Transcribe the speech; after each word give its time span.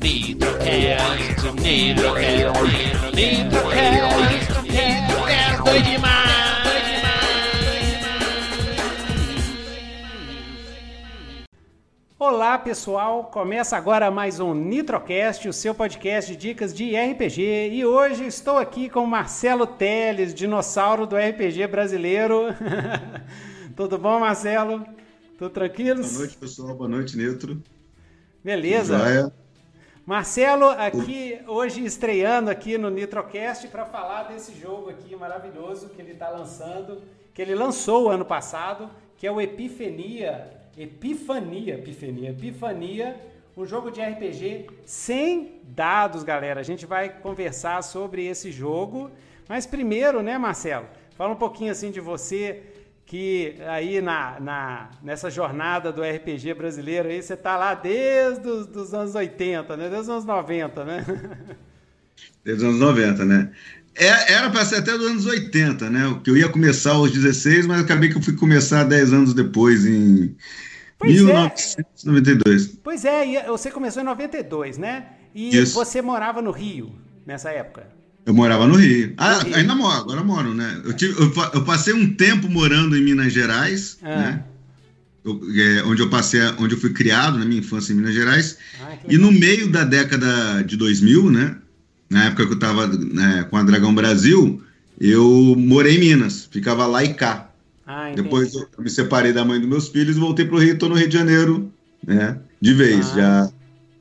Nitrocast, 0.00 1.42
Nitrocast, 1.60 2.62
Nitrocast, 3.14 4.62
Nitrocast, 4.62 5.62
doido 5.64 5.84
demais, 5.84 6.28
Olá 12.16 12.56
pessoal, 12.58 13.24
começa 13.24 13.76
agora 13.76 14.08
mais 14.08 14.38
um 14.38 14.54
Nitrocast, 14.54 15.48
o 15.48 15.52
seu 15.52 15.74
podcast 15.74 16.30
de 16.30 16.36
dicas 16.36 16.72
de 16.72 16.94
RPG. 16.94 17.70
E 17.72 17.84
hoje 17.84 18.24
estou 18.24 18.56
aqui 18.56 18.88
com 18.88 19.04
Marcelo 19.04 19.66
Teles, 19.66 20.32
dinossauro 20.32 21.08
do 21.08 21.16
RPG 21.16 21.66
brasileiro. 21.66 22.54
Tudo 23.74 23.98
bom, 23.98 24.20
Marcelo? 24.20 24.86
Tudo 25.36 25.50
tranquilo? 25.50 26.02
Boa 26.02 26.18
noite, 26.18 26.36
pessoal. 26.36 26.76
Boa 26.76 26.88
noite, 26.88 27.16
Nitro. 27.16 27.60
Beleza. 28.44 28.96
Joia. 28.96 29.47
Marcelo 30.08 30.70
aqui 30.70 31.38
hoje 31.46 31.84
estreando 31.84 32.48
aqui 32.50 32.78
no 32.78 32.88
Nitrocast 32.88 33.68
para 33.68 33.84
falar 33.84 34.22
desse 34.22 34.58
jogo 34.58 34.88
aqui 34.88 35.14
maravilhoso 35.14 35.90
que 35.90 36.00
ele 36.00 36.12
está 36.12 36.30
lançando, 36.30 37.02
que 37.34 37.42
ele 37.42 37.54
lançou 37.54 38.08
ano 38.08 38.24
passado, 38.24 38.88
que 39.18 39.26
é 39.26 39.30
o 39.30 39.38
Epifania, 39.38 40.50
Epifania, 40.78 41.74
Epifania, 41.74 42.30
Epifania, 42.30 43.20
um 43.54 43.66
jogo 43.66 43.90
de 43.90 44.00
RPG 44.00 44.68
sem 44.86 45.60
dados, 45.62 46.24
galera. 46.24 46.58
A 46.58 46.62
gente 46.62 46.86
vai 46.86 47.10
conversar 47.10 47.82
sobre 47.82 48.24
esse 48.24 48.50
jogo, 48.50 49.10
mas 49.46 49.66
primeiro, 49.66 50.22
né, 50.22 50.38
Marcelo? 50.38 50.86
Fala 51.18 51.34
um 51.34 51.36
pouquinho 51.36 51.70
assim 51.70 51.90
de 51.90 52.00
você 52.00 52.62
que 53.08 53.54
aí 53.66 54.02
na, 54.02 54.38
na, 54.38 54.90
nessa 55.02 55.30
jornada 55.30 55.90
do 55.90 56.02
RPG 56.02 56.52
brasileiro 56.52 57.08
aí 57.08 57.22
você 57.22 57.34
tá 57.34 57.56
lá 57.56 57.72
desde 57.72 58.46
os 58.46 58.66
dos 58.66 58.92
anos 58.92 59.14
80, 59.14 59.76
né? 59.78 59.88
Desde 59.88 60.00
os 60.02 60.08
anos 60.10 60.24
90, 60.26 60.84
né? 60.84 61.06
Desde 62.44 62.64
os 62.64 62.68
anos 62.68 62.80
90, 62.80 63.24
né? 63.24 63.50
É, 63.94 64.34
era 64.34 64.50
para 64.50 64.64
ser 64.64 64.76
até 64.76 64.92
dos 64.92 65.06
anos 65.06 65.26
80, 65.26 65.88
né? 65.88 66.20
Que 66.22 66.30
eu 66.30 66.36
ia 66.36 66.48
começar 66.48 66.92
aos 66.92 67.10
16, 67.10 67.66
mas 67.66 67.80
acabei 67.80 68.10
que 68.10 68.16
eu 68.16 68.22
fui 68.22 68.36
começar 68.36 68.84
10 68.84 69.12
anos 69.12 69.34
depois, 69.34 69.86
em 69.86 70.36
Pois 70.98 71.12
é. 71.12 71.22
1992. 71.22 72.78
Pois 72.82 73.04
é, 73.04 73.46
você 73.46 73.70
começou 73.70 74.02
em 74.02 74.04
92, 74.04 74.76
né? 74.76 75.06
E 75.34 75.56
Isso. 75.56 75.74
você 75.74 76.02
morava 76.02 76.42
no 76.42 76.50
Rio 76.50 76.94
nessa 77.24 77.50
época. 77.50 77.86
Eu 78.28 78.34
morava 78.34 78.66
no 78.66 78.74
Rio. 78.76 79.14
Ah, 79.16 79.38
Rio. 79.38 79.54
ainda 79.56 79.74
moro, 79.74 79.96
agora 80.00 80.22
moro, 80.22 80.52
né? 80.52 80.82
Eu, 80.84 80.92
tive- 80.92 81.18
eu 81.18 81.32
eu 81.54 81.64
passei 81.64 81.94
um 81.94 82.12
tempo 82.14 82.46
morando 82.50 82.94
em 82.94 83.02
Minas 83.02 83.32
Gerais, 83.32 83.96
Ah. 84.02 84.16
né? 84.16 84.42
Eu- 85.24 85.40
é, 85.56 85.82
onde 85.84 86.02
eu 86.02 86.10
passei, 86.10 86.42
onde 86.58 86.74
eu 86.74 86.78
fui 86.78 86.90
criado 86.92 87.38
na 87.38 87.46
minha 87.46 87.60
infância 87.60 87.90
em 87.90 87.96
Minas 87.96 88.12
Gerais. 88.14 88.58
Ah, 88.82 88.96
E 89.08 89.16
no 89.16 89.32
meio 89.32 89.68
da 89.70 89.82
década 89.82 90.62
de 90.62 90.76
2000, 90.76 91.30
né? 91.30 91.56
Na 92.10 92.24
época 92.26 92.44
que 92.44 92.52
eu 92.52 92.56
estava 92.56 92.86
com 93.48 93.56
a 93.56 93.62
Dragão 93.62 93.94
Brasil, 93.94 94.62
eu 95.00 95.54
morei 95.56 95.96
em 95.96 96.00
Minas, 96.00 96.46
ficava 96.50 96.84
lá 96.86 97.02
e 97.02 97.14
cá. 97.14 97.48
Ah. 97.86 98.12
Depois 98.14 98.52
eu 98.52 98.68
me 98.78 98.90
separei 98.90 99.32
da 99.32 99.42
mãe 99.42 99.58
dos 99.58 99.68
meus 99.70 99.88
filhos 99.88 100.16
e 100.18 100.20
voltei 100.20 100.44
para 100.44 100.56
o 100.56 100.58
Rio, 100.58 100.74
estou 100.74 100.90
no 100.90 100.96
Rio 100.96 101.08
de 101.08 101.14
Janeiro, 101.16 101.72
né? 102.06 102.36
De 102.60 102.74
vez, 102.74 103.06
Ah. 103.12 103.14
já, 103.16 103.50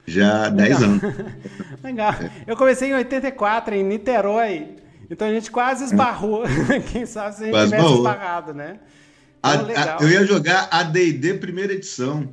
já 0.07 0.45
há 0.45 0.49
10 0.49 0.79
Legal. 0.79 0.89
anos. 0.89 1.01
Legal. 1.83 2.15
Eu 2.47 2.55
comecei 2.57 2.89
em 2.89 2.93
84, 2.95 3.75
em 3.75 3.83
Niterói. 3.83 4.69
Então 5.09 5.27
a 5.27 5.31
gente 5.33 5.51
quase 5.51 5.83
esbarrou. 5.85 6.43
Quem 6.91 7.05
sabe 7.05 7.35
se 7.35 7.43
a 7.43 7.45
gente 7.45 7.53
Quase 7.53 7.65
tivesse 7.71 7.85
esbarrou. 7.85 7.97
esbarrado, 7.97 8.53
né? 8.53 8.79
A- 9.43 9.55
Então, 9.55 9.67
a- 9.69 9.97
eu 10.01 10.09
ia 10.09 10.25
jogar 10.25 10.67
a 10.71 10.83
D&D 10.83 11.35
primeira 11.35 11.73
edição. 11.73 12.27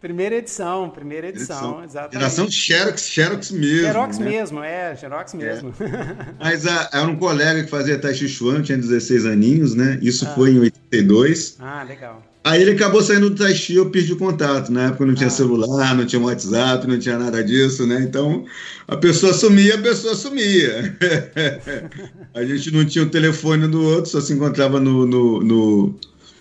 Primeira 0.00 0.36
edição, 0.36 0.88
primeira 0.90 1.26
edição, 1.28 1.56
edição. 1.56 1.84
exatamente. 1.84 2.12
Geração 2.14 2.48
Xerox, 2.48 3.02
Xerox 3.02 3.50
mesmo. 3.50 3.86
Xerox 3.88 4.18
né? 4.20 4.24
mesmo, 4.30 4.62
é, 4.62 4.94
Xerox 4.94 5.34
mesmo. 5.34 5.74
Mas 6.38 6.66
ah, 6.68 6.88
era 6.92 7.04
um 7.06 7.16
colega 7.16 7.64
que 7.64 7.68
fazia 7.70 7.98
Tai 7.98 8.14
Chi 8.14 8.28
Chuan, 8.28 8.62
tinha 8.62 8.78
16 8.78 9.26
aninhos, 9.26 9.74
né? 9.74 9.98
Isso 10.00 10.24
Ah. 10.24 10.34
foi 10.36 10.50
em 10.52 10.60
82. 10.60 11.56
ah, 11.58 11.82
legal. 11.82 12.22
Aí 12.48 12.62
ele 12.62 12.70
acabou 12.72 13.02
saindo 13.02 13.28
do 13.30 13.36
Tai 13.36 13.54
Chi, 13.54 13.74
eu 13.74 13.90
perdi 13.90 14.12
o 14.12 14.16
contato. 14.18 14.70
Na 14.72 14.86
época 14.88 15.04
não 15.06 15.14
tinha 15.14 15.26
Ah. 15.26 15.30
celular, 15.30 15.94
não 15.94 16.06
tinha 16.06 16.20
WhatsApp, 16.22 16.86
não 16.86 16.98
tinha 16.98 17.18
nada 17.18 17.42
disso, 17.44 17.86
né? 17.86 18.00
Então 18.02 18.44
a 18.86 18.96
pessoa 18.96 19.34
sumia, 19.34 19.74
a 19.74 19.82
pessoa 19.82 20.14
sumia. 20.14 20.96
a 22.34 22.44
gente 22.44 22.70
não 22.70 22.84
tinha 22.86 23.04
o 23.04 23.10
telefone 23.10 23.66
do 23.68 23.82
outro, 23.82 24.10
só 24.10 24.20
se 24.20 24.32
encontrava 24.32 24.80
no, 24.80 25.06
no, 25.06 25.40
no, 25.42 25.94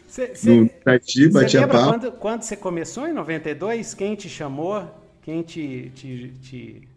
Cê, 0.07 0.27
no 0.43 0.69
cê, 1.01 1.29
batia 1.29 1.67
papo. 1.67 1.83
quando, 1.83 2.11
quando 2.13 2.41
você 2.43 2.55
começou 2.55 3.07
em 3.07 3.13
92? 3.13 3.93
Quem 3.93 4.15
te 4.15 4.29
chamou? 4.29 4.87
Quem 5.21 5.43
te, 5.43 5.91
te, 5.95 6.33
te, 6.41 6.87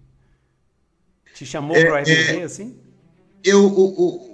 te 1.34 1.46
chamou 1.46 1.76
É, 1.76 1.84
pro 1.84 1.94
RPG, 1.96 2.40
é. 2.40 2.42
assim? 2.42 2.76
Eu, 3.42 3.64
o, 3.64 3.84
o, 4.02 4.29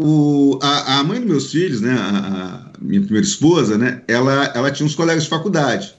o- 0.00 0.58
a, 0.62 0.98
a 1.00 1.04
mãe 1.04 1.18
dos 1.20 1.28
meus 1.28 1.50
filhos, 1.50 1.80
né? 1.80 1.92
A, 1.92 2.70
a 2.72 2.72
minha 2.80 3.00
primeira 3.02 3.26
esposa, 3.26 3.76
né? 3.76 4.02
Ela, 4.06 4.52
ela 4.54 4.70
tinha 4.70 4.86
uns 4.86 4.94
colegas 4.94 5.24
de 5.24 5.28
faculdade. 5.28 5.94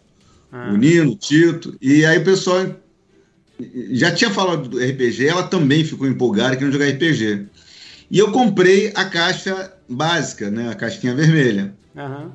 Ah, 0.51 0.71
o 0.73 0.77
Nino, 0.77 1.11
o 1.11 1.15
Tito, 1.15 1.75
e 1.81 2.05
aí 2.05 2.17
o 2.17 2.23
pessoal 2.23 2.65
já 3.91 4.11
tinha 4.11 4.31
falado 4.31 4.69
do 4.69 4.79
RPG, 4.79 5.27
ela 5.27 5.43
também 5.43 5.83
ficou 5.83 6.07
empolgada 6.07 6.55
querendo 6.55 6.73
jogar 6.73 6.88
RPG. 6.88 7.45
E 8.09 8.17
eu 8.17 8.31
comprei 8.31 8.91
a 8.95 9.05
caixa 9.05 9.71
básica, 9.88 10.49
né, 10.49 10.69
a 10.69 10.75
caixinha 10.75 11.13
vermelha, 11.13 11.73
aham. 11.95 12.31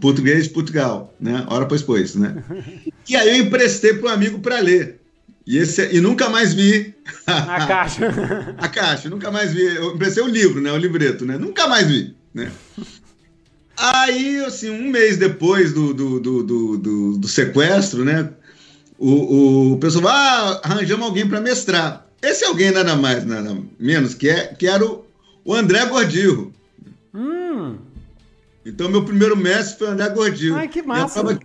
português 0.00 0.44
de 0.44 0.50
Portugal, 0.50 1.14
né, 1.20 1.46
hora 1.48 1.66
pois 1.66 1.82
pois, 1.82 2.14
né. 2.16 2.42
E 3.08 3.14
aí 3.14 3.38
eu 3.38 3.46
emprestei 3.46 3.94
para 3.94 4.10
um 4.10 4.12
amigo 4.12 4.40
para 4.40 4.58
ler. 4.58 5.00
E, 5.46 5.58
esse, 5.58 5.94
e 5.94 6.00
nunca 6.00 6.28
mais 6.28 6.52
vi 6.52 6.94
Na 7.26 7.66
caixa. 7.66 8.08
a 8.58 8.68
caixa, 8.68 9.08
nunca 9.08 9.30
mais 9.30 9.52
vi. 9.52 9.62
Eu 9.62 9.94
emprestei 9.94 10.22
o 10.22 10.26
livro, 10.28 10.60
né? 10.60 10.72
O 10.72 10.76
livreto, 10.76 11.24
né? 11.24 11.38
Nunca 11.38 11.68
mais 11.68 11.86
vi, 11.86 12.16
né? 12.34 12.50
Aí, 13.76 14.42
assim, 14.44 14.70
um 14.70 14.88
mês 14.90 15.16
depois 15.18 15.72
do, 15.72 15.92
do, 15.92 16.18
do, 16.20 16.42
do, 16.42 16.78
do- 16.78 17.18
do 17.18 17.28
sequestro, 17.28 18.04
né? 18.04 18.30
O, 18.98 19.72
o 19.74 19.78
pessoal 19.78 20.04
falou, 20.04 20.16
ah, 20.18 20.60
arranjamos 20.64 21.06
alguém 21.06 21.28
para 21.28 21.40
mestrar. 21.40 22.06
Esse 22.22 22.44
alguém 22.44 22.70
nada 22.70 22.96
mais, 22.96 23.24
nada 23.26 23.56
menos, 23.78 24.14
que, 24.14 24.28
é, 24.30 24.46
que 24.46 24.66
era 24.66 24.84
o, 24.84 25.04
o 25.44 25.54
André 25.54 25.84
Gordillo. 25.84 26.52
hum, 27.14 27.76
Então, 28.64 28.88
meu 28.88 29.04
primeiro 29.04 29.36
mestre 29.36 29.78
foi 29.78 29.88
o 29.88 29.90
André 29.90 30.08
Gordillo. 30.08 30.56
Ai, 30.56 30.66
que 30.68 30.78
E 30.78 30.82
a, 30.82 30.84
massa. 30.86 31.38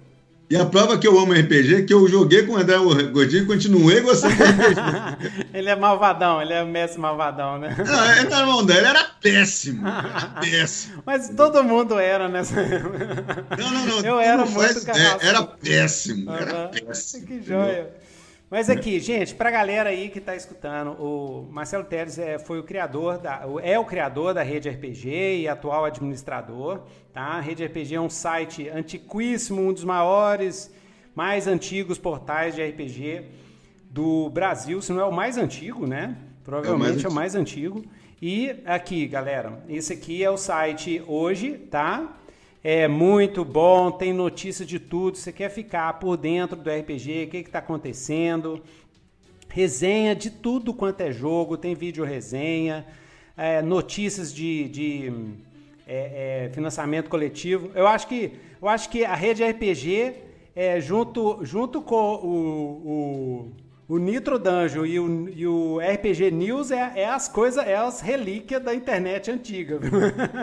E 0.51 0.57
a 0.57 0.65
prova 0.65 0.97
que 0.97 1.07
eu 1.07 1.17
amo 1.17 1.31
RPG 1.31 1.75
é 1.75 1.81
que 1.83 1.93
eu 1.93 2.05
joguei 2.09 2.43
com 2.43 2.51
o 2.51 2.57
André 2.57 2.75
Gordillo 2.77 3.45
e 3.45 3.47
continuei 3.47 4.01
gostando 4.01 4.35
de 4.35 4.43
RPG. 4.43 5.47
ele 5.55 5.69
é 5.69 5.75
malvadão, 5.77 6.41
ele 6.41 6.51
é 6.51 6.65
mestre 6.65 6.99
malvadão, 6.99 7.57
né? 7.57 7.73
Não, 7.77 8.51
ele 8.51 8.65
dele, 8.65 8.79
ele 8.79 8.87
era 8.87 9.03
péssimo. 9.21 9.87
Era 9.87 10.27
péssimo. 10.41 11.03
Mas 11.05 11.29
todo 11.29 11.63
mundo 11.63 11.97
era 11.97 12.27
nessa 12.27 12.61
Não, 12.61 13.71
não, 13.71 13.85
não. 13.85 13.99
Eu 14.01 14.19
era 14.19 14.45
muito 14.45 14.59
faz 14.59 14.83
carrasco. 14.83 15.25
Era 15.25 15.41
péssimo. 15.41 16.29
Era 16.29 16.67
péssimo. 16.67 17.27
Que 17.27 17.41
joia. 17.41 17.89
Mas 18.51 18.69
aqui, 18.69 18.99
gente, 18.99 19.33
pra 19.33 19.49
galera 19.49 19.89
aí 19.91 20.09
que 20.09 20.19
tá 20.19 20.35
escutando, 20.35 20.91
o 21.01 21.47
Marcelo 21.49 21.85
Teles 21.85 22.19
é, 22.19 22.37
foi 22.37 22.59
o 22.59 22.63
criador 22.63 23.17
da, 23.17 23.47
o- 23.47 23.61
é 23.61 23.79
o 23.79 23.85
criador 23.85 24.33
da 24.33 24.43
Rede 24.43 24.69
RPG 24.69 25.37
e 25.39 25.47
atual 25.47 25.85
administrador, 25.85 26.81
tá? 27.13 27.21
A 27.21 27.39
Rede 27.39 27.63
RPG 27.65 27.95
é 27.95 28.01
um 28.01 28.09
site 28.09 28.67
antiquíssimo, 28.67 29.61
um 29.61 29.71
dos 29.71 29.85
maiores, 29.85 30.69
mais 31.15 31.47
antigos 31.47 31.97
portais 31.97 32.53
de 32.53 32.61
RPG 32.61 33.23
do 33.89 34.29
Brasil, 34.29 34.81
se 34.81 34.91
não 34.91 34.99
é 34.99 35.05
o 35.05 35.13
mais 35.13 35.37
antigo, 35.37 35.87
né? 35.87 36.17
Provavelmente 36.43 37.05
é 37.05 37.09
o 37.09 37.13
mais 37.13 37.35
antigo. 37.35 37.85
E 38.21 38.53
aqui, 38.65 39.07
galera, 39.07 39.63
esse 39.69 39.93
aqui 39.93 40.21
é 40.23 40.29
o 40.29 40.35
site 40.37 41.01
hoje, 41.07 41.51
tá? 41.53 42.17
É 42.63 42.87
muito 42.87 43.43
bom, 43.43 43.89
tem 43.89 44.13
notícia 44.13 44.63
de 44.63 44.77
tudo. 44.77 45.17
Você 45.17 45.31
quer 45.31 45.49
ficar 45.49 45.93
por 45.93 46.15
dentro 46.15 46.55
do 46.55 46.69
RPG, 46.69 47.23
o 47.23 47.29
que 47.29 47.37
está 47.37 47.57
acontecendo? 47.57 48.61
Resenha 49.49 50.15
de 50.15 50.29
tudo 50.29 50.71
quanto 50.71 51.01
é 51.01 51.11
jogo, 51.11 51.57
tem 51.57 51.73
vídeo 51.73 52.05
resenha, 52.05 52.85
é, 53.35 53.63
notícias 53.63 54.31
de, 54.31 54.69
de, 54.69 55.13
é, 55.87 56.45
é, 56.45 56.49
financiamento 56.53 57.09
coletivo. 57.09 57.71
Eu 57.73 57.87
acho 57.87 58.07
que, 58.07 58.33
eu 58.61 58.67
acho 58.67 58.91
que 58.91 59.03
a 59.03 59.15
rede 59.15 59.43
RPG, 59.43 60.13
é, 60.55 60.79
junto, 60.79 61.43
junto 61.43 61.81
com 61.81 62.13
o, 62.13 62.29
o, 62.85 63.51
o 63.91 63.97
Nitro 63.97 64.39
Dungeon 64.39 64.85
e 64.85 64.99
o, 65.01 65.29
e 65.35 65.45
o 65.45 65.79
RPG 65.79 66.31
News, 66.31 66.71
é, 66.71 66.93
é 66.95 67.09
as 67.09 67.27
coisas, 67.27 67.61
é 67.67 67.75
as 67.75 67.99
relíquias 67.99 68.63
da 68.63 68.73
internet 68.73 69.29
antiga. 69.29 69.79
viu? 69.79 69.91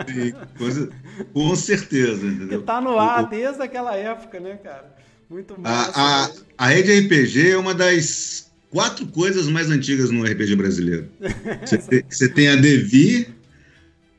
Sim, 0.07 0.33
coisa- 0.55 0.89
com 1.33 1.55
certeza, 1.55 2.19
que 2.21 2.27
entendeu? 2.27 2.61
tá 2.61 2.79
no 2.79 2.99
ar 2.99 3.27
desde 3.27 3.59
aquela 3.63 3.95
época, 3.95 4.39
né, 4.39 4.59
cara? 4.63 4.95
Muito 5.27 5.59
massa. 5.59 5.91
A, 5.99 6.25
a, 6.25 6.29
a 6.59 6.67
rede 6.67 6.91
RPG 6.99 7.49
é 7.51 7.57
uma 7.57 7.73
das 7.73 8.51
quatro 8.69 9.07
coisas 9.07 9.47
mais 9.47 9.71
antigas 9.71 10.11
no 10.11 10.23
RPG 10.23 10.55
brasileiro. 10.55 11.07
Você 11.65 11.77
tem, 11.79 12.03
você 12.07 12.29
tem 12.29 12.49
a 12.49 12.55
Devi, 12.55 13.29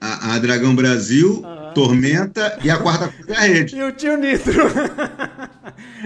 a, 0.00 0.34
a 0.34 0.38
Dragão 0.40 0.74
Brasil, 0.74 1.40
Aham. 1.44 1.72
Tormenta 1.72 2.58
e 2.64 2.68
a 2.70 2.76
quarta 2.78 3.06
coisa 3.06 3.32
é 3.32 3.36
a 3.36 3.40
rede. 3.42 3.76
E 3.76 3.82
o 3.84 3.92
tio 3.92 4.16
Nitro. 4.16 4.64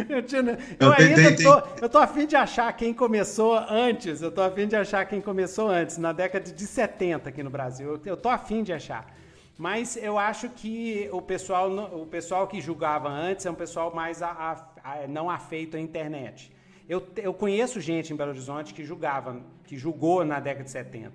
eu, 0.08 0.22
tinha, 0.22 0.58
eu 0.78 0.92
ainda 0.92 1.14
tem, 1.14 1.36
tô, 1.36 1.60
tem. 1.60 1.82
eu 1.82 1.88
tô 1.88 1.98
afim 1.98 2.26
de 2.26 2.36
achar 2.36 2.72
quem 2.72 2.92
começou 2.92 3.56
antes, 3.56 4.22
eu 4.22 4.30
tô 4.30 4.42
afim 4.42 4.66
de 4.66 4.76
achar 4.76 5.04
quem 5.06 5.20
começou 5.20 5.68
antes, 5.68 5.98
na 5.98 6.12
década 6.12 6.50
de 6.50 6.66
70 6.66 7.28
aqui 7.28 7.42
no 7.42 7.50
Brasil, 7.50 7.92
eu, 7.92 8.00
eu 8.04 8.16
tô 8.16 8.28
afim 8.28 8.62
de 8.62 8.72
achar. 8.72 9.14
Mas 9.56 9.96
eu 9.96 10.18
acho 10.18 10.48
que 10.48 11.08
o 11.12 11.22
pessoal, 11.22 11.70
o 11.70 12.06
pessoal 12.06 12.46
que 12.48 12.60
julgava 12.60 13.08
antes 13.08 13.46
é 13.46 13.50
um 13.50 13.54
pessoal 13.54 13.94
mais 13.94 14.20
a, 14.20 14.30
a, 14.30 15.02
a, 15.04 15.06
não 15.06 15.30
afeito 15.30 15.76
à 15.76 15.80
internet. 15.80 16.52
Eu, 16.88 17.06
eu 17.16 17.32
conheço 17.32 17.80
gente 17.80 18.12
em 18.12 18.16
Belo 18.16 18.30
Horizonte 18.30 18.74
que 18.74 18.84
julgava, 18.84 19.40
que 19.64 19.76
julgou 19.76 20.24
na 20.24 20.40
década 20.40 20.64
de 20.64 20.70
70. 20.70 21.12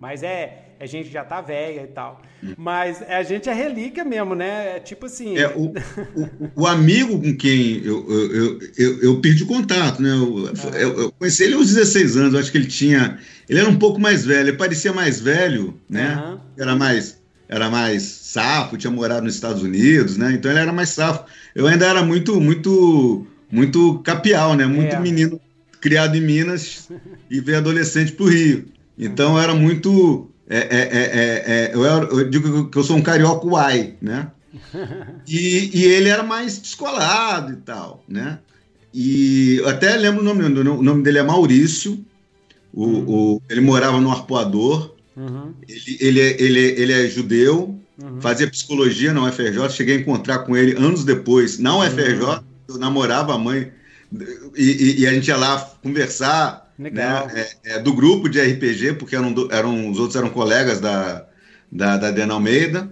Mas 0.00 0.22
é, 0.22 0.68
a 0.78 0.86
gente 0.86 1.10
já 1.10 1.24
tá 1.24 1.40
velha 1.40 1.82
e 1.82 1.86
tal. 1.88 2.22
Mas 2.56 3.02
a 3.02 3.22
gente 3.24 3.48
é 3.48 3.52
relíquia 3.52 4.04
mesmo, 4.04 4.34
né? 4.34 4.76
É 4.76 4.80
tipo 4.80 5.06
assim. 5.06 5.36
É, 5.36 5.48
o, 5.48 5.72
o, 6.14 6.50
o, 6.54 6.66
amigo 6.66 7.20
com 7.20 7.36
quem 7.36 7.82
eu, 7.84 8.08
eu, 8.08 8.58
eu, 8.76 9.02
eu 9.02 9.20
perdi 9.20 9.44
contato, 9.44 10.00
né? 10.00 10.10
Eu, 10.10 10.52
ah. 10.72 10.76
eu, 10.76 11.00
eu, 11.00 11.12
conheci 11.12 11.44
ele 11.44 11.54
aos 11.54 11.74
16 11.74 12.16
anos, 12.16 12.34
eu 12.34 12.40
acho 12.40 12.52
que 12.52 12.58
ele 12.58 12.68
tinha. 12.68 13.18
Ele 13.48 13.58
era 13.58 13.68
um 13.68 13.78
pouco 13.78 14.00
mais 14.00 14.24
velho, 14.24 14.50
ele 14.50 14.56
parecia 14.56 14.92
mais 14.92 15.20
velho, 15.20 15.78
né? 15.88 16.16
Uhum. 16.16 16.38
Era 16.56 16.76
mais. 16.76 17.18
Era 17.48 17.70
mais 17.70 18.02
safo, 18.02 18.76
tinha 18.76 18.90
morado 18.90 19.24
nos 19.24 19.34
Estados 19.34 19.62
Unidos, 19.62 20.18
né? 20.18 20.32
Então 20.32 20.50
ele 20.50 20.60
era 20.60 20.72
mais 20.72 20.90
safo. 20.90 21.24
Eu 21.54 21.66
ainda 21.66 21.86
era 21.86 22.02
muito, 22.02 22.38
muito, 22.38 23.26
muito 23.50 24.00
capial, 24.00 24.54
né? 24.54 24.66
Muito 24.66 24.94
é. 24.94 25.00
menino 25.00 25.40
criado 25.80 26.14
em 26.14 26.20
Minas 26.20 26.88
e 27.30 27.40
veio 27.40 27.58
adolescente 27.58 28.12
pro 28.12 28.26
Rio. 28.26 28.66
Então 28.98 29.36
eu 29.36 29.42
era 29.42 29.54
muito. 29.54 30.28
É, 30.48 30.58
é, 30.58 30.60
é, 30.60 31.44
é, 31.46 31.70
eu, 31.74 31.84
era, 31.84 32.04
eu, 32.06 32.28
digo 32.28 32.68
que 32.68 32.78
eu 32.78 32.82
sou 32.82 32.96
um 32.96 33.02
carioca 33.02 33.46
uai, 33.46 33.94
né? 34.00 34.30
E, 35.28 35.70
e, 35.78 35.84
ele 35.84 36.08
era 36.08 36.22
mais 36.22 36.58
descolado 36.58 37.52
e 37.52 37.56
tal, 37.56 38.02
né? 38.08 38.38
E 38.94 39.56
eu 39.56 39.68
até 39.68 39.94
lembro 39.96 40.22
o 40.22 40.24
nome, 40.24 40.42
o 40.42 40.82
nome 40.82 41.02
dele 41.02 41.18
é 41.18 41.22
Maurício. 41.22 42.02
O, 42.72 42.84
uhum. 42.84 43.04
o 43.06 43.42
ele 43.48 43.60
morava 43.60 44.00
no 44.00 44.10
Arpoador. 44.10 44.94
Uhum. 45.14 45.52
Ele, 45.68 45.98
ele, 46.00 46.20
é, 46.20 46.42
ele, 46.42 46.60
ele 46.60 46.92
é 46.92 47.08
judeu, 47.08 47.78
uhum. 48.02 48.20
fazia 48.20 48.48
psicologia 48.48 49.12
na 49.12 49.24
UFRJ. 49.24 49.68
Cheguei 49.70 49.98
a 49.98 50.00
encontrar 50.00 50.38
com 50.40 50.56
ele 50.56 50.76
anos 50.78 51.04
depois, 51.04 51.58
na 51.58 51.76
UFRJ. 51.76 52.24
Uhum. 52.24 52.40
Eu 52.68 52.78
namorava 52.78 53.34
a 53.34 53.38
mãe 53.38 53.70
e, 54.56 54.64
e, 54.64 55.00
e, 55.00 55.06
a 55.06 55.12
gente 55.12 55.28
ia 55.28 55.36
lá 55.36 55.58
conversar. 55.82 56.67
Legal. 56.78 57.26
Né, 57.26 57.46
é, 57.64 57.76
é, 57.76 57.78
do 57.80 57.92
grupo 57.92 58.28
de 58.28 58.40
RPG, 58.40 58.94
porque 58.94 59.16
eram, 59.16 59.34
eram, 59.50 59.90
os 59.90 59.98
outros 59.98 60.16
eram 60.16 60.30
colegas 60.30 60.80
da, 60.80 61.26
da, 61.70 61.96
da 61.96 62.10
Dena 62.10 62.34
Almeida. 62.34 62.90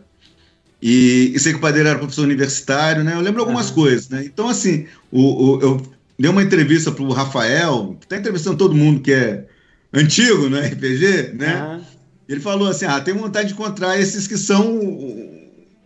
E, 0.83 1.33
e 1.35 1.39
sei 1.39 1.53
que 1.53 1.59
o 1.59 1.63
padeiro 1.63 1.89
era 1.89 1.99
professor 1.99 2.25
universitário, 2.25 3.03
né? 3.03 3.15
Eu 3.15 3.21
lembro 3.21 3.41
algumas 3.41 3.69
uhum. 3.69 3.75
coisas, 3.75 4.09
né? 4.09 4.25
Então, 4.25 4.49
assim, 4.49 4.87
o, 5.11 5.21
o, 5.21 5.61
eu 5.61 5.83
dei 6.19 6.31
uma 6.31 6.43
entrevista 6.43 6.91
para 6.91 7.03
o 7.03 7.13
Rafael, 7.13 7.97
que 7.99 8.07
está 8.07 8.17
entrevistando 8.17 8.59
todo 8.59 8.75
mundo 8.75 9.01
que 9.01 9.13
é 9.13 9.47
antigo 9.93 10.49
no 10.49 10.59
RPG, 10.59 11.33
né? 11.35 11.63
Uhum. 11.63 11.85
Ele 12.29 12.41
falou 12.41 12.69
assim: 12.69 12.85
ah, 12.85 13.01
tenho 13.01 13.19
vontade 13.19 13.49
de 13.49 13.55
encontrar 13.55 13.99
esses 13.99 14.27
que 14.27 14.37
são 14.37 14.81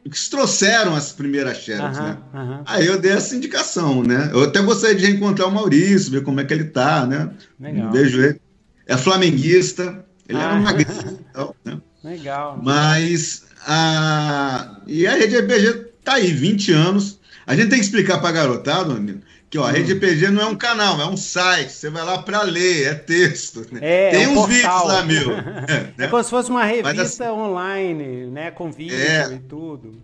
que 0.09 0.31
trouxeram 0.31 0.95
as 0.95 1.13
primeiras 1.13 1.59
Xerox, 1.59 1.99
uhum, 1.99 2.05
né? 2.05 2.19
Uhum. 2.33 2.63
Aí 2.65 2.87
eu 2.87 2.99
dei 2.99 3.13
essa 3.13 3.37
indicação, 3.37 4.03
né? 4.03 4.31
Eu 4.33 4.45
até 4.45 4.61
gostaria 4.61 4.97
de 4.97 5.07
reencontrar 5.07 5.49
o 5.49 5.53
Maurício, 5.53 6.11
ver 6.11 6.23
como 6.23 6.41
é 6.41 6.45
que 6.45 6.55
ele 6.55 6.65
tá, 6.65 7.07
né? 7.07 7.31
Legal. 7.59 7.91
Beijo 7.91 8.21
ele. 8.23 8.41
É 8.87 8.97
flamenguista, 8.97 10.05
ele 10.29 10.39
ah. 10.39 10.43
era 10.43 10.55
um 10.55 10.63
magrinho 10.63 11.19
então, 11.31 11.55
né? 11.65 11.79
Legal. 12.03 12.59
Mas 12.63 13.45
a... 13.67 14.81
E 14.87 15.07
a 15.07 15.15
rede 15.15 15.39
RPG 15.39 15.91
tá 16.03 16.15
aí, 16.15 16.33
20 16.33 16.73
anos. 16.73 17.21
A 17.47 17.55
gente 17.55 17.69
tem 17.69 17.79
que 17.79 17.85
explicar 17.85 18.19
pra 18.21 18.33
garotada, 18.33 18.95
que 19.51 19.59
ó, 19.59 19.65
a 19.65 19.73
Rede 19.73 19.95
RPG 19.95 20.31
não 20.31 20.43
é 20.43 20.47
um 20.47 20.55
canal, 20.55 21.01
é 21.01 21.07
um 21.07 21.17
site. 21.17 21.73
Você 21.73 21.91
vai 21.91 22.05
lá 22.05 22.23
para 22.23 22.43
ler, 22.43 22.87
é 22.87 22.95
texto. 22.95 23.67
Né? 23.73 23.81
É, 23.83 24.11
Tem 24.11 24.23
é 24.23 24.29
um 24.29 24.31
uns 24.31 24.35
portal. 24.37 24.49
vídeos 24.49 24.87
lá, 24.87 25.03
meu. 25.03 25.33
É, 25.33 25.81
né? 25.99 26.07
é, 26.07 26.07
como 26.07 26.23
se 26.23 26.31
fosse 26.31 26.51
uma 26.51 26.65
revista 26.65 27.25
assim, 27.25 27.33
online, 27.33 28.27
né? 28.27 28.53
Com 28.53 28.71
vídeo 28.71 28.97
é, 28.97 29.35
e 29.35 29.41
tudo. 29.41 30.01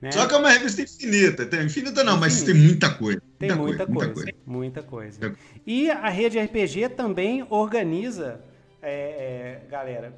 Né? 0.00 0.12
Só 0.12 0.28
que 0.28 0.34
é 0.34 0.38
uma 0.38 0.48
revista 0.48 0.82
infinita. 0.82 1.42
Infinita 1.60 2.04
não, 2.04 2.16
mas 2.16 2.44
tem 2.44 2.54
muita 2.54 2.88
coisa. 2.88 3.20
Tem 3.36 3.52
muita, 3.52 3.84
muita, 3.84 3.86
coisa, 3.86 4.12
coisa, 4.12 4.32
muita 4.46 4.82
coisa. 4.82 5.18
Muita 5.20 5.30
coisa. 5.30 5.38
E 5.66 5.90
a 5.90 6.08
Rede 6.08 6.38
RPG 6.38 6.90
também 6.90 7.44
organiza, 7.50 8.40
é, 8.80 8.92
é, 8.92 9.62
galera, 9.68 10.14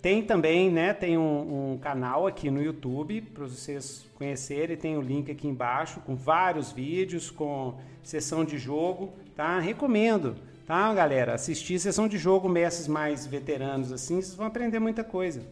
tem 0.00 0.22
também, 0.22 0.70
né? 0.70 0.92
Tem 0.92 1.18
um, 1.18 1.72
um 1.72 1.78
canal 1.78 2.26
aqui 2.26 2.50
no 2.50 2.62
YouTube 2.62 3.20
para 3.20 3.44
vocês 3.44 4.06
conhecerem. 4.14 4.76
Tem 4.76 4.96
o 4.96 5.00
link 5.00 5.30
aqui 5.30 5.48
embaixo 5.48 6.00
com 6.00 6.14
vários 6.14 6.70
vídeos, 6.70 7.30
com 7.30 7.74
sessão 8.02 8.44
de 8.44 8.58
jogo, 8.58 9.12
tá? 9.34 9.58
Recomendo, 9.58 10.36
tá, 10.66 10.94
galera? 10.94 11.34
Assistir 11.34 11.80
sessão 11.80 12.06
de 12.06 12.16
jogo, 12.16 12.48
mestres 12.48 12.86
mais 12.86 13.26
veteranos 13.26 13.90
assim, 13.90 14.20
vocês 14.20 14.34
vão 14.34 14.46
aprender 14.46 14.78
muita 14.78 15.02
coisa. 15.02 15.42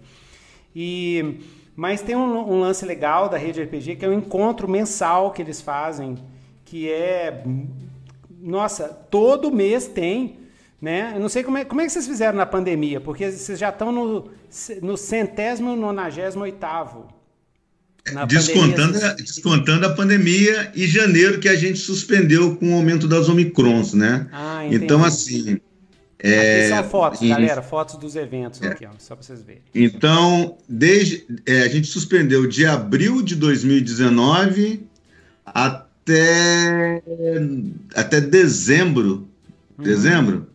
E 0.74 1.40
mas 1.74 2.00
tem 2.00 2.16
um, 2.16 2.38
um 2.38 2.60
lance 2.60 2.86
legal 2.86 3.28
da 3.28 3.36
rede 3.36 3.62
RPG 3.62 3.96
que 3.96 4.04
é 4.04 4.08
um 4.08 4.14
encontro 4.14 4.66
mensal 4.68 5.32
que 5.32 5.42
eles 5.42 5.60
fazem, 5.60 6.16
que 6.64 6.90
é 6.90 7.44
nossa, 8.40 8.88
todo 8.88 9.50
mês 9.50 9.88
tem 9.88 10.45
né? 10.86 11.10
Eu 11.16 11.20
não 11.20 11.28
sei 11.28 11.42
como 11.42 11.58
é, 11.58 11.64
como 11.64 11.80
é 11.80 11.84
que 11.84 11.90
vocês 11.90 12.06
fizeram 12.06 12.38
na 12.38 12.46
pandemia, 12.46 13.00
porque 13.00 13.28
vocês 13.32 13.58
já 13.58 13.70
estão 13.70 13.90
no, 13.90 14.30
no 14.80 14.96
centésimo, 14.96 15.74
nonagésimo 15.74 16.44
oitavo. 16.44 17.08
Descontando, 18.28 18.92
pandemia, 18.92 19.10
a, 19.10 19.14
descontando 19.14 19.86
a 19.86 19.90
pandemia 19.92 20.72
e 20.76 20.86
janeiro 20.86 21.40
que 21.40 21.48
a 21.48 21.56
gente 21.56 21.80
suspendeu 21.80 22.54
com 22.54 22.72
o 22.72 22.76
aumento 22.76 23.08
das 23.08 23.28
Omicrons, 23.28 23.94
né? 23.94 24.28
Ah, 24.30 24.64
então, 24.70 25.04
assim. 25.04 25.58
É, 26.20 26.60
aqui 26.60 26.68
são 26.68 26.84
fotos, 26.84 27.22
em, 27.22 27.28
galera, 27.30 27.62
fotos 27.62 27.96
dos 27.96 28.14
eventos 28.14 28.62
é, 28.62 28.68
aqui, 28.68 28.86
ó, 28.86 28.90
só 28.96 29.16
para 29.16 29.24
vocês 29.24 29.42
verem. 29.42 29.62
Então, 29.74 30.56
desde, 30.68 31.26
é, 31.44 31.62
a 31.62 31.68
gente 31.68 31.88
suspendeu 31.88 32.46
de 32.46 32.64
abril 32.64 33.22
de 33.22 33.34
2019 33.34 34.86
até, 35.44 37.02
até 37.92 38.20
dezembro. 38.20 39.28
Uhum. 39.76 39.84
Dezembro? 39.84 40.46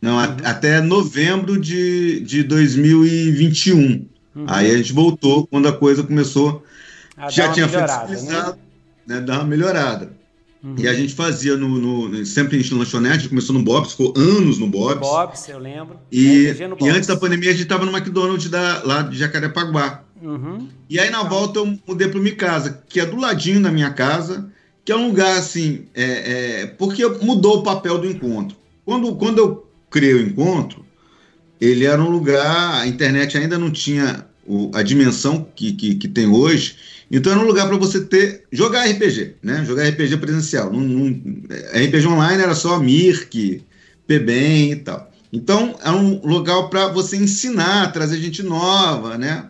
Não, 0.00 0.14
uhum. 0.14 0.20
a, 0.20 0.50
até 0.50 0.80
novembro 0.80 1.60
de, 1.60 2.20
de 2.20 2.42
2021. 2.42 4.06
Uhum. 4.34 4.44
Aí 4.46 4.70
a 4.70 4.76
gente 4.76 4.92
voltou 4.92 5.46
quando 5.46 5.68
a 5.68 5.72
coisa 5.72 6.02
começou. 6.02 6.64
A 7.16 7.28
já 7.28 7.52
tinha 7.52 7.68
flexibilizado, 7.68 8.58
né? 9.06 9.16
né? 9.16 9.20
Dar 9.20 9.40
uma 9.40 9.44
melhorada. 9.44 10.12
Uhum. 10.62 10.74
E 10.78 10.86
a 10.86 10.94
gente 10.94 11.14
fazia 11.14 11.56
no, 11.56 12.08
no, 12.08 12.26
sempre 12.26 12.60
em 12.60 12.74
lanchonete, 12.74 13.28
começou 13.28 13.54
no 13.54 13.62
Bob's, 13.62 13.92
ficou 13.92 14.12
anos 14.16 14.58
no 14.58 14.66
Bob's. 14.66 15.00
Bob's, 15.00 15.48
eu 15.48 15.58
lembro. 15.58 15.98
E, 16.12 16.54
e 16.80 16.88
antes 16.88 17.06
da 17.06 17.16
pandemia 17.16 17.50
a 17.50 17.52
gente 17.52 17.62
estava 17.62 17.86
no 17.86 17.96
McDonald's 17.96 18.48
da, 18.48 18.82
lá 18.84 19.02
de 19.02 19.16
Jacarepaguá. 19.16 20.04
Uhum. 20.22 20.68
E 20.88 20.98
aí 20.98 21.08
na 21.10 21.22
volta 21.22 21.60
eu 21.60 21.78
mudei 21.86 22.08
para 22.08 22.20
minha 22.20 22.36
casa, 22.36 22.82
que 22.88 23.00
é 23.00 23.06
do 23.06 23.16
ladinho 23.16 23.62
da 23.62 23.70
minha 23.70 23.90
casa, 23.90 24.50
que 24.84 24.92
é 24.92 24.96
um 24.96 25.08
lugar 25.08 25.38
assim, 25.38 25.86
é, 25.94 26.04
é, 26.62 26.66
porque 26.66 27.06
mudou 27.22 27.58
o 27.58 27.62
papel 27.62 27.96
do 27.96 28.06
encontro. 28.06 28.56
Quando, 28.84 29.14
quando 29.14 29.38
eu 29.38 29.69
criei 29.90 30.14
o 30.14 30.22
encontro, 30.22 30.84
ele 31.60 31.84
era 31.84 32.00
um 32.00 32.08
lugar, 32.08 32.80
a 32.80 32.86
internet 32.86 33.36
ainda 33.36 33.58
não 33.58 33.70
tinha 33.70 34.24
o, 34.46 34.70
a 34.74 34.82
dimensão 34.82 35.46
que, 35.54 35.72
que, 35.72 35.94
que, 35.96 36.08
tem 36.08 36.26
hoje, 36.26 36.76
então 37.10 37.32
era 37.32 37.40
um 37.40 37.46
lugar 37.46 37.68
para 37.68 37.76
você 37.76 38.00
ter 38.00 38.44
jogar 38.50 38.86
RPG, 38.86 39.34
né? 39.42 39.64
Jogar 39.64 39.88
RPG 39.88 40.16
presencial. 40.18 40.72
Não, 40.72 40.80
não, 40.80 41.08
RPG 41.08 42.06
online 42.06 42.42
era 42.42 42.54
só 42.54 42.78
Mirk, 42.78 43.62
PBEM 44.06 44.72
e 44.72 44.76
tal. 44.76 45.10
Então 45.32 45.76
era 45.82 45.94
um 45.94 46.20
lugar 46.24 46.68
para 46.68 46.88
você 46.88 47.16
ensinar, 47.16 47.92
trazer 47.92 48.18
gente 48.18 48.42
nova, 48.42 49.18
né? 49.18 49.46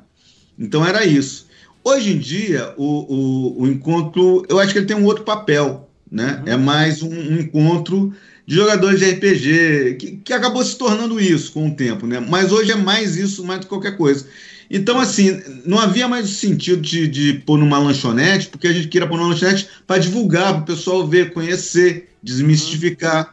Então 0.59 0.85
era 0.87 1.05
isso. 1.05 1.47
Hoje 1.83 2.13
em 2.13 2.19
dia, 2.19 2.75
o, 2.77 2.85
o, 2.85 3.63
o 3.63 3.67
encontro, 3.67 4.45
eu 4.49 4.59
acho 4.59 4.73
que 4.73 4.79
ele 4.79 4.87
tem 4.87 4.97
um 4.97 5.07
outro 5.07 5.25
papel, 5.25 5.89
né? 6.11 6.43
Uhum. 6.47 6.53
É 6.53 6.57
mais 6.57 7.03
um, 7.03 7.11
um 7.11 7.41
encontro 7.41 8.13
de 8.51 8.57
jogadores 8.57 8.99
de 8.99 9.09
RPG, 9.09 9.95
que, 9.95 10.11
que 10.25 10.33
acabou 10.33 10.65
se 10.65 10.77
tornando 10.77 11.21
isso 11.21 11.53
com 11.53 11.69
o 11.69 11.71
tempo, 11.71 12.05
né? 12.05 12.19
Mas 12.19 12.51
hoje 12.51 12.73
é 12.73 12.75
mais 12.75 13.15
isso, 13.15 13.45
mais 13.45 13.61
do 13.61 13.63
que 13.63 13.69
qualquer 13.69 13.97
coisa. 13.97 14.27
Então, 14.69 14.99
assim, 14.99 15.41
não 15.65 15.79
havia 15.79 16.09
mais 16.09 16.29
sentido 16.31 16.83
de, 16.83 17.07
de 17.07 17.35
pôr 17.47 17.57
numa 17.57 17.79
lanchonete, 17.79 18.49
porque 18.49 18.67
a 18.67 18.73
gente 18.73 18.89
queria 18.89 19.07
pôr 19.07 19.17
numa 19.19 19.29
lanchonete 19.29 19.69
para 19.87 20.01
divulgar, 20.01 20.53
para 20.55 20.63
o 20.63 20.65
pessoal 20.65 21.07
ver, 21.07 21.33
conhecer, 21.33 22.09
desmistificar. 22.21 23.33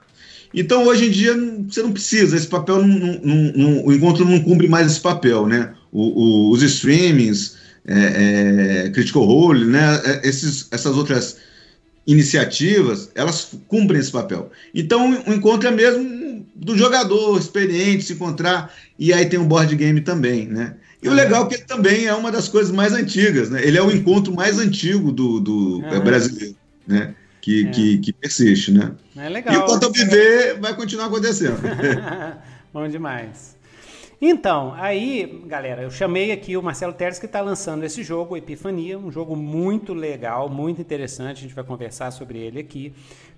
Então, 0.54 0.86
hoje 0.86 1.08
em 1.08 1.10
dia, 1.10 1.36
você 1.68 1.82
não 1.82 1.94
precisa, 1.94 2.38
esse 2.38 2.46
papel, 2.46 2.86
não, 2.86 3.20
não, 3.24 3.54
não, 3.56 3.86
o 3.88 3.92
encontro 3.92 4.24
não 4.24 4.40
cumpre 4.44 4.68
mais 4.68 4.86
esse 4.86 5.02
papel, 5.02 5.48
né? 5.48 5.74
O, 5.92 6.04
o, 6.04 6.52
os 6.52 6.62
streamings, 6.62 7.58
é, 7.88 8.84
é, 8.86 8.90
Critical 8.92 9.24
Role, 9.24 9.66
né? 9.66 10.00
É, 10.06 10.30
esses, 10.30 10.68
essas 10.70 10.96
outras 10.96 11.38
iniciativas, 12.08 13.12
elas 13.14 13.52
cumprem 13.68 14.00
esse 14.00 14.12
papel. 14.12 14.50
Então, 14.74 15.22
o 15.28 15.34
encontro 15.34 15.68
é 15.68 15.72
mesmo 15.72 16.46
do 16.56 16.78
jogador 16.78 17.38
experiente 17.38 18.06
se 18.06 18.14
encontrar, 18.14 18.74
e 18.98 19.14
aí 19.14 19.26
tem 19.28 19.38
um 19.38 19.48
board 19.48 19.76
game 19.76 20.02
também, 20.02 20.48
né? 20.48 20.76
E 21.04 21.10
o 21.10 21.14
legal 21.14 21.46
é 21.46 21.50
que 21.50 21.56
ele 21.56 21.64
também 21.66 22.06
é 22.06 22.14
uma 22.14 22.32
das 22.32 22.48
coisas 22.48 22.72
mais 22.72 22.94
antigas, 22.94 23.50
né? 23.50 23.62
Ele 23.64 23.78
é 23.78 23.84
o 23.84 23.92
encontro 23.92 24.34
mais 24.34 24.58
antigo 24.58 25.12
do, 25.12 25.40
do 25.40 25.80
uhum. 25.80 26.00
brasileiro, 26.00 26.56
né? 26.88 27.14
que, 27.48 27.66
é. 27.66 27.70
que, 27.72 27.98
que, 28.00 28.14
persiste, 28.14 28.72
né? 28.72 28.92
É 29.16 29.30
legal. 29.30 29.56
Enquanto 29.56 29.84
eu 29.84 29.92
viver, 29.92 30.60
vai 30.60 30.76
continuar 30.76 31.06
acontecendo. 31.06 31.58
Bom 32.74 32.88
demais. 32.90 33.57
Então, 34.20 34.74
aí, 34.76 35.44
galera, 35.46 35.84
eu 35.84 35.92
chamei 35.92 36.32
aqui 36.32 36.58
o 36.58 36.64
Marcelo 36.64 36.92
Teres 36.92 37.20
que 37.20 37.28
está 37.28 37.40
lançando 37.40 37.84
esse 37.84 38.04
jogo, 38.04 38.36
Epifania, 38.36 38.98
um 38.98 39.12
jogo 39.12 39.36
muito 39.36 39.94
legal, 39.94 40.50
muito 40.50 40.82
interessante, 40.82 41.38
a 41.38 41.42
gente 41.42 41.54
vai 41.54 41.64
conversar 41.64 42.10
sobre 42.10 42.40
ele 42.40 42.60
aqui, 42.60 42.96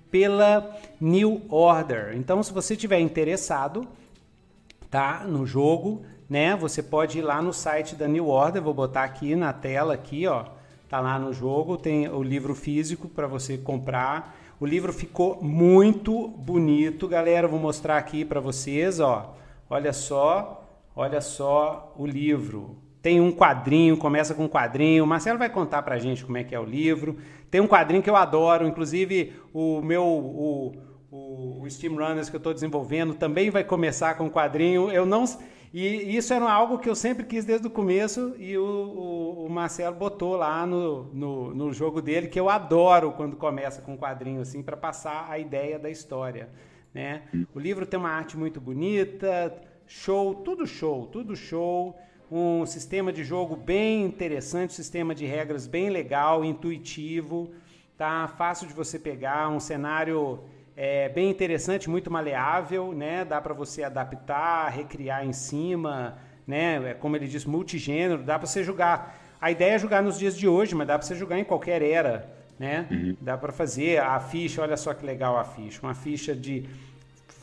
pela 0.09 0.73
New 0.99 1.41
Order. 1.49 2.15
Então, 2.15 2.41
se 2.41 2.53
você 2.53 2.77
tiver 2.77 3.01
interessado, 3.01 3.85
tá, 4.89 5.25
no 5.27 5.45
jogo, 5.45 6.01
né, 6.29 6.55
você 6.55 6.81
pode 6.81 7.19
ir 7.19 7.23
lá 7.23 7.41
no 7.41 7.51
site 7.51 7.93
da 7.93 8.07
New 8.07 8.29
Order, 8.29 8.61
vou 8.61 8.73
botar 8.73 9.03
aqui 9.03 9.35
na 9.35 9.51
tela 9.51 9.93
aqui, 9.93 10.27
ó, 10.27 10.45
tá 10.87 11.01
lá 11.01 11.19
no 11.19 11.33
jogo, 11.33 11.75
tem 11.75 12.07
o 12.07 12.23
livro 12.23 12.55
físico 12.55 13.09
para 13.09 13.27
você 13.27 13.57
comprar. 13.57 14.33
O 14.61 14.65
livro 14.65 14.93
ficou 14.93 15.43
muito 15.43 16.29
bonito, 16.29 17.05
galera, 17.05 17.49
vou 17.49 17.59
mostrar 17.59 17.97
aqui 17.97 18.23
para 18.23 18.39
vocês, 18.39 19.01
ó. 19.01 19.35
Olha 19.69 19.93
só, 19.93 20.58
Olha 20.99 21.21
só 21.21 21.93
o 21.97 22.05
livro. 22.05 22.75
Tem 23.01 23.21
um 23.21 23.31
quadrinho, 23.31 23.95
começa 23.95 24.33
com 24.33 24.43
um 24.43 24.49
quadrinho. 24.49 25.05
O 25.05 25.07
Marcelo 25.07 25.39
vai 25.39 25.49
contar 25.49 25.81
pra 25.81 25.97
gente 25.97 26.25
como 26.25 26.37
é 26.37 26.43
que 26.43 26.53
é 26.53 26.59
o 26.59 26.65
livro. 26.65 27.15
Tem 27.49 27.61
um 27.61 27.67
quadrinho 27.69 28.03
que 28.03 28.09
eu 28.09 28.17
adoro, 28.17 28.67
inclusive 28.67 29.31
o 29.53 29.81
meu 29.81 30.03
o, 30.03 30.75
o, 31.09 31.61
o 31.61 31.69
Steam 31.69 31.95
Runners 31.95 32.29
que 32.29 32.35
eu 32.35 32.39
estou 32.39 32.53
desenvolvendo 32.53 33.13
também 33.13 33.49
vai 33.49 33.63
começar 33.63 34.15
com 34.17 34.25
um 34.25 34.29
quadrinho. 34.29 34.91
Eu 34.91 35.05
não 35.05 35.23
e 35.73 36.17
isso 36.17 36.33
era 36.33 36.51
algo 36.51 36.77
que 36.79 36.89
eu 36.89 36.95
sempre 36.95 37.23
quis 37.23 37.45
desde 37.45 37.65
o 37.65 37.69
começo 37.69 38.35
e 38.37 38.57
o, 38.57 38.61
o, 38.61 39.45
o 39.45 39.49
Marcelo 39.49 39.95
botou 39.95 40.35
lá 40.35 40.67
no, 40.67 41.05
no, 41.13 41.55
no, 41.55 41.71
jogo 41.71 42.01
dele, 42.01 42.27
que 42.27 42.37
eu 42.37 42.49
adoro 42.49 43.13
quando 43.13 43.37
começa 43.37 43.81
com 43.81 43.93
um 43.93 43.97
quadrinho 43.97 44.41
assim, 44.41 44.61
para 44.61 44.75
passar 44.75 45.27
a 45.29 45.39
ideia 45.39 45.79
da 45.79 45.89
história. 45.89 46.49
Né? 46.93 47.21
O 47.55 47.59
livro 47.59 47.85
tem 47.85 47.97
uma 47.97 48.09
arte 48.09 48.35
muito 48.35 48.59
bonita, 48.59 49.55
show, 49.89 50.35
tudo 50.35 50.67
show, 50.67 51.07
tudo 51.07 51.35
show. 51.35 51.99
Um 52.31 52.63
sistema 52.63 53.11
de 53.11 53.23
jogo 53.23 53.55
bem 53.55 54.05
interessante, 54.05 54.71
sistema 54.71 55.15
de 55.15 55.25
regras 55.25 55.65
bem 55.65 55.89
legal, 55.89 56.45
intuitivo, 56.45 57.51
tá? 57.97 58.27
Fácil 58.27 58.67
de 58.67 58.73
você 58.73 58.99
pegar, 58.99 59.49
um 59.49 59.59
cenário 59.59 60.41
é, 60.77 61.09
bem 61.09 61.27
interessante, 61.27 61.89
muito 61.89 62.11
maleável, 62.11 62.93
né? 62.93 63.25
Dá 63.25 63.41
para 63.41 63.55
você 63.55 63.81
adaptar, 63.81 64.69
recriar 64.69 65.25
em 65.25 65.33
cima, 65.33 66.19
né? 66.45 66.91
É, 66.91 66.93
como 66.93 67.15
ele 67.15 67.27
diz, 67.27 67.43
multigênero, 67.43 68.21
dá 68.21 68.37
para 68.37 68.47
você 68.47 68.63
jogar. 68.63 69.17
A 69.41 69.49
ideia 69.49 69.73
é 69.73 69.79
jogar 69.79 70.03
nos 70.03 70.19
dias 70.19 70.37
de 70.37 70.47
hoje, 70.47 70.75
mas 70.75 70.87
dá 70.87 70.99
para 70.99 71.07
você 71.07 71.15
jogar 71.15 71.39
em 71.39 71.43
qualquer 71.43 71.81
era, 71.81 72.31
né? 72.59 72.87
Uhum. 72.91 73.17
Dá 73.19 73.35
para 73.35 73.51
fazer 73.51 73.99
a 73.99 74.19
ficha, 74.19 74.61
olha 74.61 74.77
só 74.77 74.93
que 74.93 75.03
legal 75.03 75.35
a 75.35 75.43
ficha, 75.43 75.79
uma 75.81 75.95
ficha 75.95 76.35
de 76.35 76.69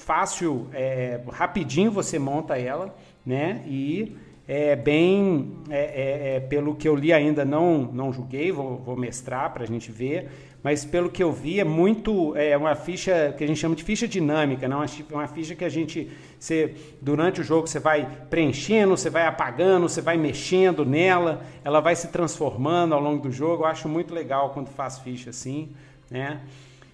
fácil, 0.07 0.69
é, 0.73 1.21
rapidinho 1.33 1.91
você 1.91 2.17
monta 2.17 2.57
ela, 2.57 2.95
né? 3.25 3.65
E 3.67 4.17
é 4.47 4.77
bem, 4.77 5.57
é, 5.69 5.81
é, 5.81 6.37
é, 6.37 6.41
pelo 6.41 6.77
que 6.77 6.87
eu 6.87 6.95
li 6.95 7.13
ainda 7.13 7.45
não 7.45 7.83
não 7.93 8.13
julguei, 8.13 8.53
vou, 8.53 8.77
vou 8.77 8.97
mestrar 8.97 9.53
para 9.53 9.65
a 9.65 9.67
gente 9.67 9.91
ver, 9.91 10.31
mas 10.63 10.85
pelo 10.85 11.11
que 11.11 11.21
eu 11.21 11.33
vi 11.33 11.59
é 11.59 11.65
muito 11.65 12.37
é 12.37 12.57
uma 12.57 12.77
ficha 12.77 13.35
que 13.37 13.43
a 13.43 13.47
gente 13.49 13.59
chama 13.59 13.75
de 13.75 13.83
ficha 13.83 14.07
dinâmica, 14.07 14.69
não 14.69 14.85
uma 15.11 15.27
ficha 15.27 15.57
que 15.57 15.65
a 15.65 15.69
gente 15.69 16.09
você, 16.39 16.73
durante 17.03 17.41
o 17.41 17.45
jogo 17.45 17.67
você 17.67 17.81
vai 17.81 18.09
preenchendo, 18.31 18.97
você 18.97 19.11
vai 19.11 19.27
apagando, 19.27 19.89
você 19.89 20.01
vai 20.01 20.17
mexendo 20.17 20.85
nela, 20.85 21.43
ela 21.65 21.81
vai 21.81 21.97
se 21.97 22.07
transformando 22.13 22.95
ao 22.95 23.01
longo 23.01 23.23
do 23.23 23.33
jogo. 23.33 23.65
Eu 23.65 23.67
acho 23.67 23.89
muito 23.89 24.15
legal 24.15 24.51
quando 24.51 24.69
faz 24.69 25.01
ficha 25.01 25.31
assim, 25.31 25.71
né? 26.09 26.43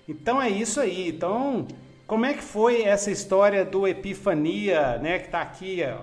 Então 0.09 0.41
é 0.41 0.49
isso 0.49 0.81
aí. 0.81 1.09
Então 1.09 1.67
como 2.13 2.27
é 2.27 2.35
que 2.35 2.43
foi 2.43 2.83
essa 2.83 3.11
história 3.11 3.65
do 3.65 3.89
Epifania, 3.89 4.99
né, 4.99 5.19
que 5.19 5.25
está 5.25 5.41
aqui? 5.41 5.79
Ó? 5.83 6.03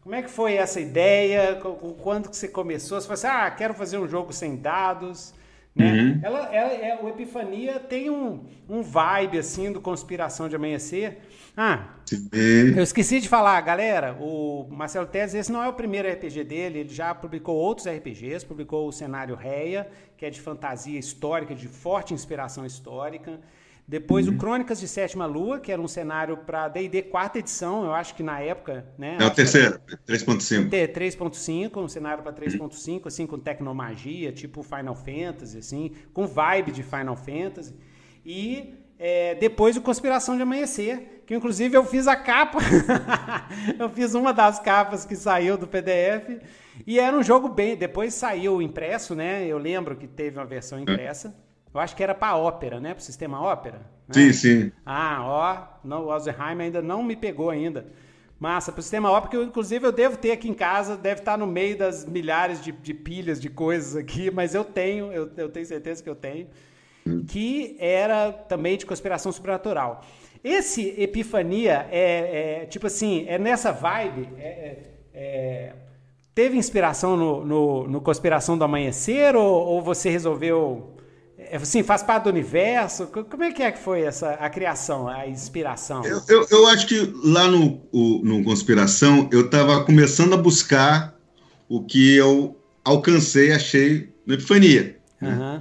Como 0.00 0.14
é 0.14 0.22
que 0.22 0.30
foi 0.30 0.54
essa 0.54 0.80
ideia? 0.80 1.60
Quando 2.02 2.30
que 2.30 2.36
você 2.38 2.48
começou? 2.48 2.98
Você 2.98 3.06
falou 3.06 3.18
assim, 3.18 3.26
ah, 3.26 3.50
quero 3.50 3.74
fazer 3.74 3.98
um 3.98 4.08
jogo 4.08 4.32
sem 4.32 4.56
dados. 4.56 5.34
Né? 5.76 5.92
Uhum. 5.92 6.20
Ela, 6.22 6.38
ela, 6.46 6.72
é, 6.72 6.98
o 7.02 7.10
Epifania 7.10 7.78
tem 7.78 8.08
um, 8.08 8.42
um 8.66 8.80
vibe 8.80 9.36
assim 9.38 9.70
do 9.70 9.82
Conspiração 9.82 10.48
de 10.48 10.56
Amanhecer. 10.56 11.18
Ah, 11.54 11.90
eu 12.32 12.82
esqueci 12.82 13.20
de 13.20 13.28
falar, 13.28 13.60
galera. 13.60 14.16
O 14.18 14.66
Marcelo 14.70 15.08
Teles, 15.08 15.34
esse 15.34 15.52
não 15.52 15.62
é 15.62 15.68
o 15.68 15.74
primeiro 15.74 16.10
RPG 16.10 16.42
dele, 16.42 16.78
ele 16.78 16.88
já 16.88 17.14
publicou 17.14 17.54
outros 17.54 17.86
RPGs, 17.86 18.46
publicou 18.46 18.88
o 18.88 18.92
cenário 18.92 19.34
Reia, 19.34 19.86
que 20.16 20.24
é 20.24 20.30
de 20.30 20.40
fantasia 20.40 20.98
histórica, 20.98 21.54
de 21.54 21.68
forte 21.68 22.14
inspiração 22.14 22.64
histórica. 22.64 23.38
Depois 23.90 24.28
uhum. 24.28 24.34
o 24.34 24.38
Crônicas 24.38 24.78
de 24.78 24.86
Sétima 24.86 25.26
Lua, 25.26 25.58
que 25.58 25.72
era 25.72 25.82
um 25.82 25.88
cenário 25.88 26.36
para 26.36 26.68
D&D 26.68 27.02
quarta 27.02 27.40
edição, 27.40 27.84
eu 27.84 27.92
acho 27.92 28.14
que 28.14 28.22
na 28.22 28.38
época, 28.38 28.86
né? 28.96 29.18
É 29.18 29.24
o 29.24 29.30
terceiro, 29.30 29.80
3.5. 30.06 30.70
3.5, 30.70 31.76
um 31.76 31.88
cenário 31.88 32.22
para 32.22 32.32
3.5, 32.32 32.60
uhum. 32.60 33.00
assim, 33.06 33.26
com 33.26 33.36
tecnomagia, 33.36 34.30
tipo 34.30 34.62
Final 34.62 34.94
Fantasy, 34.94 35.58
assim, 35.58 35.90
com 36.12 36.24
vibe 36.24 36.70
de 36.70 36.84
Final 36.84 37.16
Fantasy. 37.16 37.74
E 38.24 38.74
é, 38.96 39.34
depois 39.34 39.76
o 39.76 39.80
Conspiração 39.80 40.36
de 40.36 40.42
Amanhecer, 40.42 41.24
que 41.26 41.34
inclusive 41.34 41.76
eu 41.76 41.84
fiz 41.84 42.06
a 42.06 42.14
capa, 42.14 42.60
eu 43.76 43.88
fiz 43.88 44.14
uma 44.14 44.32
das 44.32 44.60
capas 44.60 45.04
que 45.04 45.16
saiu 45.16 45.58
do 45.58 45.66
PDF, 45.66 46.40
e 46.86 47.00
era 47.00 47.16
um 47.16 47.24
jogo 47.24 47.48
bem... 47.48 47.76
Depois 47.76 48.14
saiu 48.14 48.62
impresso, 48.62 49.16
né? 49.16 49.44
Eu 49.44 49.58
lembro 49.58 49.96
que 49.96 50.06
teve 50.06 50.38
uma 50.38 50.46
versão 50.46 50.78
impressa. 50.78 51.34
Eu 51.72 51.80
acho 51.80 51.94
que 51.94 52.02
era 52.02 52.14
para 52.14 52.36
ópera, 52.36 52.80
né? 52.80 52.94
Para 52.94 53.00
o 53.00 53.04
sistema 53.04 53.40
ópera. 53.40 53.78
Né? 54.08 54.14
Sim, 54.14 54.32
sim. 54.32 54.72
Ah, 54.84 55.18
ó, 55.22 55.86
não, 55.86 56.06
o 56.06 56.10
Alzheimer 56.10 56.66
ainda 56.66 56.82
não 56.82 57.02
me 57.02 57.14
pegou 57.14 57.50
ainda. 57.50 57.86
Massa, 58.38 58.72
para 58.72 58.80
o 58.80 58.82
sistema 58.82 59.10
ópera, 59.10 59.30
que 59.30 59.36
eu, 59.36 59.44
inclusive 59.44 59.86
eu 59.86 59.92
devo 59.92 60.16
ter 60.16 60.32
aqui 60.32 60.48
em 60.48 60.54
casa, 60.54 60.96
deve 60.96 61.20
estar 61.20 61.36
no 61.36 61.46
meio 61.46 61.76
das 61.76 62.06
milhares 62.06 62.62
de, 62.62 62.72
de 62.72 62.94
pilhas 62.94 63.40
de 63.40 63.50
coisas 63.50 63.94
aqui, 63.94 64.30
mas 64.34 64.54
eu 64.54 64.64
tenho, 64.64 65.12
eu, 65.12 65.30
eu 65.36 65.48
tenho 65.48 65.66
certeza 65.66 66.02
que 66.02 66.08
eu 66.08 66.14
tenho, 66.14 66.48
que 67.28 67.76
era 67.78 68.32
também 68.32 68.76
de 68.78 68.86
conspiração 68.86 69.30
sobrenatural. 69.30 70.02
Esse 70.42 70.94
Epifania 70.98 71.86
é, 71.90 72.62
é 72.62 72.66
tipo 72.66 72.86
assim, 72.86 73.26
é 73.28 73.38
nessa 73.38 73.72
vibe, 73.72 74.28
é, 74.38 74.48
é, 74.48 74.92
é 75.12 75.72
teve 76.34 76.56
inspiração 76.56 77.16
no, 77.16 77.44
no, 77.44 77.86
no, 77.86 78.00
Conspiração 78.00 78.56
do 78.56 78.64
Amanhecer 78.64 79.36
ou, 79.36 79.66
ou 79.66 79.82
você 79.82 80.08
resolveu 80.08 80.94
assim, 81.56 81.82
faz 81.82 82.02
parte 82.02 82.24
do 82.24 82.30
universo? 82.30 83.06
Como 83.06 83.42
é 83.42 83.52
que 83.52 83.62
é 83.62 83.72
que 83.72 83.78
foi 83.78 84.02
essa 84.02 84.32
a 84.34 84.48
criação, 84.48 85.08
a 85.08 85.26
inspiração? 85.26 86.04
Eu, 86.04 86.20
eu, 86.28 86.46
eu 86.50 86.66
acho 86.68 86.86
que 86.86 87.12
lá 87.24 87.48
no, 87.48 87.80
o, 87.92 88.20
no 88.22 88.44
Conspiração 88.44 89.28
eu 89.32 89.46
estava 89.46 89.84
começando 89.84 90.34
a 90.34 90.36
buscar 90.36 91.14
o 91.68 91.82
que 91.82 92.14
eu 92.14 92.56
alcancei, 92.84 93.52
achei 93.52 94.12
no 94.26 94.34
Epifania. 94.34 94.96
Uhum. 95.20 95.60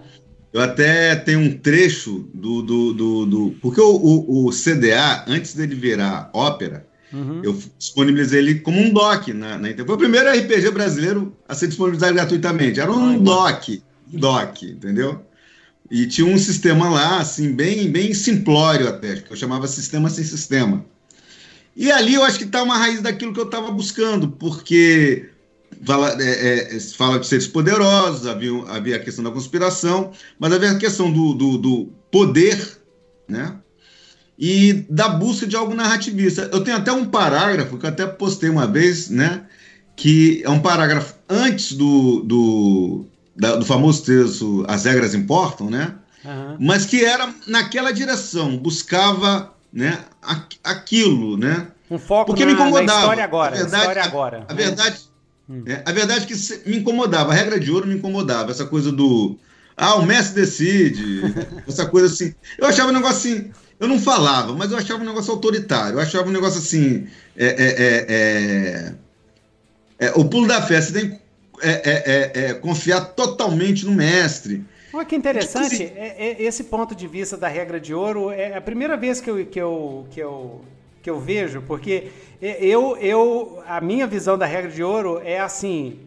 Eu 0.51 0.61
até 0.61 1.15
tenho 1.15 1.39
um 1.39 1.57
trecho 1.57 2.27
do. 2.33 2.61
do, 2.61 2.93
do, 2.93 3.25
do 3.25 3.51
porque 3.61 3.79
o, 3.79 3.95
o, 3.95 4.47
o, 4.47 4.51
CDA, 4.51 5.23
antes 5.27 5.53
dele 5.53 5.75
virar 5.75 6.31
ópera, 6.33 6.87
uhum. 7.13 7.41
eu 7.43 7.57
disponibilizei 7.77 8.39
ele 8.39 8.55
como 8.55 8.79
um 8.79 8.91
doc 8.91 9.27
na, 9.27 9.59
na. 9.59 9.69
Foi 9.85 9.95
o 9.95 9.97
primeiro 9.97 10.29
RPG 10.29 10.71
brasileiro 10.71 11.35
a 11.47 11.53
ser 11.53 11.67
disponibilizado 11.67 12.15
gratuitamente. 12.15 12.79
Era 12.79 12.91
um 12.91 13.09
Ai, 13.09 13.19
doc, 13.19 13.69
um 14.11 14.19
doc, 14.19 14.63
entendeu? 14.63 15.23
E 15.89 16.05
tinha 16.05 16.27
um 16.27 16.37
sistema 16.37 16.89
lá, 16.89 17.19
assim, 17.19 17.51
bem, 17.51 17.91
bem 17.91 18.13
simplório 18.13 18.87
até, 18.87 19.15
que 19.15 19.31
eu 19.31 19.37
chamava 19.37 19.67
sistema 19.67 20.09
sem 20.09 20.23
sistema. 20.23 20.85
E 21.75 21.91
ali 21.91 22.13
eu 22.13 22.23
acho 22.23 22.37
que 22.37 22.43
está 22.43 22.61
uma 22.61 22.77
raiz 22.77 23.01
daquilo 23.01 23.33
que 23.33 23.39
eu 23.39 23.45
estava 23.45 23.71
buscando, 23.71 24.29
porque 24.29 25.29
fala, 25.85 26.15
é, 26.21 26.75
é, 26.75 26.79
fala 26.79 27.19
de 27.19 27.25
seres 27.25 27.47
poderosos, 27.47 28.27
havia, 28.27 28.51
havia 28.67 28.95
a 28.97 28.99
questão 28.99 29.23
da 29.23 29.31
conspiração, 29.31 30.11
mas 30.37 30.51
havia 30.51 30.71
a 30.71 30.77
questão 30.77 31.11
do, 31.11 31.33
do, 31.33 31.57
do 31.57 31.85
poder, 32.11 32.79
né? 33.27 33.55
E 34.37 34.85
da 34.89 35.09
busca 35.09 35.45
de 35.45 35.55
algo 35.55 35.73
narrativista. 35.73 36.49
Eu 36.53 36.63
tenho 36.63 36.77
até 36.77 36.91
um 36.91 37.05
parágrafo 37.05 37.77
que 37.77 37.85
eu 37.85 37.89
até 37.89 38.05
postei 38.05 38.49
uma 38.49 38.65
vez, 38.65 39.09
né? 39.09 39.45
Que 39.95 40.41
é 40.45 40.49
um 40.49 40.61
parágrafo 40.61 41.15
antes 41.27 41.73
do, 41.73 42.21
do, 42.21 43.05
da, 43.39 43.55
do 43.55 43.65
famoso 43.65 44.03
texto 44.03 44.65
As 44.67 44.83
Regras 44.83 45.15
Importam, 45.15 45.69
né? 45.69 45.95
Uhum. 46.23 46.57
Mas 46.59 46.85
que 46.85 47.03
era 47.03 47.33
naquela 47.47 47.91
direção, 47.91 48.57
buscava 48.57 49.53
né, 49.71 49.97
aquilo, 50.63 51.37
né? 51.37 51.67
Um 51.89 51.97
foco 51.97 52.27
Porque 52.27 52.45
na, 52.45 52.51
me 52.51 52.53
incomodava. 52.53 52.99
história 52.99 53.23
agora. 53.23 53.55
A 53.55 53.57
verdade, 53.57 53.81
história 53.81 54.03
agora. 54.03 54.45
A, 54.47 54.51
a 54.51 54.55
né? 54.55 54.63
verdade, 54.63 54.99
hum. 55.49 55.63
é, 55.65 55.81
a 55.85 55.91
verdade 55.91 56.23
é 56.23 56.27
que 56.27 56.69
me 56.69 56.77
incomodava, 56.77 57.31
a 57.31 57.35
regra 57.35 57.59
de 57.59 57.71
ouro 57.71 57.87
me 57.87 57.95
incomodava, 57.95 58.51
essa 58.51 58.65
coisa 58.65 58.91
do 58.91 59.37
ah, 59.77 59.95
o 59.95 60.05
mestre 60.05 60.41
decide, 60.41 61.33
essa 61.65 61.85
coisa 61.85 62.13
assim. 62.13 62.35
Eu 62.57 62.67
achava 62.67 62.89
um 62.89 62.93
negócio 62.93 63.17
assim, 63.17 63.51
eu 63.79 63.87
não 63.87 63.97
falava, 63.97 64.53
mas 64.53 64.71
eu 64.71 64.77
achava 64.77 65.01
um 65.01 65.05
negócio 65.05 65.31
autoritário, 65.31 65.95
eu 65.95 66.01
achava 66.01 66.27
um 66.27 66.33
negócio 66.33 66.59
assim, 66.59 67.07
é, 67.37 67.47
é, 67.47 68.05
é, 68.09 70.07
é 70.07 70.11
o 70.15 70.25
pulo 70.25 70.47
da 70.47 70.61
fé, 70.61 70.81
você 70.81 70.91
tem 70.91 71.18
é 71.61 71.69
é, 71.69 72.03
é, 72.05 72.45
é, 72.45 72.53
confiar 72.53 73.01
totalmente 73.13 73.85
no 73.85 73.91
mestre. 73.91 74.63
Olha 74.93 75.05
que 75.05 75.15
interessante, 75.15 75.77
tipo 75.77 75.83
assim, 75.83 75.99
é, 75.99 76.15
é, 76.17 76.43
esse 76.43 76.63
ponto 76.63 76.95
de 76.95 77.07
vista 77.07 77.37
da 77.37 77.47
regra 77.47 77.79
de 77.79 77.93
ouro 77.93 78.31
é 78.31 78.55
a 78.55 78.61
primeira 78.61 78.97
vez 78.97 79.21
que 79.21 79.29
eu, 79.29 79.45
que 79.45 79.59
eu, 79.59 80.07
que 80.09 80.19
eu, 80.19 80.61
que 81.03 81.09
eu 81.09 81.19
vejo, 81.19 81.61
porque 81.61 82.11
eu, 82.41 82.97
eu, 82.97 83.61
a 83.67 83.79
minha 83.79 84.07
visão 84.07 84.37
da 84.37 84.45
regra 84.45 84.71
de 84.71 84.83
ouro 84.83 85.21
é 85.23 85.39
assim, 85.39 85.99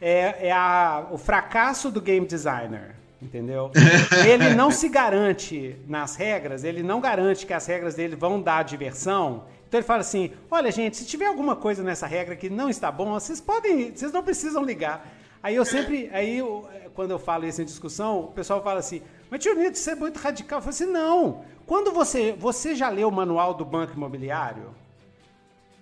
é, 0.00 0.48
é 0.48 0.52
a, 0.52 1.06
o 1.10 1.18
fracasso 1.18 1.90
do 1.90 2.00
game 2.00 2.26
designer, 2.26 2.94
entendeu? 3.20 3.72
ele 4.26 4.54
não 4.54 4.70
se 4.70 4.88
garante 4.88 5.76
nas 5.88 6.14
regras, 6.14 6.62
ele 6.62 6.82
não 6.82 7.00
garante 7.00 7.44
que 7.44 7.52
as 7.52 7.66
regras 7.66 7.96
dele 7.96 8.14
vão 8.14 8.40
dar 8.40 8.62
diversão, 8.62 9.44
então 9.72 9.78
ele 9.78 9.86
fala 9.86 10.00
assim: 10.00 10.30
olha, 10.50 10.70
gente, 10.70 10.98
se 10.98 11.06
tiver 11.06 11.24
alguma 11.24 11.56
coisa 11.56 11.82
nessa 11.82 12.06
regra 12.06 12.36
que 12.36 12.50
não 12.50 12.68
está 12.68 12.92
bom, 12.92 13.14
vocês 13.14 13.40
podem, 13.40 13.90
vocês 13.90 14.12
não 14.12 14.22
precisam 14.22 14.62
ligar. 14.62 15.08
Aí 15.42 15.56
eu 15.56 15.64
sempre, 15.64 16.10
aí 16.12 16.36
eu, 16.36 16.68
quando 16.94 17.12
eu 17.12 17.18
falo 17.18 17.46
isso 17.46 17.62
em 17.62 17.64
discussão, 17.64 18.20
o 18.20 18.26
pessoal 18.32 18.62
fala 18.62 18.80
assim, 18.80 19.00
mas 19.30 19.42
tio 19.42 19.54
Nito, 19.54 19.78
você 19.78 19.92
é 19.92 19.94
muito 19.94 20.18
radical. 20.18 20.58
Eu 20.58 20.62
falo 20.62 20.74
assim, 20.74 20.84
não. 20.84 21.42
Quando 21.64 21.90
você, 21.90 22.36
você 22.38 22.74
já 22.74 22.90
leu 22.90 23.08
o 23.08 23.10
manual 23.12 23.54
do 23.54 23.64
banco 23.64 23.94
imobiliário? 23.94 24.74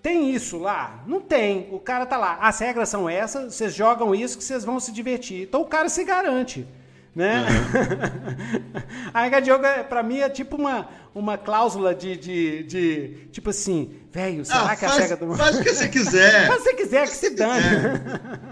Tem 0.01 0.31
isso 0.31 0.57
lá? 0.57 1.03
Não 1.05 1.21
tem. 1.21 1.69
O 1.73 1.81
cara 1.81 2.07
tá 2.07 2.17
lá. 2.17 2.39
As 2.41 2.61
regras 2.61 2.89
são 2.89 3.09
essas, 3.09 3.55
vocês 3.55 3.75
jogam 3.75 4.15
isso 4.15 4.39
que 4.39 4.45
vocês 4.45 4.65
vão 4.65 4.79
se 4.79 4.93
divertir. 4.93 5.43
Então 5.43 5.63
o 5.63 5.67
cara 5.67 5.89
se 5.89 6.05
garante. 6.05 6.65
Né? 7.14 7.45
Uhum. 7.49 8.83
a 9.12 9.23
regra 9.23 9.40
de 9.40 9.49
jogo, 9.49 9.64
é, 9.64 9.83
pra 9.83 10.02
mim, 10.02 10.19
é 10.19 10.29
tipo 10.29 10.57
uma, 10.57 10.88
uma 11.14 11.37
cláusula 11.37 11.95
de, 11.95 12.17
de, 12.17 12.62
de 12.64 13.29
tipo 13.33 13.50
assim, 13.50 13.95
velho, 14.12 14.45
será 14.45 14.73
ah, 14.73 14.76
que 14.76 14.87
faz, 14.87 14.97
a 14.97 15.00
regra 15.00 15.17
do. 15.17 15.35
Faz 15.35 15.59
o 15.59 15.62
que 15.62 15.75
você 15.75 15.88
quiser. 15.88 16.47
faz 16.49 16.61
o 16.61 16.64
que 16.64 16.71
você 16.71 16.76
quiser, 16.76 17.09
que 17.09 17.17
se 17.17 17.31
dane. 17.31 17.64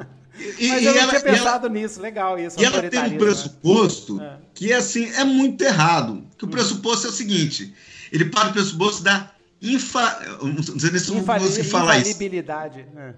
E, 0.56 0.68
Mas 0.68 0.84
eu 0.84 0.94
não 0.94 1.00
ela, 1.00 1.08
tinha 1.08 1.20
pensado 1.20 1.66
ela, 1.66 1.74
nisso, 1.74 2.00
legal 2.00 2.38
isso. 2.38 2.60
E 2.60 2.64
ela 2.64 2.80
tem 2.88 3.00
um 3.00 3.18
pressuposto 3.18 4.18
né? 4.18 4.38
que, 4.54 4.72
assim, 4.72 5.10
é 5.14 5.24
muito 5.24 5.62
errado. 5.62 6.24
Que 6.38 6.44
o 6.44 6.46
hum. 6.46 6.50
pressuposto 6.52 7.08
é 7.08 7.10
o 7.10 7.12
seguinte: 7.12 7.74
ele 8.12 8.26
parte 8.26 8.50
do 8.50 8.52
pressuposto 8.52 9.02
da 9.02 9.32
infa, 9.60 10.38
não 10.40 10.78
sei 10.78 10.90
nem 10.90 11.00
se 11.00 11.12
Infali 11.12 11.64
falar 11.64 11.98
isso. 11.98 12.10
Infalibilidade. 12.10 12.86
É. 12.96 13.14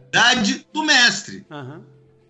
do 0.72 0.82
mestre. 0.82 1.44
Uhum. 1.50 1.82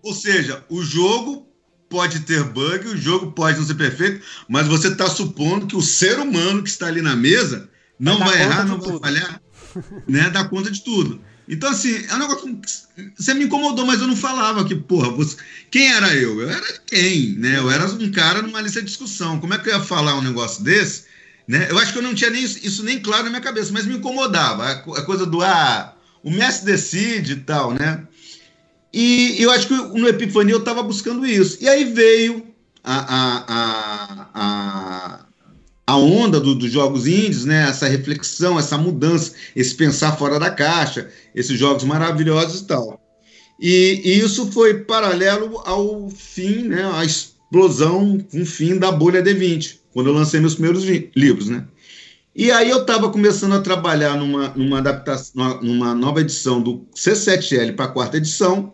Ou 0.03 0.13
seja, 0.13 0.63
o 0.69 0.81
jogo 0.81 1.47
pode 1.91 2.21
ter 2.21 2.43
bug, 2.45 2.87
o 2.87 2.97
jogo 2.97 3.33
pode 3.33 3.59
não 3.59 3.67
ser 3.67 3.75
perfeito, 3.75 4.25
mas 4.47 4.65
você 4.65 4.87
está 4.87 5.07
supondo 5.07 5.67
que 5.67 5.75
o 5.75 5.81
ser 5.81 6.17
humano 6.17 6.63
que 6.63 6.69
está 6.69 6.87
ali 6.87 7.01
na 7.01 7.15
mesa 7.15 7.69
não 7.99 8.17
vai, 8.17 8.29
vai 8.29 8.41
errar, 8.41 8.65
não 8.65 8.79
vai 8.79 8.99
falhar, 8.99 9.41
né? 10.07 10.29
Dá 10.31 10.45
conta 10.45 10.71
de 10.71 10.81
tudo. 10.83 11.21
Então, 11.47 11.69
assim, 11.69 12.05
é 12.07 12.15
um 12.15 12.19
negócio. 12.19 12.59
Você 13.17 13.33
me 13.33 13.43
incomodou, 13.43 13.85
mas 13.85 13.99
eu 13.99 14.07
não 14.07 14.15
falava 14.15 14.63
que, 14.63 14.73
porra, 14.73 15.09
você... 15.11 15.35
quem 15.69 15.91
era 15.91 16.15
eu? 16.15 16.39
Eu 16.39 16.49
era 16.49 16.79
quem, 16.87 17.33
né? 17.33 17.57
Eu 17.57 17.69
era 17.69 17.85
um 17.85 18.11
cara 18.11 18.41
numa 18.41 18.61
lista 18.61 18.79
de 18.79 18.87
discussão. 18.87 19.39
Como 19.39 19.53
é 19.53 19.57
que 19.57 19.69
eu 19.69 19.73
ia 19.73 19.83
falar 19.83 20.15
um 20.15 20.21
negócio 20.21 20.63
desse? 20.63 21.03
Né? 21.45 21.67
Eu 21.69 21.77
acho 21.77 21.91
que 21.91 21.99
eu 21.99 22.03
não 22.03 22.15
tinha 22.15 22.29
nem 22.29 22.43
isso 22.43 22.83
nem 22.83 22.99
claro 22.99 23.25
na 23.25 23.31
minha 23.31 23.41
cabeça, 23.41 23.73
mas 23.73 23.85
me 23.85 23.95
incomodava. 23.95 24.71
A 24.71 25.01
coisa 25.01 25.25
do, 25.25 25.41
ah, 25.41 25.93
o 26.23 26.31
mestre 26.31 26.67
decide 26.67 27.33
e 27.33 27.37
tal, 27.37 27.73
né? 27.73 28.07
E 28.93 29.35
eu 29.39 29.49
acho 29.51 29.67
que 29.67 29.73
no 29.73 30.07
Epifania 30.07 30.53
eu 30.53 30.59
estava 30.59 30.83
buscando 30.83 31.25
isso. 31.25 31.57
E 31.61 31.67
aí 31.67 31.85
veio 31.85 32.45
a, 32.83 32.97
a, 32.97 33.45
a, 33.47 34.29
a, 34.33 35.25
a 35.87 35.97
onda 35.97 36.39
do, 36.39 36.55
dos 36.55 36.71
jogos 36.71 37.07
índios, 37.07 37.45
né? 37.45 37.69
essa 37.69 37.87
reflexão, 37.87 38.59
essa 38.59 38.77
mudança, 38.77 39.33
esse 39.55 39.75
pensar 39.75 40.17
fora 40.17 40.39
da 40.39 40.49
caixa, 40.49 41.09
esses 41.33 41.57
jogos 41.57 41.83
maravilhosos 41.83 42.61
e 42.61 42.65
tal. 42.65 42.99
E, 43.59 44.01
e 44.03 44.19
isso 44.19 44.51
foi 44.51 44.83
paralelo 44.83 45.61
ao 45.65 46.09
fim, 46.09 46.63
né? 46.63 46.89
à 46.93 47.05
explosão, 47.05 48.17
um 48.33 48.45
fim 48.45 48.77
da 48.77 48.91
bolha 48.91 49.23
D20, 49.23 49.77
quando 49.93 50.07
eu 50.07 50.13
lancei 50.13 50.39
meus 50.39 50.55
primeiros 50.55 50.83
livros. 51.15 51.47
Né? 51.47 51.63
E 52.35 52.51
aí 52.51 52.69
eu 52.69 52.81
estava 52.81 53.09
começando 53.09 53.53
a 53.53 53.61
trabalhar 53.61 54.15
numa, 54.17 54.49
numa 54.49 54.79
adaptação, 54.79 55.61
numa 55.61 55.93
nova 55.93 56.21
edição 56.21 56.61
do 56.61 56.85
C7L 56.95 57.75
para 57.75 57.85
a 57.85 57.89
quarta 57.89 58.17
edição, 58.17 58.73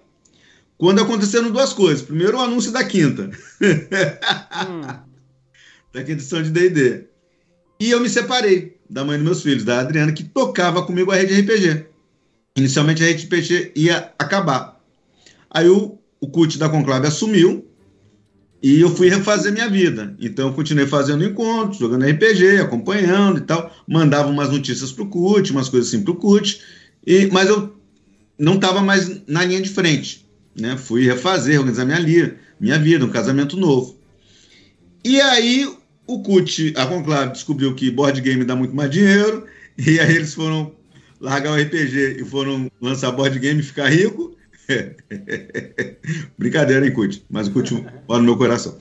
quando 0.77 1.01
aconteceram 1.01 1.51
duas 1.51 1.73
coisas. 1.73 2.03
Primeiro, 2.03 2.37
o 2.37 2.41
anúncio 2.41 2.71
da 2.71 2.83
quinta. 2.83 3.29
Hum. 3.61 4.81
da 5.93 5.99
quinta 6.01 6.11
edição 6.11 6.41
de 6.41 6.51
D&D. 6.51 7.05
E 7.79 7.89
eu 7.89 7.99
me 7.99 8.09
separei 8.09 8.77
da 8.89 9.03
mãe 9.03 9.17
dos 9.17 9.25
meus 9.25 9.41
filhos, 9.41 9.63
da 9.63 9.79
Adriana, 9.79 10.11
que 10.11 10.23
tocava 10.23 10.85
comigo 10.85 11.11
a 11.11 11.15
rede 11.15 11.39
RPG. 11.41 11.85
Inicialmente 12.55 13.03
a 13.03 13.07
rede 13.07 13.25
RPG 13.25 13.73
ia 13.75 14.11
acabar. 14.17 14.79
Aí 15.49 15.67
o, 15.67 15.97
o 16.19 16.27
CUT 16.27 16.57
da 16.57 16.69
Conclave 16.69 17.07
assumiu 17.07 17.65
e 18.61 18.79
eu 18.79 18.95
fui 18.95 19.09
refazer 19.09 19.51
minha 19.51 19.69
vida. 19.69 20.15
Então 20.19 20.47
eu 20.47 20.53
continuei 20.53 20.87
fazendo 20.87 21.23
encontros, 21.23 21.79
jogando 21.79 22.05
RPG, 22.05 22.59
acompanhando 22.61 23.39
e 23.39 23.41
tal. 23.41 23.71
Mandava 23.87 24.29
umas 24.29 24.49
notícias 24.49 24.91
pro 24.91 25.07
CUT, 25.07 25.51
umas 25.51 25.69
coisas 25.69 25.89
assim 25.89 26.03
pro 26.03 26.15
CUT. 26.15 26.61
E, 27.05 27.27
mas 27.27 27.49
eu 27.49 27.75
não 28.37 28.55
estava 28.55 28.81
mais 28.81 29.25
na 29.27 29.43
linha 29.43 29.61
de 29.61 29.69
frente 29.69 30.26
né? 30.59 30.77
Fui 30.77 31.05
refazer, 31.05 31.59
organizar 31.59 31.85
minha, 31.85 32.35
minha 32.59 32.79
vida, 32.79 33.05
um 33.05 33.09
casamento 33.09 33.55
novo. 33.55 33.97
E 35.03 35.21
aí 35.21 35.67
o 36.07 36.21
CUT, 36.21 36.73
a 36.75 36.85
Conclave, 36.85 37.33
descobriu 37.33 37.75
que 37.75 37.91
board 37.91 38.19
game 38.21 38.43
dá 38.45 38.55
muito 38.55 38.75
mais 38.75 38.89
dinheiro, 38.89 39.45
e 39.77 39.99
aí 39.99 40.15
eles 40.15 40.33
foram 40.33 40.71
largar 41.19 41.51
o 41.51 41.61
RPG 41.61 42.17
e 42.19 42.25
foram 42.25 42.71
lançar 42.81 43.11
board 43.11 43.37
game 43.39 43.59
e 43.59 43.63
ficar 43.63 43.89
rico. 43.89 44.35
Brincadeira, 46.37 46.85
hein, 46.85 46.93
CUT? 46.93 47.23
Mas 47.29 47.47
o 47.47 47.51
CUT 47.51 47.73
mora 48.07 48.19
no 48.19 48.23
meu 48.23 48.37
coração. 48.37 48.77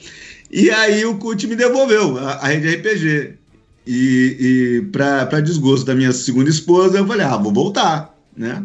E 0.51 0.71
aí 0.71 1.05
o 1.05 1.19
CUT 1.19 1.47
me 1.47 1.57
devolveu 1.57 2.19
a, 2.19 2.35
a 2.35 2.49
rede 2.49 2.77
RPG. 2.77 3.35
E, 3.87 4.37
e 4.41 4.83
para 4.91 5.41
desgosto 5.41 5.87
da 5.87 5.95
minha 5.95 6.11
segunda 6.13 6.51
esposa, 6.51 6.99
eu 6.99 7.07
falei, 7.07 7.25
ah, 7.25 7.37
vou 7.37 7.53
voltar, 7.53 8.19
né? 8.37 8.65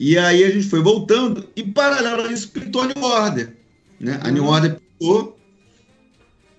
E 0.00 0.16
aí 0.16 0.42
a 0.42 0.50
gente 0.50 0.66
foi 0.66 0.80
voltando, 0.80 1.46
e 1.54 1.62
paralelo 1.62 2.22
a 2.22 2.32
isso 2.32 2.48
pintou 2.48 2.80
a 2.80 2.86
New 2.86 3.04
Order. 3.04 3.52
Né? 4.00 4.18
A 4.22 4.30
New 4.30 4.44
uhum. 4.44 4.48
Order 4.48 4.76
pintou, 4.98 5.38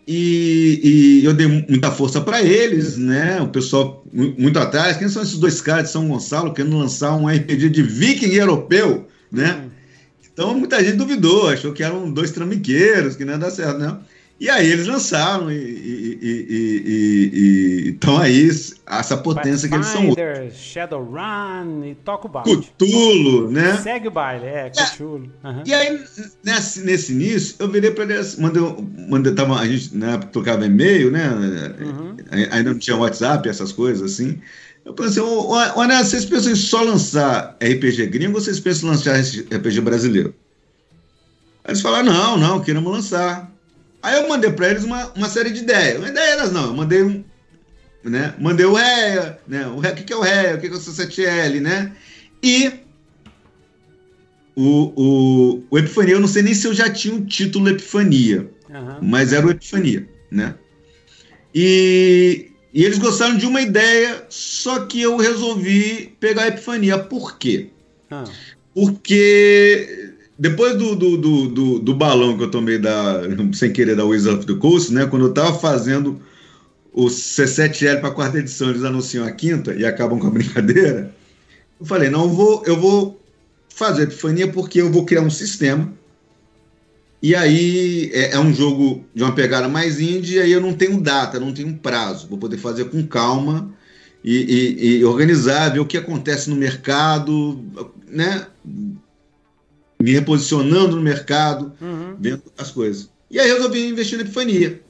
e, 0.08 0.80
e 1.22 1.26
eu 1.26 1.34
dei 1.34 1.48
muita 1.48 1.90
força 1.90 2.22
para 2.22 2.44
eles, 2.44 2.98
né? 2.98 3.42
O 3.42 3.48
pessoal 3.48 4.06
muito 4.14 4.60
atrás. 4.60 4.98
Quem 4.98 5.10
são 5.10 5.24
esses 5.24 5.40
dois 5.40 5.60
caras 5.60 5.86
de 5.86 5.92
São 5.92 6.08
Gonçalo 6.08 6.54
querendo 6.54 6.78
lançar 6.78 7.16
um 7.16 7.28
RPG 7.28 7.70
de 7.70 7.82
viking 7.82 8.34
europeu, 8.34 9.08
né? 9.32 9.54
Uhum. 9.54 9.72
Então 10.32 10.54
muita 10.54 10.84
gente 10.84 10.98
duvidou, 10.98 11.48
achou 11.48 11.74
que 11.74 11.82
eram 11.82 12.12
dois 12.12 12.30
trambiqueiros, 12.30 13.16
que 13.16 13.26
não 13.26 13.34
ia 13.34 13.40
dar 13.40 13.50
certo, 13.50 13.80
né? 13.80 13.98
E 14.42 14.50
aí 14.50 14.72
eles 14.72 14.88
lançaram 14.88 15.52
e 15.52 16.18
estão 17.90 18.18
aí 18.18 18.50
essa 18.88 19.16
potência 19.16 19.70
que 19.70 19.76
eles 19.76 19.86
são 19.86 20.10
hoje. 20.10 20.52
Shadowrun 20.56 21.86
e 21.86 21.94
toca 22.04 22.26
o 22.26 22.30
baile. 22.30 22.58
Cthulhu, 22.58 23.52
né? 23.52 23.78
Segue 23.78 24.08
o 24.08 24.12
baile, 24.12 24.48
é, 24.48 24.72
Cthulhu. 24.72 25.30
Uhum. 25.44 25.64
E 25.64 25.72
aí, 25.72 26.04
nesse, 26.44 26.84
nesse 26.84 27.12
início, 27.14 27.56
eu 27.60 27.70
virei 27.70 27.92
para 27.92 28.06
eles, 28.06 28.36
mandei, 28.38 28.64
mandei 29.08 29.32
tava, 29.36 29.60
a 29.60 29.68
gente 29.68 29.96
na 29.96 30.14
época 30.14 30.32
tocava 30.32 30.66
e-mail, 30.66 31.12
né? 31.12 31.30
Uhum. 31.80 32.18
Ainda 32.50 32.72
não 32.72 32.80
tinha 32.80 32.98
WhatsApp, 32.98 33.48
essas 33.48 33.72
coisas 33.72 34.12
assim. 34.12 34.42
Eu 34.84 34.96
pensei, 34.96 35.22
olha, 35.22 36.04
vocês 36.04 36.26
pensam 36.26 36.52
em 36.52 36.56
só 36.56 36.82
lançar 36.82 37.56
RPG 37.62 38.08
gringo 38.08 38.38
ou 38.38 38.42
vocês 38.42 38.60
pensam 38.60 38.90
em 38.90 38.94
lançar 38.94 39.20
RPG 39.20 39.82
brasileiro? 39.82 40.34
Aí 41.64 41.74
eles 41.74 41.82
falaram, 41.82 42.12
não, 42.12 42.38
não, 42.38 42.60
queremos 42.60 42.92
lançar. 42.92 43.51
Aí 44.02 44.22
eu 44.22 44.28
mandei 44.28 44.52
para 44.52 44.70
eles 44.70 44.84
uma, 44.84 45.12
uma 45.14 45.30
série 45.30 45.52
de 45.52 45.62
ideias. 45.62 45.98
Uma 45.98 46.10
ideia 46.10 46.34
elas 46.34 46.52
não, 46.52 46.68
eu 46.68 46.74
mandei 46.74 47.04
um. 47.04 47.24
Né? 48.04 48.34
Mandei 48.40 48.66
o 48.66 48.74
ré, 48.74 49.38
né? 49.48 49.68
O 49.68 49.80
ré, 49.80 49.92
o 49.92 49.96
que, 49.96 50.12
é 50.12 50.16
o 50.16 50.22
ré, 50.22 50.56
o 50.56 50.60
que, 50.60 50.68
é 50.68 50.70
o 50.72 50.74
C7L, 50.74 51.62
né? 51.62 51.92
E 52.42 52.72
o, 54.56 54.94
o, 54.96 55.64
o 55.70 55.78
Epifania, 55.78 56.16
eu 56.16 56.20
não 56.20 56.28
sei 56.28 56.42
nem 56.42 56.54
se 56.54 56.68
eu 56.68 56.74
já 56.74 56.90
tinha 56.90 57.14
o 57.14 57.26
título 57.26 57.70
Epifania, 57.70 58.50
uhum. 58.70 58.98
mas 59.04 59.34
era 59.34 59.46
o 59.46 59.52
Epifania, 59.52 60.10
né? 60.32 60.56
E, 61.54 62.52
e 62.74 62.84
eles 62.84 62.98
gostaram 62.98 63.38
de 63.38 63.46
uma 63.46 63.62
ideia, 63.62 64.26
só 64.30 64.86
que 64.86 65.00
eu 65.02 65.18
resolvi 65.18 66.16
pegar 66.20 66.44
a 66.44 66.48
Epifania. 66.48 66.98
Por 66.98 67.38
quê? 67.38 67.70
Ah. 68.10 68.24
Porque 68.74 70.01
depois 70.42 70.76
do, 70.76 70.96
do, 70.96 71.18
do, 71.18 71.48
do, 71.50 71.80
do 71.80 71.94
balão 71.94 72.36
que 72.36 72.44
eu 72.44 72.50
tomei 72.50 72.80
da, 72.80 73.22
sem 73.54 73.72
querer 73.72 73.96
da 73.96 74.04
Wizard 74.04 74.40
of 74.40 74.48
the 74.48 74.60
Coast, 74.60 74.92
né? 74.92 75.06
Quando 75.06 75.28
eu 75.28 75.34
tava 75.36 75.60
fazendo 75.60 76.20
o 76.92 77.06
C7L 77.06 78.00
para 78.00 78.10
a 78.10 78.12
quarta 78.12 78.40
edição, 78.40 78.72
eles 78.72 78.84
anunciam 78.84 79.24
a 79.24 79.30
quinta 79.30 79.76
e 79.76 79.86
acabam 79.86 80.18
com 80.18 80.26
a 80.26 80.32
brincadeira. 80.34 81.14
Eu 81.80 81.86
falei, 81.86 82.10
não, 82.10 82.24
eu 82.24 82.30
vou, 82.30 82.64
eu 82.66 82.76
vou 82.76 83.22
fazer 83.70 84.04
Epifania 84.04 84.52
porque 84.52 84.82
eu 84.82 84.92
vou 84.92 85.06
criar 85.06 85.22
um 85.22 85.30
sistema. 85.30 85.94
E 87.22 87.36
aí 87.36 88.10
é, 88.12 88.32
é, 88.32 88.40
um 88.40 88.52
jogo 88.52 89.06
de 89.14 89.22
uma 89.22 89.36
pegada 89.36 89.70
mais 89.70 90.00
indie, 90.00 90.38
e 90.38 90.42
aí 90.42 90.52
eu 90.52 90.60
não 90.60 90.74
tenho 90.74 91.00
data, 91.00 91.40
não 91.40 91.54
tenho 91.54 91.78
prazo. 91.78 92.28
Vou 92.28 92.40
poder 92.40 92.58
fazer 92.58 92.86
com 92.86 93.06
calma 93.06 93.72
e, 94.24 94.38
e, 94.38 94.98
e 94.98 95.06
organizar, 95.06 95.70
ver 95.70 95.82
o 95.82 95.86
que 95.86 95.98
acontece 95.98 96.50
no 96.50 96.56
mercado, 96.56 97.64
né? 98.08 98.48
Me 100.02 100.12
reposicionando 100.12 100.96
no 100.96 101.02
mercado, 101.02 101.72
uhum. 101.82 102.16
vendo 102.20 102.44
as 102.58 102.72
coisas. 102.72 103.10
E 103.30 103.40
aí 103.40 103.50
resolvi 103.52 103.88
investir 103.88 104.18
na 104.18 104.24
Epifania. 104.24 104.82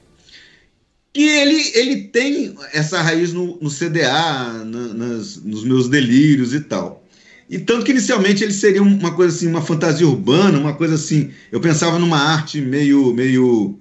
Que 1.12 1.28
ele, 1.28 1.70
ele 1.74 1.96
tem 2.04 2.54
essa 2.72 3.00
raiz 3.00 3.32
no, 3.32 3.58
no 3.60 3.70
CDA, 3.70 4.64
na, 4.64 4.94
nas, 4.94 5.36
nos 5.36 5.62
meus 5.62 5.88
delírios 5.88 6.54
e 6.54 6.60
tal. 6.60 7.02
E 7.48 7.58
tanto 7.58 7.84
que 7.84 7.90
inicialmente 7.90 8.42
ele 8.42 8.52
seria 8.52 8.82
uma 8.82 9.12
coisa 9.14 9.36
assim, 9.36 9.46
uma 9.46 9.60
fantasia 9.60 10.06
urbana, 10.06 10.58
uma 10.58 10.72
coisa 10.72 10.94
assim. 10.94 11.30
Eu 11.52 11.60
pensava 11.60 11.98
numa 11.98 12.16
arte 12.16 12.60
meio, 12.62 13.12
meio 13.12 13.78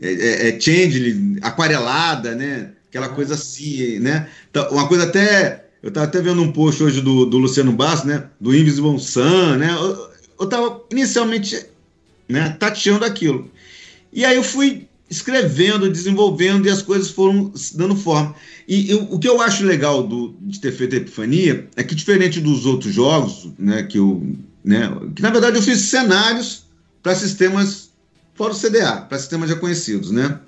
é, 0.00 0.12
é, 0.12 0.48
é 0.48 0.60
change, 0.60 1.38
aquarelada, 1.40 2.34
né? 2.34 2.72
Aquela 2.88 3.08
coisa 3.10 3.34
assim, 3.34 4.00
né? 4.00 4.28
Então, 4.50 4.68
uma 4.70 4.88
coisa 4.88 5.04
até. 5.04 5.66
Eu 5.82 5.88
estava 5.88 6.06
até 6.06 6.20
vendo 6.20 6.42
um 6.42 6.52
post 6.52 6.82
hoje 6.82 7.00
do, 7.00 7.24
do 7.24 7.38
Luciano 7.38 7.72
Basso, 7.72 8.06
né? 8.06 8.24
Do 8.40 8.54
Invisible 8.54 8.98
Sun, 8.98 9.56
né? 9.56 9.72
Eu 9.72 10.11
estava 10.44 10.82
inicialmente 10.90 11.66
né, 12.28 12.56
tateando 12.58 13.04
aquilo. 13.04 13.50
E 14.12 14.24
aí 14.24 14.36
eu 14.36 14.42
fui 14.42 14.86
escrevendo, 15.08 15.90
desenvolvendo 15.90 16.66
e 16.66 16.70
as 16.70 16.80
coisas 16.80 17.10
foram 17.10 17.52
dando 17.74 17.94
forma. 17.94 18.34
E 18.66 18.90
eu, 18.90 19.02
o 19.10 19.18
que 19.18 19.28
eu 19.28 19.40
acho 19.40 19.64
legal 19.64 20.02
do, 20.02 20.34
de 20.40 20.58
ter 20.58 20.72
feito 20.72 20.94
a 20.94 20.98
Epifania 20.98 21.68
é 21.76 21.82
que, 21.82 21.94
diferente 21.94 22.40
dos 22.40 22.64
outros 22.64 22.94
jogos, 22.94 23.48
né, 23.58 23.82
que 23.82 23.98
eu. 23.98 24.26
Né, 24.64 24.88
que 25.14 25.20
na 25.20 25.30
verdade 25.30 25.56
eu 25.56 25.62
fiz 25.62 25.80
cenários 25.80 26.64
para 27.02 27.16
sistemas 27.16 27.90
fora 28.34 28.52
o 28.52 28.58
CDA, 28.58 29.02
para 29.02 29.18
sistemas 29.18 29.50
já 29.50 29.56
conhecidos, 29.56 30.10
né? 30.10 30.38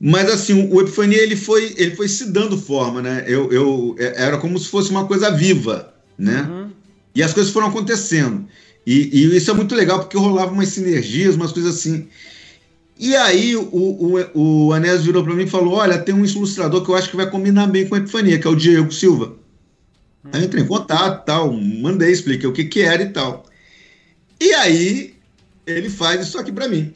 Mas 0.00 0.28
assim, 0.28 0.68
o 0.72 0.80
Epifania 0.80 1.22
ele 1.22 1.36
foi, 1.36 1.74
ele 1.76 1.94
foi 1.94 2.08
se 2.08 2.30
dando 2.32 2.58
forma, 2.58 3.00
né? 3.00 3.24
Eu, 3.26 3.52
eu, 3.52 3.94
é, 3.98 4.24
era 4.24 4.36
como 4.38 4.58
se 4.58 4.68
fosse 4.68 4.90
uma 4.90 5.06
coisa 5.06 5.30
viva, 5.30 5.94
né? 6.18 6.42
Uhum. 6.42 6.70
E 7.14 7.22
as 7.22 7.32
coisas 7.32 7.52
foram 7.52 7.68
acontecendo. 7.68 8.46
E, 8.86 9.10
e, 9.12 9.36
isso 9.36 9.50
é 9.50 9.54
muito 9.54 9.74
legal 9.74 10.00
porque 10.00 10.16
rolava 10.16 10.52
umas 10.52 10.68
sinergias, 10.68 11.36
umas 11.36 11.52
coisas 11.52 11.76
assim. 11.76 12.08
E 12.98 13.16
aí 13.16 13.56
o, 13.56 13.62
o, 13.72 14.68
o 14.68 14.72
Anésio 14.72 15.06
virou 15.06 15.24
para 15.24 15.34
mim 15.34 15.44
e 15.44 15.50
falou: 15.50 15.74
Olha, 15.74 15.98
tem 15.98 16.14
um 16.14 16.24
ilustrador 16.24 16.84
que 16.84 16.90
eu 16.90 16.96
acho 16.96 17.10
que 17.10 17.16
vai 17.16 17.30
combinar 17.30 17.66
bem 17.66 17.88
com 17.88 17.94
a 17.94 17.98
Epifania, 17.98 18.38
que 18.38 18.46
é 18.46 18.50
o 18.50 18.56
Diego 18.56 18.92
Silva. 18.92 19.34
Hum. 20.24 20.30
Aí 20.32 20.40
eu 20.40 20.46
entrei 20.46 20.62
em 20.62 20.66
contato 20.66 21.24
tal, 21.24 21.52
mandei, 21.52 22.10
expliquei 22.10 22.48
o 22.48 22.52
que, 22.52 22.64
que 22.64 22.80
era 22.80 23.02
e 23.02 23.10
tal. 23.10 23.46
E 24.40 24.52
aí 24.54 25.14
ele 25.66 25.88
faz 25.88 26.26
isso 26.26 26.38
aqui 26.38 26.52
para 26.52 26.68
mim. 26.68 26.92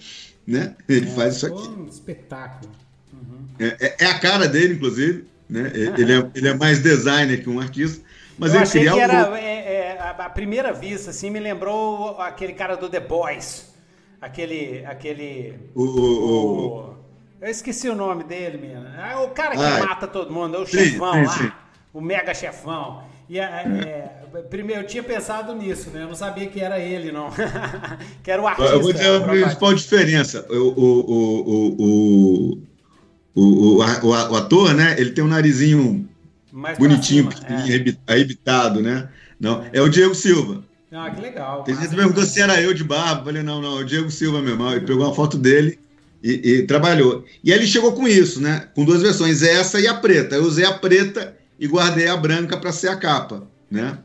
Né? 0.47 0.75
Ele 0.89 1.07
é, 1.07 1.11
faz 1.11 1.37
isso 1.37 1.47
aqui. 1.47 1.69
Um 1.69 1.89
espetáculo. 1.89 2.71
Uhum. 3.13 3.47
É, 3.59 3.77
é, 3.81 3.97
é, 4.01 4.07
a 4.07 4.19
cara 4.19 4.49
dele, 4.49 4.75
inclusive. 4.75 5.25
Né? 5.49 5.71
ele, 5.75 6.13
é, 6.13 6.31
ele 6.35 6.49
é 6.49 6.55
mais 6.55 6.81
designer 6.81 7.43
que 7.43 7.49
um 7.49 7.61
artista. 7.61 8.05
Mas 8.39 8.51
eu 8.51 8.57
ele 8.57 8.63
achei 8.63 8.83
que 8.83 9.01
era 9.01 9.39
é, 9.39 9.97
é, 9.97 10.15
a 10.19 10.31
primeira 10.31 10.73
vista, 10.73 11.11
assim, 11.11 11.31
me 11.31 11.41
lembrou 11.41 12.21
aquele 12.21 12.53
cara 12.53 12.77
do 12.77 12.89
The 12.89 13.01
Boys. 13.01 13.75
Aquele. 14.21 14.85
aquele 14.85 15.59
o, 15.75 15.83
o, 15.83 16.67
o, 16.67 16.97
eu 17.41 17.51
esqueci 17.51 17.89
o 17.89 17.95
nome 17.95 18.25
dele, 18.25 18.59
menino. 18.59 18.87
É 18.89 19.17
o 19.17 19.29
cara 19.29 19.57
que 19.57 19.63
ah, 19.63 19.87
mata 19.87 20.07
todo 20.07 20.33
mundo, 20.33 20.57
é 20.57 20.61
o 20.61 20.67
sim, 20.67 20.79
chefão 20.79 21.13
sim, 21.13 21.23
lá. 21.25 21.33
Sim. 21.33 21.53
O 21.93 22.01
mega 22.01 22.35
chefão. 22.35 23.03
E 23.29 23.39
é, 23.39 23.43
é, 23.43 24.43
primeiro, 24.43 24.83
eu 24.83 24.87
tinha 24.87 25.03
pensado 25.03 25.55
nisso, 25.55 25.91
né? 25.91 26.03
Eu 26.03 26.09
não 26.09 26.15
sabia 26.15 26.47
que 26.47 26.61
era 26.61 26.79
ele, 26.79 27.11
não. 27.11 27.29
que 28.23 28.31
era 28.31 28.41
o 28.41 28.47
artista. 28.47 28.73
Eu 28.73 28.83
vou 28.83 28.93
dizer 28.93 29.23
a 29.23 29.29
principal 29.29 29.75
diferença. 29.75 30.47
O, 30.49 30.55
o, 30.55 31.01
o, 31.11 31.43
o, 31.75 32.63
o, 33.35 33.79
o, 33.79 34.09
o, 34.31 34.37
ator, 34.37 34.75
né? 34.75 34.95
Ele 34.99 35.11
tem 35.11 35.25
um 35.25 35.29
narizinho 35.29 36.06
Mais 36.57 36.79
bonitinho, 36.79 37.29
é. 37.45 38.11
arrebitado, 38.11 38.81
né? 38.81 39.11
Não, 39.39 39.63
é. 39.63 39.71
é 39.75 39.83
o 39.83 39.91
Diego 39.91 40.15
Silva. 40.15 40.65
Ah, 40.91 41.11
que 41.11 41.21
legal. 41.21 41.63
Tem 41.65 41.75
gente 41.75 41.91
que 41.91 41.97
perguntou 41.97 42.25
se 42.25 42.41
era 42.41 42.59
eu 42.63 42.73
de 42.73 42.83
barba. 42.83 43.27
Falei, 43.27 43.43
não, 43.43 43.61
não, 43.61 43.79
é 43.79 43.83
o 43.83 43.85
Diego 43.85 44.11
Silva 44.11 44.41
mesmo. 44.41 44.67
Ele 44.71 44.87
pegou 44.87 45.05
uma 45.05 45.15
foto 45.15 45.37
dele 45.37 45.79
e, 46.23 46.31
e, 46.33 46.63
trabalhou. 46.63 47.27
E 47.45 47.53
ele 47.53 47.67
chegou 47.67 47.93
com 47.93 48.09
isso, 48.09 48.41
né? 48.41 48.69
Com 48.75 48.87
duas 48.87 49.03
versões, 49.03 49.43
essa 49.43 49.79
e 49.79 49.87
a 49.87 49.93
preta. 49.93 50.37
Eu 50.37 50.45
usei 50.45 50.65
a 50.65 50.73
preta 50.73 51.37
e 51.61 51.67
guardei 51.67 52.09
a 52.09 52.17
branca 52.17 52.57
para 52.57 52.73
ser 52.73 52.89
a 52.89 52.97
capa, 52.97 53.47
né? 53.71 53.99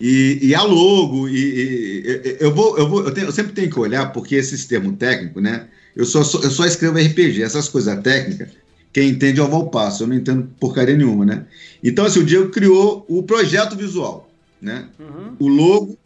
E, 0.00 0.38
e 0.40 0.54
a 0.54 0.62
logo, 0.62 1.28
e, 1.28 1.36
e, 1.36 2.36
eu 2.40 2.54
vou, 2.54 2.78
eu 2.78 2.88
vou, 2.88 3.04
eu, 3.04 3.10
tenho, 3.12 3.26
eu, 3.26 3.32
sempre 3.32 3.52
tenho 3.52 3.70
que 3.70 3.78
olhar 3.78 4.12
porque 4.12 4.34
esse 4.34 4.66
termo 4.66 4.96
técnico, 4.96 5.42
né? 5.42 5.66
Eu 5.94 6.06
só, 6.06 6.20
eu 6.20 6.50
só 6.50 6.64
escrevo 6.64 6.98
RPG, 6.98 7.42
essas 7.42 7.68
coisas 7.68 7.98
técnicas, 8.02 8.48
quem 8.96 9.10
entende 9.10 9.40
é 9.40 9.42
o 9.42 9.48
Valpasso, 9.48 10.04
eu 10.04 10.06
não 10.06 10.16
entendo 10.16 10.48
porcaria 10.58 10.96
nenhuma, 10.96 11.26
né? 11.26 11.44
Então, 11.84 12.06
assim, 12.06 12.20
o 12.20 12.24
Diego 12.24 12.48
criou 12.48 13.04
o 13.06 13.22
projeto 13.22 13.76
visual, 13.76 14.26
né? 14.58 14.88
Uhum. 14.98 15.36
O 15.38 15.48
logo 15.48 15.98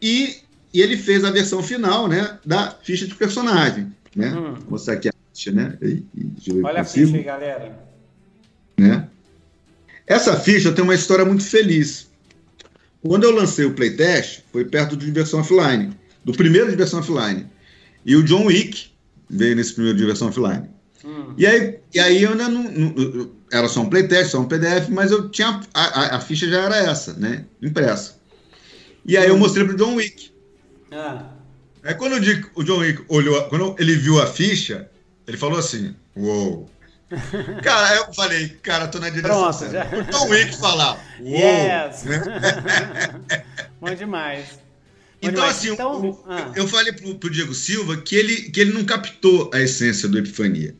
e, 0.00 0.38
e, 0.72 0.80
ele 0.80 0.96
fez 0.96 1.22
a 1.22 1.30
versão 1.30 1.62
final, 1.62 2.08
né? 2.08 2.38
Da 2.46 2.70
ficha 2.82 3.06
de 3.06 3.14
personagem, 3.14 3.92
né? 4.16 4.32
Uhum. 4.32 4.54
Vou 4.54 4.70
mostrar 4.70 4.94
aqui 4.94 5.10
a 5.10 5.12
ficha, 5.34 5.52
né? 5.52 5.76
E, 5.82 6.02
Olha 6.64 6.80
a 6.80 6.84
ficha 6.84 7.14
aí, 7.14 7.22
galera. 7.22 7.78
Né? 8.78 9.06
Essa 10.06 10.34
ficha 10.40 10.72
tem 10.72 10.82
uma 10.82 10.94
história 10.94 11.26
muito 11.26 11.44
feliz. 11.44 12.08
Quando 13.02 13.24
eu 13.24 13.32
lancei 13.32 13.66
o 13.66 13.74
playtest, 13.74 14.44
foi 14.50 14.64
perto 14.64 14.96
de 14.96 15.04
Diversão 15.04 15.40
Offline, 15.40 15.90
do 16.24 16.32
primeiro 16.32 16.70
Diversão 16.70 17.00
Offline. 17.00 17.46
E 18.02 18.16
o 18.16 18.22
John 18.22 18.46
Wick 18.46 18.92
veio 19.28 19.54
nesse 19.54 19.74
primeiro 19.74 19.98
Diversão 19.98 20.28
Offline. 20.28 20.77
Hum. 21.04 21.34
E, 21.36 21.46
aí, 21.46 21.78
e 21.94 22.00
aí 22.00 22.22
eu 22.22 22.32
ainda 22.32 22.48
não, 22.48 22.62
não, 22.64 23.30
Era 23.52 23.68
só 23.68 23.80
um 23.80 23.88
playtest, 23.88 24.30
só 24.30 24.40
um 24.40 24.48
PDF, 24.48 24.88
mas 24.88 25.10
eu 25.10 25.28
tinha. 25.28 25.60
A, 25.72 25.84
a, 25.84 26.16
a 26.16 26.20
ficha 26.20 26.48
já 26.48 26.62
era 26.62 26.76
essa, 26.76 27.12
né? 27.14 27.44
Impressa. 27.62 28.16
E 29.04 29.16
aí 29.16 29.28
eu 29.28 29.34
hum. 29.34 29.38
mostrei 29.38 29.64
pro 29.64 29.76
John 29.76 29.94
Wick. 29.94 30.32
Ah. 30.92 31.30
Aí 31.82 31.94
quando 31.94 32.14
o 32.54 32.64
John 32.64 32.78
Wick 32.78 33.04
olhou, 33.08 33.42
quando 33.44 33.76
ele 33.78 33.94
viu 33.94 34.20
a 34.20 34.26
ficha, 34.26 34.90
ele 35.26 35.36
falou 35.36 35.58
assim: 35.58 35.94
Uou! 36.16 36.68
Cara, 37.62 37.96
eu 37.96 38.12
falei, 38.12 38.48
cara, 38.62 38.86
tô 38.86 38.98
na 38.98 39.08
direção. 39.08 39.50
Pronto, 39.50 39.72
já. 39.72 39.84
O 39.86 40.04
Tom 40.10 40.28
Wick 40.28 40.54
falar. 40.58 41.02
Yes! 41.20 42.04
Bom 43.80 43.94
demais. 43.94 44.46
Bom 44.50 45.28
então, 45.28 45.32
demais. 45.32 45.56
assim, 45.56 45.72
então, 45.72 46.04
o, 46.04 46.24
ah. 46.28 46.52
eu 46.54 46.68
falei 46.68 46.92
pro, 46.92 47.14
pro 47.14 47.30
Diego 47.30 47.54
Silva 47.54 47.96
que 47.96 48.14
ele, 48.14 48.50
que 48.50 48.60
ele 48.60 48.72
não 48.72 48.84
captou 48.84 49.50
a 49.54 49.60
essência 49.60 50.06
do 50.06 50.18
Epifania. 50.18 50.76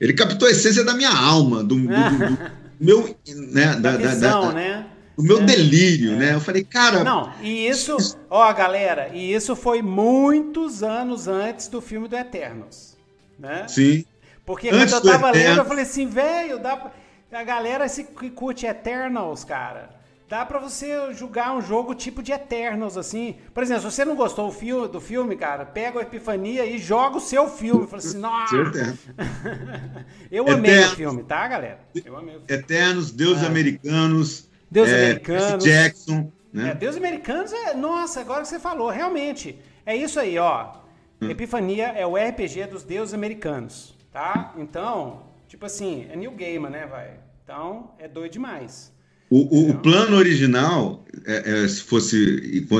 Ele 0.00 0.12
captou 0.12 0.48
a 0.48 0.50
essência 0.50 0.84
da 0.84 0.94
minha 0.94 1.10
alma, 1.10 1.62
do, 1.62 1.74
do, 1.74 1.86
do, 1.86 2.18
do 2.18 2.38
meu. 2.80 3.16
Né, 3.52 3.74
da, 3.74 3.96
da, 3.96 3.96
visão, 3.96 4.48
da, 4.48 4.52
né? 4.52 4.86
O 5.16 5.22
meu 5.22 5.40
é. 5.40 5.44
delírio, 5.44 6.12
é. 6.12 6.16
né? 6.16 6.34
Eu 6.34 6.40
falei, 6.40 6.62
cara. 6.62 7.02
Não, 7.02 7.32
e 7.42 7.66
isso, 7.66 7.96
ó, 8.30 8.52
galera, 8.52 9.10
e 9.12 9.34
isso 9.34 9.56
foi 9.56 9.82
muitos 9.82 10.82
anos 10.82 11.26
antes 11.26 11.66
do 11.66 11.80
filme 11.80 12.06
do 12.06 12.16
Eternos. 12.16 12.96
Né? 13.36 13.66
Sim. 13.66 14.04
Porque 14.46 14.68
Antes 14.70 14.94
quando 14.94 15.06
eu 15.06 15.12
tava 15.12 15.30
lendo, 15.30 15.58
eu 15.58 15.64
falei 15.64 15.82
assim, 15.84 16.06
velho, 16.06 16.58
dá 16.58 16.76
pra... 16.76 16.92
a 17.32 17.44
galera 17.44 17.88
se 17.88 18.04
curte 18.04 18.64
Eternals, 18.64 19.44
cara. 19.44 19.97
Dá 20.28 20.44
pra 20.44 20.58
você 20.58 21.14
julgar 21.14 21.56
um 21.56 21.62
jogo 21.62 21.94
tipo 21.94 22.22
de 22.22 22.32
Eternals, 22.32 22.98
assim. 22.98 23.36
Por 23.54 23.62
exemplo, 23.62 23.90
se 23.90 23.96
você 23.96 24.04
não 24.04 24.14
gostou 24.14 24.48
do 24.48 24.52
filme, 24.52 24.86
do 24.86 25.00
filme 25.00 25.34
cara, 25.36 25.64
pega 25.64 26.00
a 26.00 26.02
Epifania 26.02 26.66
e 26.66 26.76
joga 26.76 27.16
o 27.16 27.20
seu 27.20 27.48
filme. 27.48 27.86
Fala 27.86 27.96
assim, 27.96 28.18
nossa! 28.20 28.54
eu 30.30 30.46
amei 30.46 30.70
Eternos, 30.70 30.92
o 30.92 30.96
filme, 30.96 31.22
tá, 31.22 31.48
galera? 31.48 31.78
Eu 32.04 32.14
amei 32.14 32.36
o 32.36 32.40
filme. 32.40 32.62
Eternos, 32.62 33.10
Deus 33.10 33.42
ah. 33.42 33.46
Americanos. 33.46 34.50
Deus 34.70 34.90
é, 34.90 35.04
Americanos. 35.04 35.64
Jackson. 35.64 36.30
Né? 36.52 36.70
É, 36.70 36.74
Deus 36.74 36.96
Americanos 36.96 37.50
é. 37.50 37.72
Nossa, 37.72 38.20
agora 38.20 38.42
que 38.42 38.48
você 38.48 38.58
falou, 38.58 38.90
realmente. 38.90 39.58
É 39.86 39.96
isso 39.96 40.20
aí, 40.20 40.38
ó. 40.38 40.74
Hum. 41.22 41.30
Epifania 41.30 41.86
é 41.86 42.06
o 42.06 42.16
RPG 42.16 42.66
dos 42.66 42.84
deuses 42.84 43.14
americanos. 43.14 43.96
Tá? 44.12 44.52
Então, 44.58 45.22
tipo 45.46 45.64
assim, 45.64 46.06
é 46.10 46.16
New 46.16 46.32
Gamer, 46.32 46.70
né, 46.70 46.86
vai? 46.86 47.12
Então, 47.42 47.92
é 47.98 48.06
doido 48.06 48.32
demais. 48.32 48.92
O, 49.30 49.70
o, 49.70 49.74
plano 49.74 50.16
original, 50.16 51.04
é, 51.26 51.64
é, 51.64 51.68
se 51.68 51.82
fosse 51.82 52.16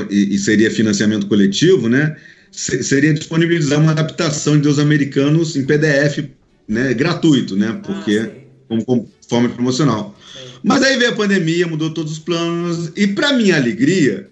e, 0.09 0.35
e, 0.35 0.39
seria 0.39 0.71
financiamento 0.71 1.27
coletivo, 1.27 1.87
né, 1.87 2.15
seria 2.51 3.13
disponibilizar 3.13 3.79
uma 3.79 3.91
adaptação 3.91 4.55
de 4.55 4.63
Deus 4.63 4.79
Americanos 4.79 5.55
em 5.55 5.63
PDF, 5.63 6.27
né, 6.67 6.93
gratuito, 6.95 7.55
né, 7.55 7.79
porque 7.85 8.17
ah, 8.17 8.31
como, 8.67 8.85
como, 8.85 9.11
forma 9.27 9.49
promocional. 9.49 10.17
Sei. 10.33 10.49
Mas 10.63 10.81
aí 10.81 10.97
veio 10.97 11.11
a 11.11 11.15
pandemia, 11.15 11.67
mudou 11.67 11.91
todos 11.91 12.13
os 12.13 12.19
planos 12.19 12.91
e 12.95 13.05
para 13.05 13.33
minha 13.33 13.55
alegria 13.55 14.27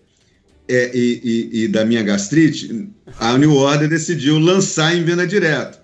é, 0.68 0.92
e, 0.98 1.22
e, 1.24 1.64
e, 1.64 1.68
da 1.68 1.86
minha 1.86 2.02
gastrite, 2.02 2.90
a 3.20 3.38
New 3.38 3.54
Order 3.54 3.88
decidiu 3.88 4.40
lançar 4.40 4.96
em 4.96 5.04
venda 5.04 5.26
direto. 5.26 5.80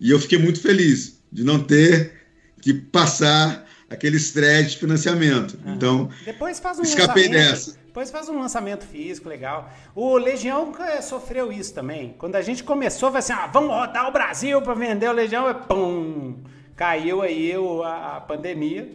E 0.00 0.10
eu 0.10 0.18
fiquei 0.18 0.38
muito 0.38 0.60
feliz 0.60 1.20
de 1.32 1.44
não 1.44 1.60
ter 1.60 2.12
que 2.60 2.74
passar 2.74 3.67
aquele 3.90 4.16
estresse 4.16 4.70
de 4.70 4.78
financiamento. 4.78 5.58
Então, 5.66 6.10
depois 6.24 6.58
faz 6.58 6.78
um 6.78 6.82
escapei 6.82 7.28
dessa. 7.28 7.76
Depois 7.86 8.10
faz 8.10 8.28
um 8.28 8.38
lançamento 8.38 8.84
físico 8.84 9.28
legal. 9.28 9.72
O 9.94 10.16
Legião 10.16 10.72
sofreu 11.02 11.52
isso 11.52 11.74
também. 11.74 12.14
Quando 12.18 12.36
a 12.36 12.42
gente 12.42 12.62
começou, 12.62 13.10
vai 13.10 13.20
assim, 13.20 13.32
ah, 13.32 13.48
vamos 13.52 13.70
rodar 13.70 14.08
o 14.08 14.12
Brasil 14.12 14.60
para 14.62 14.74
vender 14.74 15.08
o 15.08 15.12
Legião, 15.12 15.50
e 15.50 15.54
pum, 15.54 16.36
caiu 16.76 17.22
aí 17.22 17.52
a, 17.84 18.16
a 18.16 18.20
pandemia. 18.20 18.92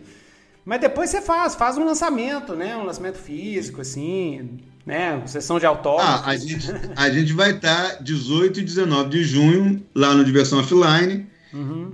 Mas 0.63 0.79
depois 0.79 1.09
você 1.09 1.21
faz, 1.21 1.55
faz 1.55 1.77
um 1.77 1.83
lançamento, 1.83 2.55
né? 2.55 2.77
Um 2.77 2.85
lançamento 2.85 3.17
físico, 3.17 3.81
assim, 3.81 4.59
né? 4.85 5.21
Sessão 5.25 5.59
de 5.59 5.65
autógrafos. 5.65 6.25
Ah, 6.25 6.29
a 6.29 6.37
gente, 6.37 6.67
a 6.95 7.09
gente 7.09 7.33
vai 7.33 7.51
estar 7.51 8.01
18 8.01 8.61
e 8.61 8.63
19 8.63 9.09
de 9.09 9.23
junho 9.25 9.85
lá 9.93 10.13
no 10.13 10.23
Diversão 10.23 10.59
Offline, 10.59 11.27
Uhum. 11.53 11.91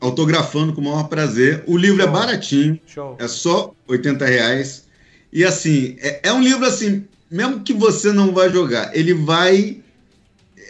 Autografando 0.00 0.72
com 0.72 0.80
o 0.80 0.84
maior 0.84 1.04
prazer. 1.04 1.62
O 1.66 1.76
livro 1.76 2.00
Show. 2.02 2.08
é 2.08 2.12
baratinho, 2.12 2.80
Show. 2.86 3.16
é 3.18 3.28
só 3.28 3.74
80 3.88 4.24
reais. 4.24 4.86
E 5.32 5.44
assim, 5.44 5.96
é, 6.00 6.20
é 6.24 6.32
um 6.32 6.42
livro 6.42 6.64
assim, 6.64 7.04
mesmo 7.30 7.60
que 7.60 7.72
você 7.72 8.12
não 8.12 8.32
vai 8.32 8.50
jogar, 8.50 8.96
ele 8.96 9.12
vai 9.12 9.80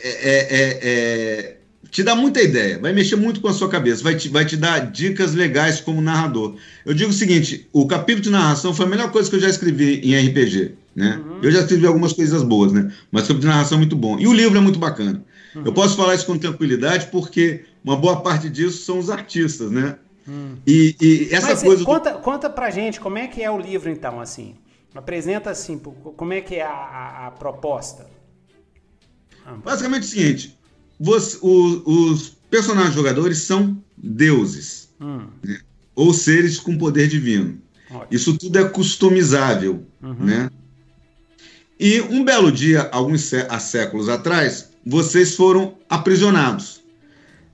é, 0.03 0.09
é, 0.09 0.47
é, 0.51 0.81
é, 0.83 1.57
te 1.91 2.03
dar 2.03 2.15
muita 2.15 2.43
ideia, 2.43 2.79
vai 2.79 2.93
mexer 2.93 3.17
muito 3.17 3.41
com 3.41 3.49
a 3.49 3.53
sua 3.53 3.69
cabeça, 3.69 4.03
vai 4.03 4.15
te, 4.15 4.29
vai 4.29 4.45
te 4.45 4.57
dar 4.57 4.91
dicas 4.91 5.35
legais 5.35 5.81
como 5.81 6.01
narrador. 6.01 6.57
Eu 6.85 6.95
digo 6.95 7.11
o 7.11 7.15
seguinte: 7.15 7.67
o 7.73 7.87
capítulo 7.87 8.23
de 8.23 8.31
narração 8.31 8.75
foi 8.75 8.87
a 8.87 8.89
melhor 8.89 9.11
coisa 9.11 9.29
que 9.29 9.37
eu 9.37 9.41
já 9.41 9.49
escrevi 9.49 10.01
em 10.05 10.17
RPG. 10.29 10.73
Né? 10.95 11.21
Eu 11.43 11.51
já 11.51 11.61
escrevi 11.61 11.87
algumas 11.87 12.13
coisas 12.13 12.43
boas, 12.43 12.73
né? 12.73 12.91
mas 13.11 13.25
o 13.25 13.29
capítulo 13.29 13.41
de 13.41 13.47
narração 13.47 13.77
é 13.77 13.79
muito 13.79 13.97
bom. 13.97 14.19
E 14.19 14.27
o 14.27 14.33
livro 14.33 14.57
é 14.57 14.61
muito 14.61 14.79
bacana. 14.79 15.23
Eu 15.65 15.73
posso 15.73 15.97
falar 15.97 16.15
isso 16.15 16.27
com 16.27 16.37
tranquilidade 16.37 17.07
porque 17.11 17.65
uma 17.87 17.97
boa 17.97 18.21
parte 18.21 18.51
disso 18.51 18.85
são 18.85 18.99
os 18.99 19.09
artistas, 19.09 19.71
né? 19.71 19.97
E, 20.67 20.97
e 21.01 21.29
essa 21.33 21.47
Mas 21.51 21.63
coisa. 21.63 21.79
do- 21.79 21.85
conta, 21.87 22.13
conta 22.15 22.51
pra 22.51 22.69
gente 22.69 22.99
como 22.99 23.17
é 23.17 23.29
que 23.29 23.41
é 23.41 23.49
o 23.51 23.57
livro, 23.59 23.89
então, 23.89 24.21
assim. 24.21 24.57
Apresenta 24.93 25.51
assim, 25.51 25.79
como 25.79 26.33
é 26.33 26.41
que 26.41 26.57
é 26.57 26.63
a, 26.63 26.69
a- 26.71 27.27
a 27.29 27.31
proposta. 27.31 28.07
Basicamente 29.65 30.03
é 30.03 30.07
o 30.07 30.09
seguinte: 30.11 30.59
você- 30.99 31.39
o- 31.41 32.11
os 32.11 32.31
personagens 32.51 32.95
jogadores 32.95 33.39
são 33.39 33.81
deuses, 33.97 34.89
Hum, 35.01 35.29
ou 35.95 36.13
seres 36.13 36.59
com 36.59 36.77
poder 36.77 37.07
divino. 37.09 37.59
ótimo. 37.91 38.07
Isso 38.11 38.37
tudo 38.37 38.59
é 38.59 38.65
customizável, 38.69 39.85
Uhum. 40.03 40.15
né? 40.19 40.51
E 41.79 42.01
um 42.01 42.25
belo 42.25 42.51
dia, 42.51 42.89
alguns 42.91 43.21
sé- 43.23 43.47
há 43.51 43.61
séculos 43.61 44.09
atrás, 44.09 44.71
vocês 44.85 45.37
foram 45.37 45.77
aprisionados 45.89 46.83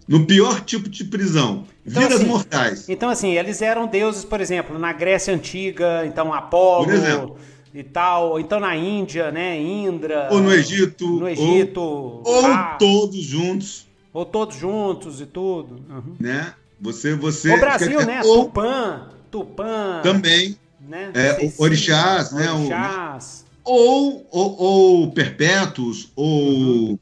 no 0.08 0.26
pior 0.26 0.60
tipo 0.62 0.88
de 0.88 1.04
prisão, 1.04 1.64
Então, 1.86 2.02
vidas 2.02 2.18
assim, 2.20 2.26
mortais. 2.26 2.88
Então, 2.88 3.08
assim, 3.08 3.32
eles 3.36 3.62
eram 3.62 3.86
deuses, 3.86 4.24
por 4.24 4.40
exemplo, 4.40 4.78
na 4.78 4.92
Grécia 4.92 5.32
Antiga, 5.34 6.04
então 6.06 6.32
Apolo 6.34 7.36
e 7.74 7.82
tal, 7.82 8.30
ou 8.32 8.40
então 8.40 8.60
na 8.60 8.76
Índia, 8.76 9.30
né? 9.30 9.58
Indra. 9.60 10.28
Ou 10.30 10.40
no 10.40 10.52
Egito, 10.52 11.06
No 11.06 11.20
ou- 11.22 11.28
Egito. 11.28 11.80
Ou 11.80 12.42
Ra, 12.42 12.76
todos 12.78 13.22
juntos, 13.22 13.86
ou 14.12 14.26
todos 14.26 14.56
juntos 14.56 15.20
e 15.20 15.26
tudo. 15.26 15.76
Uhum. 15.88 16.14
né? 16.20 16.52
Você, 16.80 17.14
você. 17.14 17.54
O 17.54 17.60
Brasil, 17.60 18.04
né? 18.04 18.20
Ou 18.24 18.44
Tupã, 18.46 19.08
Tupã. 19.30 20.00
também, 20.02 20.56
Né? 20.80 21.12
É, 21.14 21.30
o- 21.30 21.34
Cecília, 21.36 21.54
orixás, 21.58 22.32
né, 22.32 22.50
o- 22.50 22.56
Orixás. 22.56 23.44
ou, 23.64 24.26
ou, 24.32 24.56
ou 24.60 25.12
perpétuos, 25.12 26.10
ou 26.16 26.98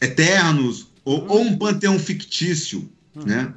eternos, 0.00 0.86
ou, 1.06 1.26
ou 1.28 1.40
um 1.40 1.56
panteão 1.56 1.98
fictício, 1.98 2.86
né? 3.24 3.54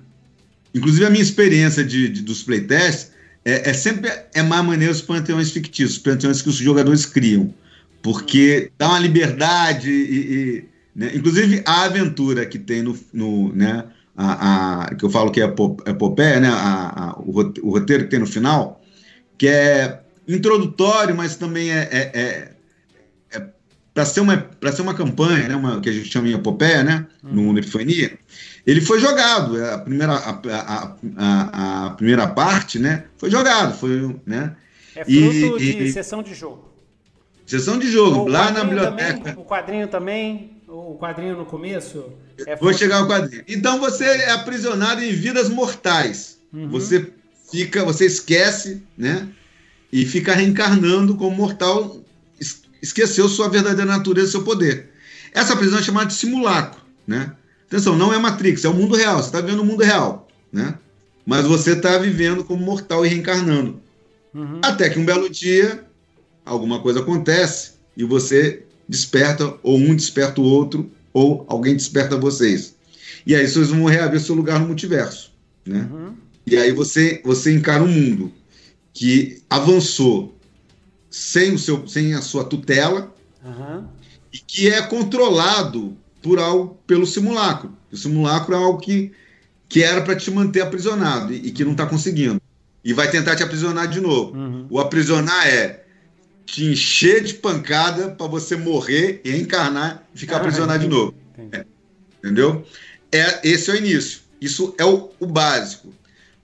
Inclusive 0.73 1.05
a 1.05 1.09
minha 1.09 1.21
experiência 1.23 1.83
de, 1.83 2.07
de- 2.07 2.21
dos 2.21 2.43
playtests 2.43 3.11
é, 3.43 3.71
é 3.71 3.73
sempre 3.73 4.09
é 4.33 4.41
mais 4.43 4.63
maneiro 4.63 4.93
os 4.93 5.01
panteões 5.01 5.51
fictícios, 5.51 5.93
os 5.97 5.99
panteões 5.99 6.41
que 6.41 6.49
os 6.49 6.55
jogadores 6.55 7.05
criam, 7.05 7.53
porque 8.01 8.71
dá 8.77 8.87
uma 8.89 8.99
liberdade 8.99 9.89
e, 9.89 10.15
e, 10.19 10.65
né? 10.95 11.11
inclusive 11.15 11.61
a 11.65 11.83
aventura 11.85 12.45
que 12.45 12.59
tem 12.59 12.81
no, 12.83 12.97
no 13.11 13.53
né? 13.53 13.85
A, 14.15 14.83
a- 14.85 14.95
que 14.95 15.03
eu 15.05 15.09
falo 15.09 15.31
que 15.31 15.41
é 15.41 15.45
epo- 15.45 15.77
epopeia, 15.85 16.39
né? 16.39 16.49
A, 16.49 17.15
o 17.19 17.31
rote- 17.31 17.61
o 17.61 17.69
roteiro 17.71 18.03
que 18.03 18.09
tem 18.11 18.19
no 18.19 18.27
final, 18.27 18.81
que 19.37 19.47
é 19.47 20.01
introdutório, 20.27 21.15
mas 21.15 21.35
também 21.35 21.71
é, 21.71 21.87
é, 21.91 22.11
é, 22.13 22.51
para 23.99 24.05
ser 24.05 24.21
uma 24.21 24.37
para 24.37 24.71
ser 24.71 24.81
uma 24.81 24.93
campanha, 24.93 25.49
né, 25.49 25.55
uma, 25.57 25.81
que 25.81 25.89
a 25.89 25.91
gente 25.91 26.09
chama 26.09 26.25
de 26.29 26.33
epopeia, 26.33 26.85
né, 26.85 27.05
no 27.21 27.41
mundo 27.41 27.59
Epifania, 27.59 28.17
ele 28.65 28.79
foi 28.79 28.97
jogado, 28.97 29.61
a 29.61 29.77
primeira 29.79 30.13
a, 30.13 30.29
a, 30.31 30.95
a, 31.17 31.85
a 31.87 31.89
primeira 31.91 32.25
parte, 32.25 32.79
né, 32.79 33.03
foi 33.17 33.29
jogado, 33.29 33.75
foi, 33.77 34.15
né, 34.25 34.55
É 34.95 35.03
E- 35.05 35.41
fruto 35.41 35.59
de 35.59 35.83
e- 35.83 35.91
sessão 35.91 36.23
de 36.23 36.33
jogo. 36.33 36.69
sessão 37.45 37.77
de 37.77 37.91
jogo, 37.91 38.21
O 38.21 38.27
lá 38.29 38.51
na 38.51 38.63
biblioteca. 38.63 39.17
Também, 39.17 39.33
o 39.35 39.43
quadrinho 39.43 39.87
também, 39.89 40.51
o 40.65 40.95
quadrinho 40.97 41.35
no 41.35 41.45
começo. 41.45 42.05
É 42.47 42.55
Vou 42.55 42.73
chegar 42.73 42.99
ao 42.99 43.07
quadrinho. 43.07 43.43
Então 43.49 43.81
você 43.81 44.05
é 44.05 44.31
aprisionado 44.31 45.03
em 45.03 45.11
vidas 45.11 45.49
mortais. 45.49 46.39
Uhum. 46.53 46.69
Você 46.69 47.11
fica, 47.51 47.83
você 47.83 48.05
esquece, 48.05 48.81
né? 48.97 49.27
E 49.91 50.05
fica 50.05 50.33
reencarnando 50.33 51.15
como 51.17 51.35
mortal, 51.35 51.97
esqueceu 52.81 53.27
sua 53.27 53.49
verdadeira 53.49 53.85
natureza, 53.85 54.31
seu 54.31 54.43
poder. 54.43 54.89
Essa 55.33 55.55
prisão 55.55 55.79
é 55.79 55.83
chamada 55.83 56.07
de 56.07 56.13
simulacro, 56.13 56.81
né? 57.05 57.33
Atenção, 57.67 57.95
não 57.95 58.11
é 58.11 58.17
Matrix, 58.17 58.65
é 58.65 58.69
o 58.69 58.73
mundo 58.73 58.95
real. 58.95 59.17
Você 59.17 59.27
está 59.27 59.41
vivendo 59.41 59.59
o 59.59 59.65
mundo 59.65 59.83
real, 59.83 60.27
né? 60.51 60.75
Mas 61.25 61.45
você 61.45 61.73
está 61.73 61.97
vivendo 61.97 62.43
como 62.43 62.63
mortal 62.63 63.05
e 63.05 63.09
reencarnando. 63.09 63.79
Uhum. 64.33 64.59
Até 64.63 64.89
que 64.89 64.97
um 64.97 65.05
belo 65.05 65.29
dia, 65.29 65.83
alguma 66.43 66.81
coisa 66.81 67.01
acontece 67.01 67.73
e 67.95 68.03
você 68.03 68.63
desperta, 68.87 69.53
ou 69.61 69.77
um 69.77 69.95
desperta 69.95 70.41
o 70.41 70.43
outro, 70.43 70.89
ou 71.13 71.45
alguém 71.47 71.75
desperta 71.75 72.17
vocês. 72.17 72.75
E 73.25 73.35
aí 73.35 73.47
vocês 73.47 73.69
vão 73.69 73.85
reaver 73.85 74.19
seu 74.19 74.33
lugar 74.33 74.59
no 74.59 74.65
multiverso. 74.65 75.31
Né? 75.65 75.87
Uhum. 75.91 76.15
E 76.47 76.57
aí 76.57 76.71
você, 76.71 77.21
você 77.23 77.53
encara 77.53 77.83
um 77.83 77.87
mundo 77.87 78.33
que 78.91 79.43
avançou 79.47 80.35
sem, 81.09 81.53
o 81.53 81.59
seu, 81.59 81.87
sem 81.87 82.13
a 82.13 82.21
sua 82.21 82.43
tutela 82.43 83.13
Aham. 83.45 83.87
e 84.31 84.37
que 84.37 84.69
é 84.69 84.81
controlado 84.81 85.97
por 86.21 86.39
algo 86.39 86.77
pelo 86.85 87.05
simulacro. 87.05 87.71
O 87.91 87.97
simulacro 87.97 88.53
é 88.53 88.57
algo 88.57 88.79
que, 88.79 89.11
que 89.67 89.81
era 89.83 90.01
para 90.01 90.15
te 90.15 90.29
manter 90.29 90.61
aprisionado 90.61 91.33
e, 91.33 91.47
e 91.47 91.51
que 91.51 91.63
não 91.63 91.71
está 91.71 91.85
conseguindo. 91.85 92.41
E 92.83 92.93
vai 92.93 93.09
tentar 93.09 93.35
te 93.35 93.43
aprisionar 93.43 93.87
de 93.87 93.99
novo. 93.99 94.35
Uhum. 94.37 94.67
O 94.69 94.79
aprisionar 94.79 95.47
é 95.47 95.83
te 96.45 96.65
encher 96.65 97.23
de 97.23 97.35
pancada 97.35 98.09
para 98.09 98.27
você 98.27 98.55
morrer 98.55 99.21
e 99.23 99.29
reencarnar 99.31 100.03
e 100.15 100.19
ficar 100.19 100.37
Ah, 100.37 100.39
aprisionado 100.39 100.79
de 100.79 100.85
entendi. 100.85 101.01
novo. 101.01 101.15
Entendi. 101.37 101.65
Entendeu? 102.23 102.65
É, 103.11 103.39
esse 103.47 103.69
é 103.69 103.73
o 103.73 103.77
início. 103.77 104.21
Isso 104.41 104.73
é 104.77 104.85
o, 104.85 105.09
o 105.19 105.25
básico. 105.25 105.93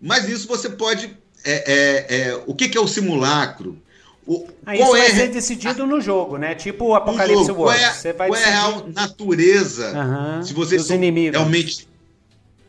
Mas 0.01 0.27
isso 0.29 0.47
você 0.47 0.69
pode. 0.69 1.09
é, 1.43 1.73
é, 1.73 2.17
é, 2.29 2.43
o 2.45 2.53
que, 2.53 2.67
que 2.69 2.77
é 2.77 2.81
o 2.81 2.87
simulacro? 2.87 3.81
O, 4.27 4.47
Ah, 4.65 4.73
isso 4.75 4.83
qual 4.85 4.91
vai 4.93 5.05
é 5.05 5.09
ser 5.11 5.27
decidido 5.29 5.85
no 5.85 6.01
jogo, 6.01 6.37
né? 6.37 6.55
Tipo 6.55 6.85
o 6.85 6.95
Apocalipse 6.95 7.45
jogo? 7.45 7.63
Qual 7.63 7.67
World. 7.67 7.83
é, 7.83 7.91
Você 7.93 8.13
vai 8.13 8.27
qual 8.29 8.39
é 8.39 8.53
a 8.55 8.71
decidir... 8.71 8.93
natureza? 8.93 9.87
Aham, 9.99 10.43
Se 10.43 10.53
vocês 10.53 10.81
dos 10.81 10.87
são 10.87 10.95
inimigos. 10.95 11.37
realmente 11.39 11.87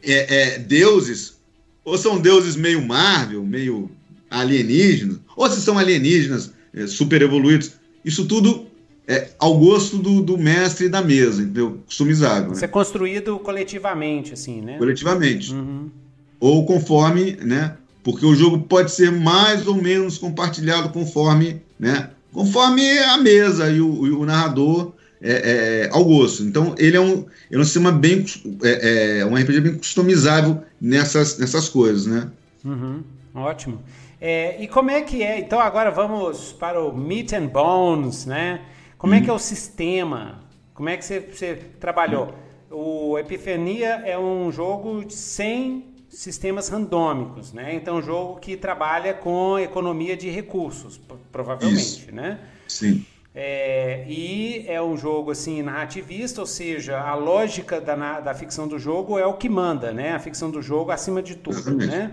é, 0.03 0.55
é, 0.55 0.59
deuses, 0.59 1.39
ou 1.85 1.97
são 1.97 2.19
deuses 2.21 2.57
meio 2.57 2.87
Marvel, 2.87 3.43
meio 3.43 3.91
alienígenas, 4.31 5.19
ou 5.37 5.49
se 5.51 5.61
são 5.63 5.79
alienígenas 5.79 6.53
é, 6.75 6.87
super 6.87 7.23
evoluídos. 7.23 7.73
Isso 8.05 8.27
tudo 8.27 8.67
é 9.09 9.29
ao 9.39 9.57
gosto 9.59 9.99
do, 9.99 10.21
do 10.21 10.37
mestre 10.37 10.89
da 10.89 11.01
mesa, 11.01 11.41
entendeu? 11.43 11.81
Customizável, 11.87 12.53
Isso 12.53 12.61
né? 12.61 12.67
é 12.67 12.69
construído 12.69 13.39
coletivamente, 13.39 14.33
assim, 14.35 14.61
né? 14.61 14.77
coletivamente. 14.79 15.53
Uhum. 15.55 15.91
Ou 16.39 16.67
conforme, 16.67 17.37
né? 17.43 17.77
Porque 18.07 18.25
o 18.25 18.37
jogo 18.37 18.61
pode 18.61 18.93
ser 18.93 19.11
mais 19.11 19.67
ou 19.67 19.75
menos 19.75 20.17
compartilhado 20.17 20.91
conforme, 20.91 21.61
né? 21.77 22.11
Conforme 22.33 22.97
a 23.01 23.17
mesa 23.17 23.69
e 23.69 23.81
o, 23.81 24.07
e 24.07 24.11
o 24.13 24.25
narrador 24.25 24.93
é, 25.21 25.33
é, 25.33 25.91
ao 25.91 26.05
gosto. 26.05 26.45
Então, 26.45 26.73
ele 26.79 26.97
é 26.97 27.01
um, 27.01 27.27
é 27.51 27.59
um 27.59 27.65
sistema 27.65 27.91
bem. 27.91 28.25
É, 28.63 29.19
é 29.19 29.27
um 29.27 29.35
RPG 29.35 29.61
bem 29.61 29.75
customizável 29.75 30.63
nessas, 30.81 31.37
nessas 31.37 31.69
coisas, 31.69 32.07
né? 32.07 32.31
Uhum, 32.65 33.03
ótimo. 33.35 33.83
É, 34.21 34.63
e 34.63 34.69
como 34.69 34.89
é 34.89 35.03
que 35.03 35.25
é? 35.25 35.41
Então 35.41 35.59
agora 35.59 35.91
vamos 35.91 36.53
para 36.53 36.81
o 36.81 36.97
Meat 36.97 37.33
and 37.33 37.49
Bones, 37.49 38.25
né? 38.25 38.61
Como 38.97 39.15
é 39.15 39.21
que 39.21 39.29
é 39.29 39.33
o 39.33 39.39
sistema? 39.39 40.45
Como 40.73 40.89
é 40.89 40.97
que 40.97 41.05
você, 41.05 41.19
você 41.19 41.59
trabalhou? 41.81 42.33
O 42.71 43.19
Epifania 43.19 44.01
é 44.05 44.17
um 44.17 44.53
jogo 44.53 45.05
de 45.05 45.13
100 45.13 45.96
sistemas 46.17 46.69
randômicos, 46.71 47.53
né? 47.53 47.75
Então 47.75 47.97
é 47.97 47.99
um 47.99 48.03
jogo 48.03 48.41
que 48.41 48.57
trabalha 48.57 49.13
com 49.13 49.59
economia 49.59 50.17
de 50.17 50.31
recursos, 50.31 50.97
pro- 50.97 51.19
provavelmente, 51.31 52.11
né? 52.11 52.41
Sim. 52.67 53.05
É, 53.35 54.03
e 54.09 54.65
é 54.67 54.81
um 54.81 54.97
jogo 54.97 55.31
assim 55.31 55.61
narrativista, 55.63 56.41
ou 56.41 56.47
seja, 56.47 56.99
a 56.99 57.15
lógica 57.15 57.79
da, 57.83 58.19
da 58.21 58.35
ficção 58.35 58.67
do 58.67 58.79
jogo 58.79 59.19
é 59.19 59.27
o 59.27 59.35
que 59.35 59.47
manda, 59.47 59.93
né? 59.93 60.15
A 60.15 60.19
ficção 60.19 60.51
do 60.51 60.63
jogo 60.63 60.91
acima 60.91 61.23
de 61.23 61.35
tudo, 61.35 61.59
Exatamente. 61.59 61.87
né? 61.87 62.13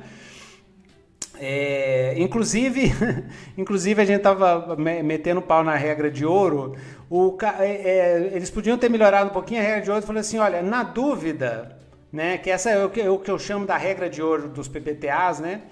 É, 1.40 2.14
inclusive, 2.18 2.92
inclusive 3.58 4.02
a 4.02 4.06
gente 4.06 4.22
tava 4.22 4.76
me- 4.76 5.02
metendo 5.02 5.42
pau 5.42 5.64
na 5.64 5.76
regra 5.76 6.12
de 6.12 6.26
ouro. 6.26 6.76
O, 7.10 7.38
é, 7.60 7.72
é, 7.72 8.32
eles 8.34 8.50
podiam 8.50 8.78
ter 8.78 8.90
melhorado 8.90 9.30
um 9.30 9.34
pouquinho 9.34 9.62
a 9.62 9.64
regra 9.64 9.82
de 9.82 9.90
ouro 9.90 10.04
e 10.04 10.06
falou 10.06 10.20
assim, 10.20 10.38
olha, 10.40 10.62
na 10.62 10.84
dúvida, 10.84 11.78
né? 12.14 12.38
Que 12.38 12.50
essa 12.50 12.70
é 12.70 12.86
o 12.86 12.90
que, 12.90 13.02
é 13.02 13.10
o 13.10 13.18
que 13.18 13.32
eu 13.32 13.40
chamo 13.40 13.66
da 13.66 13.76
regra 13.76 14.10
de 14.10 14.22
ouro 14.22 14.48
dos 14.48 14.70
PPTAs, 14.70 15.40
né? 15.40 15.64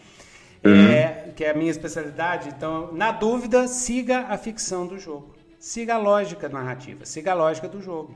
uhum. 0.64 0.92
é, 0.92 1.32
que 1.36 1.44
é 1.44 1.52
a 1.52 1.54
minha 1.54 1.72
especialidade. 1.72 2.50
Então, 2.50 2.92
na 2.94 3.12
dúvida, 3.12 3.68
siga 3.68 4.26
a 4.30 4.38
ficção 4.38 4.86
do 4.86 4.98
jogo. 4.98 5.36
Siga 5.60 5.96
a 5.96 5.98
lógica 5.98 6.50
narrativa, 6.50 7.06
siga 7.06 7.32
a 7.32 7.36
lógica 7.36 7.68
do 7.68 7.82
jogo. 7.82 8.16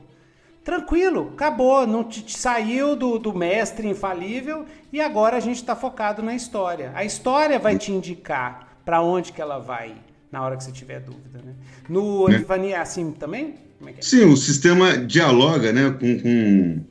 Tranquilo, 0.64 1.30
acabou, 1.34 1.86
não 1.86 2.02
te, 2.02 2.22
te 2.22 2.36
saiu 2.36 2.96
do, 2.96 3.20
do 3.20 3.32
mestre 3.32 3.86
infalível 3.86 4.66
e 4.92 5.00
agora 5.00 5.36
a 5.36 5.40
gente 5.40 5.58
está 5.58 5.76
focado 5.76 6.22
na 6.22 6.34
história. 6.34 6.90
A 6.96 7.04
história 7.04 7.56
vai 7.56 7.78
te 7.78 7.92
indicar 7.92 8.76
para 8.84 9.00
onde 9.00 9.32
que 9.32 9.40
ela 9.40 9.60
vai 9.60 9.94
na 10.30 10.42
hora 10.42 10.56
que 10.56 10.64
você 10.64 10.72
tiver 10.72 10.98
dúvida. 10.98 11.38
Né? 11.38 11.54
No 11.88 12.28
né? 12.28 12.34
Epifania 12.34 12.76
é 12.76 12.80
assim 12.80 13.12
também? 13.12 13.54
É 13.86 13.90
é? 13.90 13.94
Sim, 14.00 14.24
o 14.24 14.36
sistema 14.36 14.98
dialoga 14.98 15.72
né, 15.72 15.90
com, 15.90 16.18
com, 16.18 16.84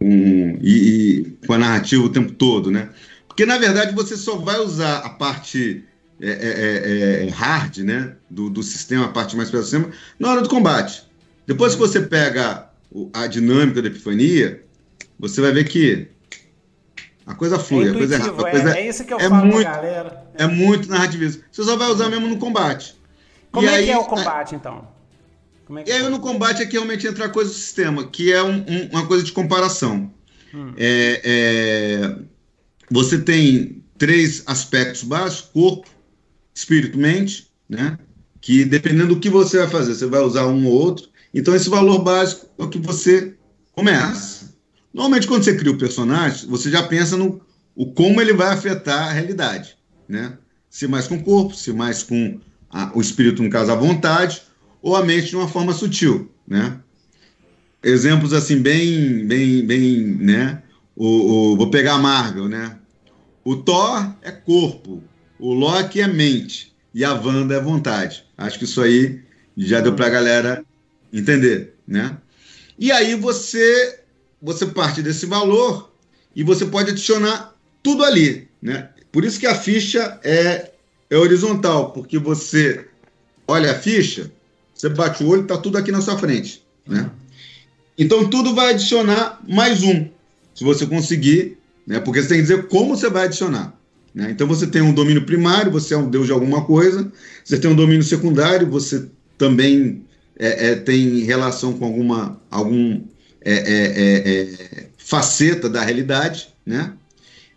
com, 0.00 0.58
e, 0.62 0.72
e, 0.72 1.46
com 1.46 1.52
a 1.52 1.58
narrativa 1.58 2.02
o 2.02 2.08
tempo 2.08 2.32
todo, 2.32 2.70
né? 2.70 2.88
Porque, 3.28 3.44
na 3.44 3.58
verdade, 3.58 3.94
você 3.94 4.16
só 4.16 4.36
vai 4.36 4.58
usar 4.58 4.98
a 4.98 5.10
parte 5.10 5.84
é, 6.20 6.30
é, 6.30 7.24
é, 7.24 7.26
é 7.26 7.30
hard 7.30 7.78
né, 7.78 8.16
do, 8.28 8.50
do 8.50 8.62
sistema, 8.62 9.06
a 9.06 9.08
parte 9.08 9.36
mais 9.36 9.50
pesada 9.50 9.62
do 9.62 9.70
sistema, 9.70 9.94
na 10.18 10.30
hora 10.30 10.42
do 10.42 10.48
combate. 10.48 11.04
Depois 11.46 11.74
que 11.74 11.80
você 11.80 12.00
pega 12.00 12.68
a 13.12 13.26
dinâmica 13.26 13.82
da 13.82 13.88
epifania, 13.88 14.64
você 15.18 15.40
vai 15.40 15.52
ver 15.52 15.64
que 15.64 16.08
a 17.26 17.34
coisa 17.34 17.58
flui, 17.58 17.86
é 17.86 17.90
a 17.90 17.94
coisa 17.94 18.14
é 18.14 18.18
rápida. 18.18 18.48
A 18.48 18.50
coisa 18.50 18.70
é, 18.76 18.80
é 18.80 18.88
isso 18.88 19.04
que 19.04 19.12
eu 19.12 19.18
é 19.18 19.28
falo 19.28 19.46
muito, 19.46 19.64
galera. 19.64 20.24
É 20.34 20.46
muito 20.46 20.88
narrativismo. 20.88 21.42
Você 21.50 21.62
só 21.62 21.76
vai 21.76 21.88
usar 21.88 22.08
mesmo 22.08 22.26
no 22.26 22.38
combate. 22.38 22.98
Como 23.52 23.66
e 23.66 23.70
é 23.70 23.74
aí, 23.76 23.84
que 23.84 23.90
é 23.92 23.98
o 23.98 24.04
combate, 24.04 24.54
então? 24.54 24.88
É 25.78 25.88
e 25.88 25.92
aí 25.92 26.08
no 26.08 26.20
combate 26.20 26.62
é 26.62 26.66
que 26.66 26.72
realmente 26.72 27.06
entra 27.06 27.26
a 27.26 27.28
coisa 27.28 27.50
do 27.50 27.56
sistema, 27.56 28.06
que 28.08 28.32
é 28.32 28.42
um, 28.42 28.64
um, 28.66 28.88
uma 28.92 29.06
coisa 29.06 29.22
de 29.22 29.32
comparação. 29.32 30.12
Hum. 30.52 30.72
É, 30.76 31.20
é, 31.24 32.16
você 32.90 33.18
tem 33.18 33.84
três 33.96 34.42
aspectos 34.46 35.04
básicos: 35.04 35.50
corpo, 35.52 35.88
espírito, 36.54 36.98
mente, 36.98 37.48
né? 37.68 37.98
Que 38.40 38.64
dependendo 38.64 39.14
do 39.14 39.20
que 39.20 39.30
você 39.30 39.58
vai 39.58 39.68
fazer, 39.68 39.94
você 39.94 40.06
vai 40.06 40.20
usar 40.20 40.46
um 40.46 40.66
ou 40.66 40.72
outro. 40.72 41.08
Então, 41.32 41.54
esse 41.54 41.68
valor 41.68 42.00
básico 42.00 42.46
é 42.58 42.64
o 42.64 42.68
que 42.68 42.78
você 42.78 43.34
começa. 43.72 44.52
Normalmente, 44.92 45.28
quando 45.28 45.44
você 45.44 45.56
cria 45.56 45.72
o 45.72 45.78
personagem, 45.78 46.48
você 46.48 46.70
já 46.70 46.82
pensa 46.82 47.16
no 47.16 47.40
o 47.76 47.92
como 47.92 48.20
ele 48.20 48.32
vai 48.32 48.48
afetar 48.48 49.08
a 49.08 49.12
realidade, 49.12 49.76
né? 50.08 50.36
Se 50.68 50.88
mais 50.88 51.06
com 51.06 51.16
o 51.16 51.22
corpo, 51.22 51.54
se 51.54 51.72
mais 51.72 52.02
com 52.02 52.40
a, 52.68 52.90
o 52.94 53.00
espírito, 53.00 53.42
no 53.42 53.50
caso, 53.50 53.70
a 53.70 53.76
vontade, 53.76 54.42
ou 54.82 54.96
a 54.96 55.04
mente 55.04 55.28
de 55.28 55.36
uma 55.36 55.48
forma 55.48 55.72
sutil, 55.72 56.30
né? 56.46 56.78
Exemplos 57.82 58.32
assim 58.32 58.60
bem, 58.60 59.26
bem, 59.26 59.64
bem, 59.66 60.00
né? 60.20 60.62
O, 60.96 61.52
o, 61.52 61.56
vou 61.56 61.70
pegar 61.70 61.94
a 61.94 61.98
Marvel, 61.98 62.48
né? 62.48 62.76
O 63.44 63.56
Thor 63.56 64.14
é 64.22 64.30
corpo, 64.30 65.02
o 65.38 65.54
Loki 65.54 66.00
é 66.00 66.06
mente 66.06 66.74
e 66.94 67.04
a 67.04 67.14
Wanda 67.14 67.54
é 67.54 67.60
vontade. 67.60 68.24
Acho 68.36 68.58
que 68.58 68.64
isso 68.64 68.82
aí 68.82 69.22
já 69.56 69.80
deu 69.80 69.94
para 69.94 70.06
a 70.06 70.10
galera 70.10 70.64
entender, 71.12 71.74
né? 71.86 72.16
E 72.78 72.92
aí 72.92 73.14
você 73.14 74.00
você 74.42 74.66
parte 74.66 75.02
desse 75.02 75.26
valor 75.26 75.92
e 76.34 76.42
você 76.42 76.64
pode 76.64 76.90
adicionar 76.90 77.54
tudo 77.82 78.04
ali, 78.04 78.48
né? 78.60 78.90
Por 79.12 79.24
isso 79.24 79.40
que 79.40 79.46
a 79.46 79.54
ficha 79.54 80.18
é, 80.22 80.72
é 81.10 81.16
horizontal, 81.16 81.92
porque 81.92 82.18
você 82.18 82.86
olha 83.46 83.72
a 83.72 83.78
ficha, 83.78 84.30
você 84.80 84.88
bate 84.88 85.22
o 85.22 85.28
olho, 85.28 85.44
tá 85.44 85.58
tudo 85.58 85.76
aqui 85.76 85.92
na 85.92 86.00
sua 86.00 86.16
frente, 86.16 86.62
né? 86.86 87.10
Então 87.98 88.30
tudo 88.30 88.54
vai 88.54 88.70
adicionar 88.70 89.38
mais 89.46 89.82
um, 89.82 90.08
se 90.54 90.64
você 90.64 90.86
conseguir, 90.86 91.58
né? 91.86 92.00
Porque 92.00 92.22
você 92.22 92.28
tem 92.28 92.38
que 92.38 92.42
dizer 92.44 92.66
como 92.68 92.96
você 92.96 93.10
vai 93.10 93.26
adicionar. 93.26 93.78
Né? 94.14 94.30
Então 94.30 94.46
você 94.46 94.66
tem 94.66 94.80
um 94.80 94.94
domínio 94.94 95.26
primário, 95.26 95.70
você 95.70 95.92
é 95.92 95.98
um 95.98 96.08
deus 96.08 96.26
de 96.26 96.32
alguma 96.32 96.64
coisa, 96.64 97.12
você 97.44 97.58
tem 97.58 97.70
um 97.70 97.74
domínio 97.74 98.02
secundário, 98.02 98.70
você 98.70 99.06
também 99.36 100.02
é, 100.38 100.70
é, 100.70 100.74
tem 100.76 101.20
relação 101.24 101.74
com 101.74 101.84
alguma 101.84 102.40
algum 102.50 103.02
é, 103.42 103.52
é, 103.52 104.30
é, 104.32 104.86
faceta 104.96 105.68
da 105.68 105.82
realidade, 105.82 106.48
né? 106.64 106.94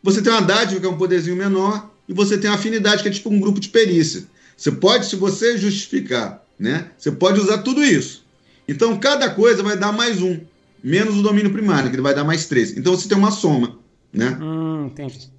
Você 0.04 0.22
tem 0.22 0.34
uma 0.34 0.42
dádiva, 0.42 0.82
que 0.82 0.86
é 0.86 0.90
um 0.90 0.98
poderzinho 0.98 1.38
menor, 1.38 1.90
e 2.08 2.14
você 2.14 2.38
tem 2.38 2.50
uma 2.50 2.58
afinidade, 2.58 3.02
que 3.02 3.08
é 3.08 3.12
tipo 3.12 3.30
um 3.30 3.40
grupo 3.40 3.62
de 3.62 3.70
perícia. 3.70 4.26
Você 4.58 4.72
pode, 4.74 5.06
se 5.06 5.16
você 5.16 5.58
justificar, 5.58 6.43
né? 6.64 6.92
Você 6.98 7.12
pode 7.12 7.42
usar 7.42 7.58
tudo 7.58 7.84
isso. 7.84 8.24
Então, 8.66 8.98
cada 8.98 9.30
coisa 9.30 9.62
vai 9.62 9.78
dar 9.78 9.92
mais 9.92 10.22
um, 10.22 10.40
menos 10.82 11.18
o 11.18 11.22
domínio 11.22 11.52
primário, 11.52 11.90
que 11.90 11.96
ele 11.96 12.02
vai 12.02 12.16
dar 12.16 12.24
mais 12.24 12.46
três. 12.46 12.78
Então, 12.78 12.96
você 12.96 13.10
tem 13.10 13.18
uma 13.18 13.32
soma, 13.32 13.78
né? 14.14 14.38
Hum, 14.42 14.86
entendi. 14.86 15.30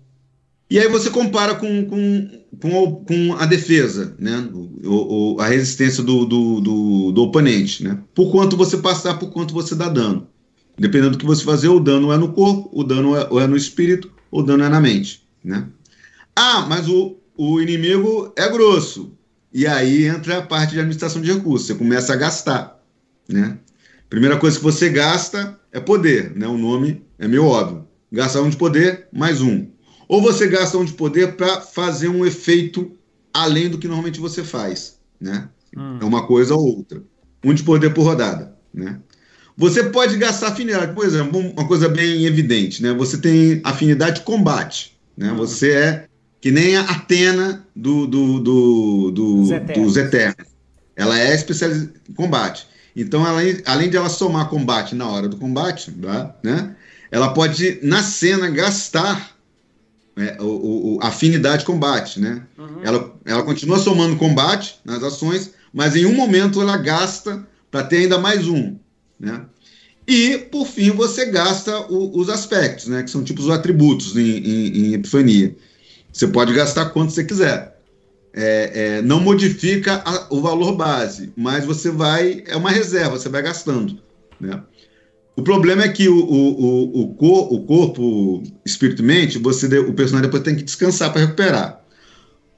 E 0.68 0.78
aí 0.78 0.87
você 0.87 1.08
compara 1.08 1.54
com, 1.54 1.87
com, 1.87 2.30
com, 2.60 3.04
com 3.06 3.34
a 3.38 3.46
defesa, 3.46 4.14
né? 4.18 4.50
O, 4.52 5.37
o, 5.37 5.40
a 5.40 5.46
resistência 5.46 6.02
do, 6.02 6.26
do, 6.26 6.60
do, 6.60 7.12
do, 7.12 7.22
oponente, 7.22 7.82
né? 7.82 7.98
Por 8.14 8.30
quanto 8.30 8.54
você 8.54 8.76
passar, 8.76 9.18
por 9.18 9.30
quanto 9.30 9.54
você 9.54 9.74
dá 9.74 9.88
dano. 9.88 10.26
Dependendo 10.78 11.12
do 11.12 11.18
que 11.18 11.24
você 11.24 11.42
fazer, 11.42 11.68
o 11.68 11.80
dano 11.80 12.12
é 12.12 12.18
no 12.18 12.32
corpo, 12.32 12.68
o 12.70 12.84
dano 12.84 13.16
é, 13.16 13.26
ou 13.30 13.40
é 13.40 13.46
no 13.46 13.56
espírito, 13.56 14.12
ou 14.30 14.40
o 14.40 14.42
dano 14.42 14.62
é 14.62 14.68
na 14.68 14.80
mente, 14.80 15.22
né? 15.42 15.68
Ah, 16.37 16.66
mas 16.68 16.87
o, 16.87 17.16
o 17.34 17.60
inimigo 17.62 18.30
é 18.37 18.46
grosso. 18.50 19.12
E 19.55 19.67
aí 19.67 20.07
entra 20.07 20.38
a 20.38 20.43
parte 20.43 20.73
de 20.73 20.81
administração 20.81 21.23
de 21.23 21.33
recursos. 21.33 21.69
Você 21.69 21.75
começa 21.75 22.12
a 22.12 22.17
gastar, 22.17 22.85
né? 23.29 23.57
Primeira 24.11 24.37
coisa 24.37 24.59
que 24.59 24.64
você 24.64 24.90
gasta 24.90 25.59
é 25.73 25.81
poder, 25.81 26.37
né? 26.37 26.47
O 26.47 26.59
nome 26.59 27.07
é 27.19 27.27
meio 27.27 27.47
óbvio. 27.47 27.87
Gastar 28.12 28.43
um 28.43 28.51
de 28.51 28.57
poder, 28.57 29.09
mais 29.12 29.40
um 29.40 29.73
ou 30.09 30.23
você 30.23 30.47
gasta 30.47 30.79
um 30.79 30.85
de 30.85 30.93
poder 30.93 31.37
para 31.37 31.61
fazer 31.61 32.09
um 32.09 32.25
efeito 32.25 32.93
além 33.33 33.69
do 33.69 33.79
que 33.79 33.88
normalmente 33.88 34.21
você 34.21 34.45
faz, 34.45 34.99
né? 35.21 35.49
Hum. 35.77 35.99
É 36.01 36.05
uma 36.05 36.27
coisa 36.27 36.55
ou 36.55 36.77
outra. 36.77 37.03
Um 37.45 37.53
de 37.53 37.62
poder 37.62 37.93
por 37.93 38.05
rodada, 38.05 38.57
né? 38.73 39.01
Você 39.57 39.85
pode 39.85 40.17
gastar 40.17 40.49
afinidade, 40.49 40.95
por 40.95 41.05
exemplo, 41.05 41.38
uma 41.38 41.67
coisa 41.67 41.88
bem 41.88 42.25
evidente, 42.25 42.83
né? 42.83 42.93
Você 42.93 43.19
tem 43.19 43.61
afinidade 43.64 44.21
de 44.21 44.23
combate, 44.25 44.97
né? 45.17 45.33
Hum. 45.33 45.37
Você 45.37 45.73
é 45.73 46.09
que 46.44 46.50
nem 46.50 46.76
a 46.76 46.83
Atena 46.83 47.66
do, 47.74 48.07
do, 48.07 48.38
do, 48.38 49.11
do 49.11 49.40
dos, 49.40 49.50
Eternos. 49.50 49.83
dos 49.83 49.96
Eternos. 49.96 50.46
Ela 50.94 51.18
é 51.18 51.35
especializada 51.35 51.90
em 52.07 52.12
combate. 52.12 52.66
Então, 52.94 53.26
ela, 53.26 53.40
além 53.64 53.88
de 53.88 53.96
ela 53.96 54.11
somar 54.11 54.50
combate 54.50 54.94
na 54.94 55.09
hora 55.09 55.26
do 55.26 55.38
combate, 55.38 55.90
né? 56.42 56.76
Ela 57.11 57.33
pode, 57.33 57.78
na 57.83 58.02
cena, 58.02 58.50
gastar 58.50 59.35
é, 60.18 60.37
o, 60.38 60.96
o, 60.96 60.98
afinidade 61.00 61.64
combate, 61.64 62.20
né? 62.20 62.42
Uhum. 62.59 62.80
Ela, 62.85 63.14
ela 63.24 63.42
continua 63.42 63.78
somando 63.78 64.16
combate 64.16 64.78
nas 64.85 65.02
ações, 65.02 65.52
mas 65.72 65.96
em 65.96 66.04
um 66.04 66.14
momento 66.14 66.61
ela 66.61 66.76
gasta 66.76 67.42
para 67.70 67.85
ter 67.85 68.00
ainda 68.00 68.18
mais 68.18 68.46
um, 68.46 68.76
né? 69.18 69.46
E, 70.07 70.37
por 70.52 70.66
fim, 70.66 70.90
você 70.90 71.24
gasta 71.24 71.90
o, 71.90 72.20
os 72.20 72.28
aspectos, 72.28 72.88
né? 72.88 73.02
Que 73.02 73.11
são 73.11 73.24
tipos 73.24 73.46
os 73.46 73.50
atributos 73.50 74.14
em, 74.14 74.20
em, 74.20 74.88
em, 74.88 74.92
Epifania. 74.92 75.57
Você 76.14 76.29
pode 76.29 76.55
gastar 76.55 76.90
quanto 76.90 77.12
você 77.12 77.24
quiser. 77.24 77.77
É, 78.33 78.98
é, 78.98 79.03
não 79.03 79.18
modifica 79.20 80.00
a, 80.05 80.29
o 80.31 80.40
valor 80.40 80.77
base, 80.77 81.33
mas 81.37 81.64
você 81.64 81.90
vai... 81.90 82.44
É 82.46 82.57
uma 82.57 82.70
reserva, 82.70 83.18
você 83.18 83.29
vai 83.29 83.42
gastando, 83.42 83.98
né? 84.40 84.62
O 85.37 85.42
problema 85.42 85.83
é 85.83 85.88
que 85.88 86.09
o, 86.09 86.16
o, 86.16 87.03
o, 87.03 87.14
cor, 87.14 87.53
o 87.53 87.64
corpo, 87.64 88.44
espírito 88.64 89.03
e 89.03 89.05
mente, 89.05 89.38
você, 89.38 89.66
o 89.79 89.92
personagem 89.92 90.29
depois 90.29 90.44
tem 90.44 90.55
que 90.55 90.62
descansar 90.62 91.12
para 91.12 91.22
recuperar. 91.22 91.85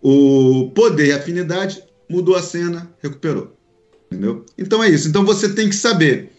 O 0.02 0.70
poder 0.74 1.06
e 1.06 1.12
afinidade 1.12 1.82
mudou 2.10 2.36
a 2.36 2.42
cena, 2.42 2.90
recuperou. 3.02 3.56
Entendeu? 4.12 4.44
Então 4.58 4.84
é 4.84 4.90
isso. 4.90 5.08
Então 5.08 5.24
você 5.24 5.48
tem 5.48 5.70
que 5.70 5.74
saber: 5.74 6.30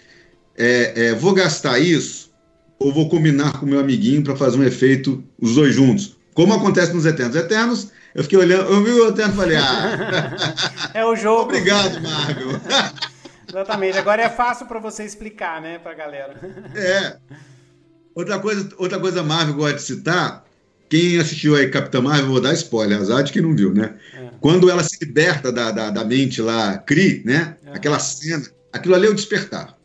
é, 0.56 1.08
é, 1.08 1.14
vou 1.16 1.34
gastar 1.34 1.80
isso 1.80 2.32
ou 2.78 2.94
vou 2.94 3.10
combinar 3.10 3.60
com 3.60 3.66
meu 3.66 3.80
amiguinho 3.80 4.24
para 4.24 4.36
fazer 4.36 4.60
um 4.60 4.64
efeito, 4.64 5.24
os 5.42 5.56
dois 5.56 5.74
juntos? 5.74 6.17
Como 6.38 6.54
acontece 6.54 6.94
nos 6.94 7.04
Eternos. 7.04 7.36
Eternos, 7.36 7.92
eu 8.14 8.22
fiquei 8.22 8.38
olhando, 8.38 8.72
eu 8.72 8.84
vi 8.84 8.92
o 8.92 9.08
Eterno 9.08 9.34
e 9.34 9.36
falei: 9.36 9.58
ah. 9.58 10.54
é 10.94 11.04
o 11.04 11.16
jogo. 11.16 11.46
Obrigado, 11.46 12.00
Marvel. 12.00 12.62
Exatamente. 13.50 13.98
Agora 13.98 14.22
é 14.22 14.30
fácil 14.30 14.68
para 14.68 14.78
você 14.78 15.04
explicar, 15.04 15.60
né, 15.60 15.80
pra 15.80 15.96
galera. 15.96 16.36
É. 16.76 17.18
Outra 18.14 18.38
coisa, 18.38 18.70
outra 18.78 19.00
coisa 19.00 19.24
Marvel 19.24 19.56
que 19.56 19.62
gosto 19.62 19.76
de 19.78 19.82
citar, 19.82 20.46
quem 20.88 21.20
assistiu 21.20 21.56
aí 21.56 21.72
Capitã 21.72 22.02
Marvel, 22.02 22.28
vou 22.28 22.40
dar 22.40 22.54
spoiler, 22.54 23.00
azar 23.00 23.24
de 23.24 23.34
quem 23.34 23.42
não 23.42 23.56
viu, 23.56 23.74
né? 23.74 23.96
É. 24.14 24.30
Quando 24.40 24.70
ela 24.70 24.84
se 24.84 25.04
liberta 25.04 25.52
da, 25.52 25.72
da, 25.72 25.90
da 25.90 26.06
mente 26.06 26.40
lá, 26.40 26.78
Cri, 26.78 27.24
né? 27.26 27.58
É. 27.66 27.72
Aquela 27.72 27.98
cena, 27.98 28.46
aquilo 28.72 28.94
ali 28.94 29.08
é 29.08 29.10
o 29.10 29.16
despertar. 29.16 29.76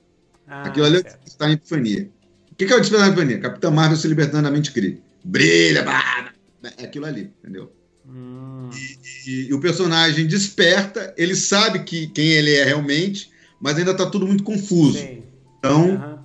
Ah, 0.47 0.65
aquilo 0.65 0.85
ali 0.85 0.97
é 0.97 1.01
o 1.01 1.03
despertar 1.03 1.49
em 1.49 1.55
epifania. 1.55 2.11
O 2.51 2.55
que 2.55 2.65
é 2.71 2.77
o 2.77 2.81
despertar 2.81 3.09
em 3.09 3.13
epifania? 3.13 3.41
Capitã 3.41 3.71
Marvel 3.71 3.97
se 3.97 4.07
libertando 4.07 4.43
da 4.43 4.51
mente 4.51 4.71
Cri. 4.71 5.03
Brilha, 5.25 5.83
bah, 5.83 6.33
é 6.77 6.85
aquilo 6.85 7.07
ali, 7.07 7.31
entendeu? 7.43 7.73
Hum. 8.09 8.71
E, 8.75 9.31
e, 9.31 9.49
e, 9.49 9.55
o 9.55 9.61
personagem 9.61 10.27
desperta, 10.27 11.15
ele 11.17 11.37
sabe 11.37 11.81
que 11.81 12.09
quem 12.09 12.29
ele 12.29 12.55
é 12.55 12.65
realmente, 12.65 13.31
mas 13.61 13.77
ainda 13.77 13.93
está 13.93 14.07
tudo 14.07 14.27
muito 14.27 14.43
confuso. 14.43 14.99
Sim. 14.99 15.23
Então, 15.59 15.91
uhum. 15.91 16.19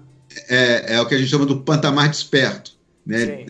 é, 0.49 0.95
é, 0.95 1.01
o 1.01 1.05
que 1.05 1.13
a 1.13 1.17
gente 1.17 1.29
chama 1.29 1.45
do 1.45 1.61
pantamar 1.61 2.09
desperto. 2.09 2.71
Né? 3.05 3.45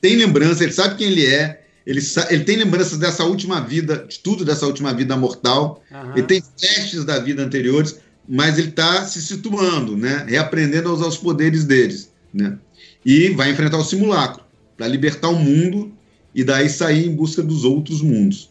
Tem 0.00 0.16
lembrança, 0.16 0.62
ele 0.62 0.72
sabe 0.72 0.96
quem 0.96 1.08
ele 1.08 1.26
é, 1.26 1.64
Ele, 1.86 2.00
ele 2.28 2.44
tem 2.44 2.56
lembranças 2.56 2.98
dessa 2.98 3.24
última 3.24 3.60
vida, 3.60 4.06
de 4.08 4.18
tudo 4.20 4.44
dessa 4.44 4.66
última 4.66 4.92
vida 4.92 5.16
mortal. 5.16 5.82
Uhum. 5.90 6.12
Ele 6.12 6.26
tem 6.26 6.42
testes 6.42 7.04
da 7.04 7.18
vida 7.18 7.42
anteriores, 7.42 7.98
mas 8.28 8.58
ele 8.58 8.68
está 8.68 9.04
se 9.04 9.20
situando, 9.22 9.96
né? 9.96 10.24
Reaprendendo 10.28 10.90
a 10.90 10.92
usar 10.92 11.06
os 11.06 11.16
poderes 11.16 11.64
deles, 11.64 12.12
né? 12.32 12.58
E 13.04 13.30
vai 13.30 13.50
enfrentar 13.50 13.78
o 13.78 13.84
simulacro 13.84 14.44
para 14.76 14.86
libertar 14.86 15.30
o 15.30 15.36
mundo 15.36 15.92
e 16.34 16.44
daí 16.44 16.68
sair 16.68 17.06
em 17.06 17.14
busca 17.14 17.42
dos 17.42 17.64
outros 17.64 18.02
mundos. 18.02 18.50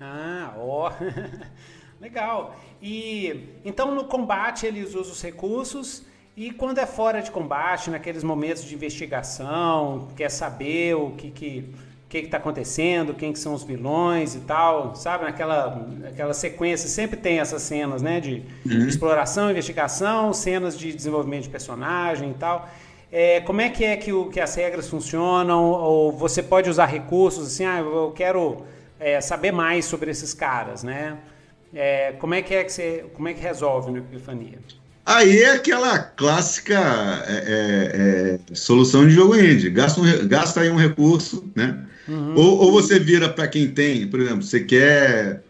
Ah, 0.00 0.54
ó. 0.58 0.92
Legal. 2.00 2.56
E 2.82 3.48
então 3.64 3.94
no 3.94 4.04
combate 4.04 4.66
eles 4.66 4.94
usam 4.94 5.12
os 5.12 5.22
recursos 5.22 6.02
e 6.36 6.50
quando 6.50 6.78
é 6.78 6.86
fora 6.86 7.22
de 7.22 7.30
combate, 7.30 7.90
naqueles 7.90 8.24
momentos 8.24 8.64
de 8.64 8.74
investigação, 8.74 10.08
quer 10.16 10.30
saber 10.30 10.94
o 10.94 11.10
que 11.12 11.30
que 11.30 11.74
que 12.08 12.26
está 12.26 12.36
acontecendo, 12.36 13.12
quem 13.12 13.32
que 13.32 13.38
são 13.38 13.54
os 13.54 13.64
vilões 13.64 14.36
e 14.36 14.40
tal, 14.40 14.94
sabe? 14.94 15.24
Naquela, 15.24 15.84
naquela 15.98 16.32
sequência 16.32 16.88
sempre 16.88 17.16
tem 17.16 17.40
essas 17.40 17.62
cenas, 17.62 18.02
né? 18.02 18.20
De, 18.20 18.42
uhum. 18.64 18.86
exploração, 18.86 19.50
investigação, 19.50 20.32
cenas 20.32 20.78
de 20.78 20.92
desenvolvimento 20.92 21.44
de 21.44 21.48
personagem 21.48 22.30
e 22.30 22.34
tal. 22.34 22.68
É, 23.10 23.40
como 23.40 23.60
é 23.60 23.68
que 23.68 23.84
é 23.84 23.96
que, 23.96 24.12
o, 24.12 24.26
que 24.26 24.40
as 24.40 24.54
regras 24.54 24.88
funcionam? 24.88 25.64
Ou 25.64 26.12
você 26.12 26.42
pode 26.42 26.68
usar 26.68 26.86
recursos 26.86 27.46
assim, 27.46 27.64
ah, 27.64 27.78
eu 27.78 28.12
quero 28.14 28.64
é, 28.98 29.20
saber 29.20 29.52
mais 29.52 29.84
sobre 29.84 30.10
esses 30.10 30.34
caras, 30.34 30.82
né? 30.82 31.18
É, 31.74 32.12
como 32.12 32.34
é 32.34 32.42
que 32.42 32.54
é 32.54 32.64
que 32.64 32.72
você, 32.72 33.04
como 33.14 33.28
é 33.28 33.34
que 33.34 33.40
resolve 33.40 33.90
no 33.90 33.98
Epifania? 33.98 34.58
Aí 35.04 35.42
é 35.42 35.52
aquela 35.52 35.98
clássica 35.98 36.78
é, 37.26 38.38
é, 38.38 38.40
é 38.52 38.54
solução 38.54 39.06
de 39.06 39.12
jogo 39.12 39.36
indie. 39.36 39.68
Gasta, 39.68 40.00
um, 40.00 40.28
gasta 40.28 40.60
aí 40.60 40.70
um 40.70 40.76
recurso, 40.76 41.44
né? 41.54 41.84
Uhum. 42.08 42.34
Ou, 42.36 42.58
ou, 42.58 42.72
você 42.72 42.98
vira 42.98 43.28
para 43.28 43.48
quem 43.48 43.68
tem, 43.68 44.06
por 44.06 44.20
exemplo, 44.20 44.42
você 44.42 44.60
quer 44.60 45.42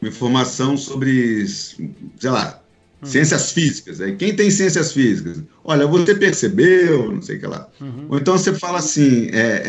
uma 0.00 0.08
informação 0.08 0.76
sobre, 0.76 1.46
sei 1.46 2.30
lá, 2.30 2.59
uhum. 3.02 3.08
ciências 3.08 3.52
físicas. 3.52 4.00
Aí 4.00 4.16
quem 4.16 4.34
tem 4.34 4.50
ciências 4.50 4.92
físicas? 4.92 5.38
Olha, 5.64 5.86
você 5.86 6.14
percebeu, 6.14 7.12
não 7.12 7.22
sei 7.22 7.36
o 7.36 7.40
que 7.40 7.46
lá. 7.46 7.68
Uhum. 7.80 8.06
Ou 8.08 8.18
então 8.18 8.36
você 8.36 8.52
fala 8.54 8.78
assim, 8.78 9.28
é, 9.32 9.62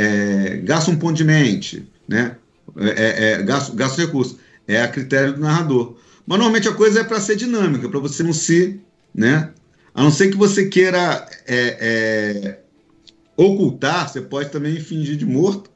é, 0.54 0.58
gasta 0.58 0.92
um 0.92 0.96
ponto 0.96 1.16
de 1.16 1.24
mente, 1.24 1.88
né? 2.08 2.36
É, 2.78 3.34
é, 3.34 3.44
gasta, 3.44 3.76
gasta 3.76 4.02
recurso. 4.02 4.40
É 4.68 4.82
a 4.82 4.88
critério 4.88 5.34
do 5.34 5.42
narrador. 5.42 5.96
Mas 6.26 6.38
normalmente 6.38 6.68
a 6.68 6.74
coisa 6.74 7.02
é 7.02 7.04
para 7.04 7.20
ser 7.20 7.36
dinâmica, 7.36 7.90
para 7.90 8.00
você 8.00 8.24
não 8.24 8.34
se, 8.34 8.80
né? 9.14 9.50
A 9.94 10.04
não 10.04 10.12
ser 10.12 10.30
que 10.30 10.38
você 10.38 10.68
queira 10.68 11.26
é, 11.48 12.60
ocultar, 13.36 14.08
você 14.08 14.22
pode 14.22 14.50
também 14.50 14.80
fingir 14.80 15.18
de 15.18 15.26
morto 15.26 15.70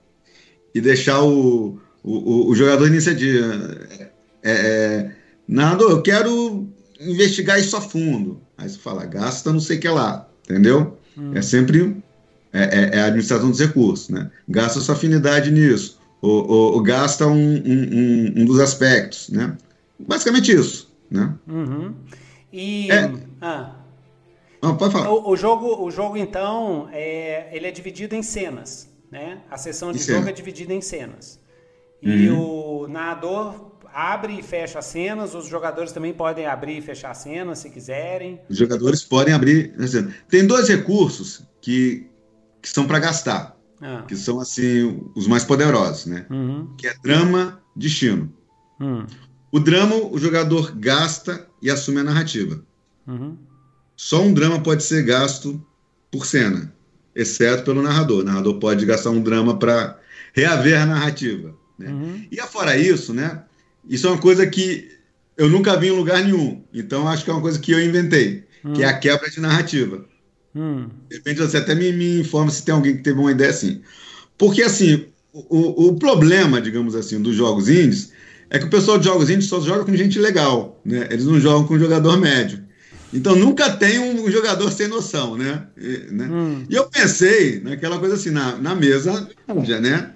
e 0.73 0.81
deixar 0.81 1.21
o, 1.21 1.79
o, 2.03 2.49
o 2.49 2.55
jogador 2.55 2.87
iniciativa. 2.87 3.77
É, 4.43 4.51
é, 4.51 5.11
narrador, 5.47 5.91
eu 5.91 6.01
quero 6.01 6.67
investigar 6.99 7.59
isso 7.59 7.75
a 7.75 7.81
fundo. 7.81 8.41
Aí 8.57 8.69
você 8.69 8.77
fala, 8.77 9.05
gasta 9.05 9.51
não 9.51 9.59
sei 9.59 9.77
o 9.77 9.79
que 9.79 9.89
lá, 9.89 10.27
entendeu? 10.43 10.97
Hum. 11.17 11.31
É 11.35 11.41
sempre 11.41 11.97
é, 12.53 12.63
é, 12.63 12.97
é, 12.97 13.01
a 13.01 13.05
administração 13.05 13.49
dos 13.49 13.59
recursos, 13.59 14.09
né? 14.09 14.31
Gasta 14.47 14.79
sua 14.79 14.95
afinidade 14.95 15.51
nisso, 15.51 15.99
ou, 16.21 16.49
ou, 16.49 16.73
ou 16.73 16.81
gasta 16.81 17.27
um, 17.27 17.55
um, 17.55 18.33
um, 18.37 18.45
dos 18.45 18.59
aspectos, 18.59 19.29
né? 19.29 19.57
Basicamente 19.99 20.51
isso, 20.51 20.91
né? 21.09 21.33
Uhum. 21.47 21.93
E... 22.51 22.91
É... 22.91 23.11
Ah. 23.41 23.75
Não, 24.61 24.75
pode 24.77 24.93
falar. 24.93 25.11
O, 25.11 25.29
o, 25.29 25.37
jogo, 25.37 25.83
o 25.83 25.91
jogo, 25.91 26.17
então, 26.17 26.89
é, 26.91 27.49
ele 27.51 27.67
é 27.67 27.71
dividido 27.71 28.15
em 28.15 28.23
cenas. 28.23 28.89
Né? 29.11 29.37
A 29.49 29.57
sessão 29.57 29.91
de 29.91 29.99
jogo 29.99 30.27
é 30.27 30.31
dividida 30.31 30.73
em 30.73 30.81
cenas. 30.81 31.39
E 32.01 32.27
uhum. 32.29 32.83
o 32.83 32.87
narrador 32.87 33.71
abre 33.95 34.37
e 34.37 34.43
fecha 34.43 34.79
as 34.79 34.87
cenas, 34.87 35.33
os 35.33 35.47
jogadores 35.47 35.93
também 35.93 36.13
podem 36.13 36.45
abrir 36.45 36.79
e 36.79 36.81
fechar 36.81 37.11
as 37.11 37.19
cenas 37.19 37.59
se 37.59 37.69
quiserem. 37.69 38.41
Os 38.49 38.57
jogadores 38.57 39.01
podem 39.03 39.33
abrir. 39.33 39.73
Tem 40.27 40.45
dois 40.45 40.67
recursos 40.67 41.43
que, 41.61 42.05
que 42.61 42.67
são 42.67 42.85
para 42.85 42.99
gastar, 42.99 43.57
ah. 43.81 44.03
que 44.05 44.17
são 44.17 44.41
assim 44.41 45.01
os 45.15 45.27
mais 45.27 45.45
poderosos, 45.45 46.07
né? 46.07 46.25
Uhum. 46.29 46.75
Que 46.77 46.87
é 46.87 46.93
drama, 47.01 47.61
destino. 47.73 48.33
Uhum. 48.81 49.07
O 49.49 49.61
drama, 49.61 49.95
o 49.95 50.17
jogador 50.19 50.75
gasta 50.75 51.47
e 51.61 51.71
assume 51.71 52.01
a 52.01 52.03
narrativa. 52.03 52.61
Uhum. 53.07 53.37
Só 53.95 54.21
um 54.21 54.33
drama 54.33 54.61
pode 54.61 54.83
ser 54.83 55.03
gasto 55.03 55.65
por 56.11 56.25
cena 56.25 56.75
exceto 57.15 57.63
pelo 57.63 57.81
narrador. 57.81 58.19
O 58.19 58.25
narrador 58.25 58.59
pode 58.59 58.85
gastar 58.85 59.11
um 59.11 59.21
drama 59.21 59.57
para 59.57 59.97
reaver 60.33 60.81
a 60.81 60.85
narrativa. 60.85 61.55
Né? 61.79 61.89
Uhum. 61.89 62.27
E 62.29 62.41
afora 62.41 62.77
isso, 62.77 63.13
né? 63.13 63.41
Isso 63.89 64.07
é 64.07 64.11
uma 64.11 64.19
coisa 64.19 64.45
que 64.47 64.89
eu 65.37 65.49
nunca 65.49 65.77
vi 65.77 65.87
em 65.87 65.91
lugar 65.91 66.23
nenhum. 66.23 66.63
Então 66.73 67.07
acho 67.07 67.23
que 67.23 67.29
é 67.29 67.33
uma 67.33 67.41
coisa 67.41 67.59
que 67.59 67.71
eu 67.71 67.83
inventei, 67.83 68.43
uhum. 68.63 68.73
que 68.73 68.83
é 68.83 68.87
a 68.87 68.97
quebra 68.97 69.29
de 69.29 69.39
narrativa. 69.39 70.05
Uhum. 70.53 70.89
De 71.09 71.17
repente 71.17 71.41
você 71.41 71.57
até 71.57 71.75
me, 71.75 71.91
me 71.91 72.19
informa 72.19 72.49
se 72.49 72.63
tem 72.63 72.73
alguém 72.73 72.95
que 72.97 73.03
teve 73.03 73.19
uma 73.19 73.31
ideia 73.31 73.49
assim. 73.49 73.81
Porque 74.37 74.61
assim, 74.61 75.05
o, 75.33 75.87
o 75.87 75.95
problema, 75.99 76.61
digamos 76.61 76.95
assim, 76.95 77.21
dos 77.21 77.35
jogos 77.35 77.67
indies 77.69 78.11
é 78.49 78.57
que 78.57 78.65
o 78.65 78.69
pessoal 78.69 78.97
de 78.97 79.05
jogos 79.05 79.29
indies 79.29 79.47
só 79.47 79.59
joga 79.59 79.83
com 79.83 79.95
gente 79.95 80.19
legal, 80.19 80.79
né? 80.85 81.07
Eles 81.11 81.25
não 81.25 81.39
jogam 81.39 81.67
com 81.67 81.77
jogador 81.77 82.17
médio. 82.17 82.63
Então 83.13 83.35
nunca 83.35 83.69
tem 83.69 83.99
um 83.99 84.29
jogador 84.29 84.71
sem 84.71 84.87
noção, 84.87 85.37
né? 85.37 85.67
E, 85.77 86.07
né? 86.11 86.25
Hum. 86.25 86.65
e 86.69 86.75
eu 86.75 86.85
pensei 86.89 87.59
naquela 87.61 87.99
coisa 87.99 88.15
assim, 88.15 88.29
na, 88.29 88.57
na 88.57 88.75
mesa, 88.75 89.29
já, 89.63 89.79
né? 89.79 90.11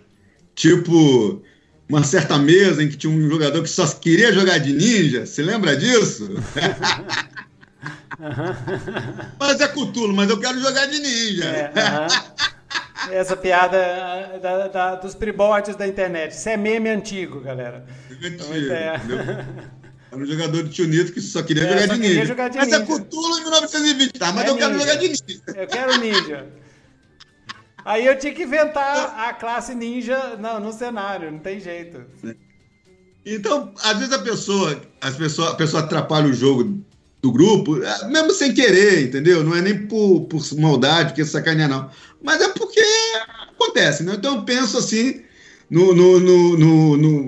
Tipo, 0.55 1.41
uma 1.89 2.03
certa 2.03 2.37
mesa 2.37 2.83
em 2.83 2.87
que 2.87 2.95
tinha 2.95 3.11
um 3.11 3.27
jogador 3.27 3.63
que 3.63 3.69
só 3.69 3.87
queria 3.87 4.31
jogar 4.31 4.59
de 4.59 4.71
ninja. 4.71 5.25
Você 5.25 5.41
lembra 5.41 5.75
disso? 5.75 6.29
mas 9.39 9.59
é 9.59 9.67
cutulo, 9.67 10.13
mas 10.13 10.29
eu 10.29 10.39
quero 10.39 10.59
jogar 10.59 10.85
de 10.85 10.99
ninja. 10.99 11.45
É, 11.45 11.73
Essa 13.11 13.35
piada 13.35 13.77
é, 13.77 14.39
da, 14.39 14.67
da, 14.67 14.95
dos 14.95 15.15
pribotes 15.15 15.75
da 15.75 15.87
internet. 15.87 16.31
Isso 16.33 16.47
é 16.47 16.55
meme 16.55 16.89
antigo, 16.89 17.39
galera. 17.41 17.83
Antigo. 18.11 18.27
Então, 18.27 18.53
é... 18.53 19.01
Era 20.11 20.21
um 20.21 20.25
jogador 20.25 20.63
de 20.63 20.69
Tio 20.71 20.87
Nito 20.87 21.13
que 21.13 21.21
só 21.21 21.43
queria, 21.43 21.63
é, 21.63 21.69
jogar, 21.69 21.87
só 21.87 21.93
de 21.93 22.01
queria 22.01 22.25
jogar 22.25 22.47
de 22.49 22.57
ninja. 22.57 22.79
Mas 22.79 22.89
é 22.89 22.99
Cthulhu 22.99 23.37
em 23.37 23.41
1920, 23.41 24.11
tá? 24.13 24.31
Mas 24.31 24.45
é 24.45 24.49
eu 24.49 24.55
ninja. 24.55 24.67
quero 24.67 24.79
jogar 24.79 24.95
de 24.95 25.07
ninja. 25.07 25.23
Eu 25.55 25.67
quero 25.67 25.99
ninja. 25.99 26.47
Aí 27.89 28.05
eu 28.05 28.15
tinha 28.19 28.31
que 28.31 28.43
inventar 28.43 29.15
a 29.17 29.33
classe 29.33 29.73
ninja 29.73 30.37
no, 30.37 30.59
no 30.59 30.71
cenário, 30.71 31.31
não 31.31 31.39
tem 31.39 31.59
jeito. 31.59 31.99
Então, 33.25 33.73
às 33.81 33.97
vezes 33.97 34.13
a 34.13 34.19
pessoa, 34.19 34.79
as 35.01 35.15
pessoa, 35.15 35.49
a 35.49 35.55
pessoa 35.55 35.81
atrapalha 35.81 36.27
o 36.27 36.33
jogo 36.33 36.85
do 37.19 37.31
grupo, 37.31 37.83
é, 37.83 38.07
mesmo 38.07 38.29
sem 38.29 38.53
querer, 38.53 39.07
entendeu? 39.07 39.43
Não 39.43 39.55
é 39.55 39.61
nem 39.63 39.87
por, 39.87 40.25
por 40.25 40.39
maldade, 40.59 41.09
porque 41.09 41.25
sacanear, 41.25 41.67
não. 41.67 41.89
Mas 42.21 42.39
é 42.39 42.49
porque 42.49 42.79
acontece, 43.55 44.03
né? 44.03 44.13
Então 44.15 44.35
eu 44.35 44.43
penso 44.43 44.77
assim 44.77 45.23
no, 45.67 45.91
no, 45.91 46.19
no, 46.19 46.95
no, 46.95 47.25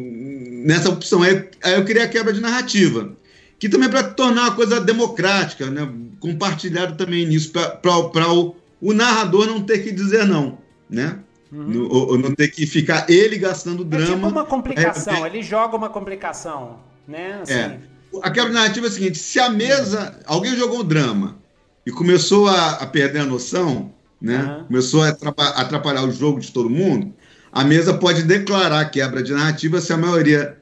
nessa 0.63 0.89
opção. 0.89 1.23
Aí, 1.23 1.49
aí 1.63 1.73
eu 1.73 1.83
queria 1.83 2.03
a 2.03 2.07
quebra 2.07 2.31
de 2.31 2.39
narrativa, 2.39 3.11
que 3.57 3.67
também 3.67 3.89
para 3.89 4.03
tornar 4.03 4.43
uma 4.43 4.55
coisa 4.55 4.79
democrática, 4.79 5.71
né? 5.71 5.91
compartilhado 6.19 6.95
também 6.95 7.25
nisso, 7.25 7.51
para 7.51 8.31
o, 8.31 8.55
o 8.81 8.93
narrador 8.93 9.45
não 9.45 9.61
ter 9.61 9.79
que 9.79 9.91
dizer 9.91 10.25
não, 10.25 10.57
né? 10.89 11.19
Uhum. 11.51 11.63
No, 11.63 11.93
ou, 11.93 12.17
não 12.17 12.33
ter 12.33 12.47
que 12.47 12.65
ficar 12.65 13.09
ele 13.09 13.37
gastando 13.37 13.83
drama. 13.83 14.05
É 14.05 14.15
tipo 14.15 14.27
uma 14.27 14.45
complicação, 14.45 15.25
ele 15.25 15.43
joga 15.43 15.75
uma 15.75 15.89
complicação, 15.89 16.79
né? 17.07 17.39
Assim. 17.41 17.53
É. 17.53 17.79
A 18.21 18.31
quebra 18.31 18.49
de 18.49 18.55
narrativa 18.55 18.87
é 18.87 18.89
a 18.89 18.91
seguinte: 18.91 19.19
se 19.19 19.39
a 19.39 19.49
mesa, 19.49 20.19
alguém 20.25 20.55
jogou 20.55 20.79
um 20.79 20.83
drama 20.83 21.37
e 21.85 21.91
começou 21.91 22.47
a, 22.47 22.71
a 22.75 22.87
perder 22.87 23.19
a 23.19 23.25
noção, 23.25 23.93
né? 24.21 24.43
Uhum. 24.43 24.65
Começou 24.65 25.03
a 25.03 25.09
atrapalhar, 25.09 26.03
o 26.03 26.11
jogo 26.11 26.39
de 26.39 26.51
todo 26.51 26.69
mundo, 26.69 27.13
a 27.51 27.63
mesa 27.63 27.93
pode 27.93 28.23
declarar 28.23 28.85
quebra 28.85 29.21
de 29.21 29.33
narrativa 29.33 29.81
se 29.81 29.91
a 29.91 29.97
maioria 29.97 30.57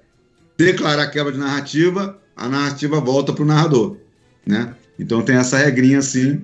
declarar 0.58 1.08
quebra 1.08 1.32
de 1.32 1.38
narrativa, 1.38 2.20
a 2.36 2.50
narrativa 2.50 3.00
volta 3.00 3.32
para 3.32 3.44
o 3.44 3.48
narrador, 3.48 3.98
né? 4.46 4.74
Então 4.98 5.22
tem 5.22 5.36
essa 5.36 5.58
regrinha 5.58 6.00
assim, 6.00 6.42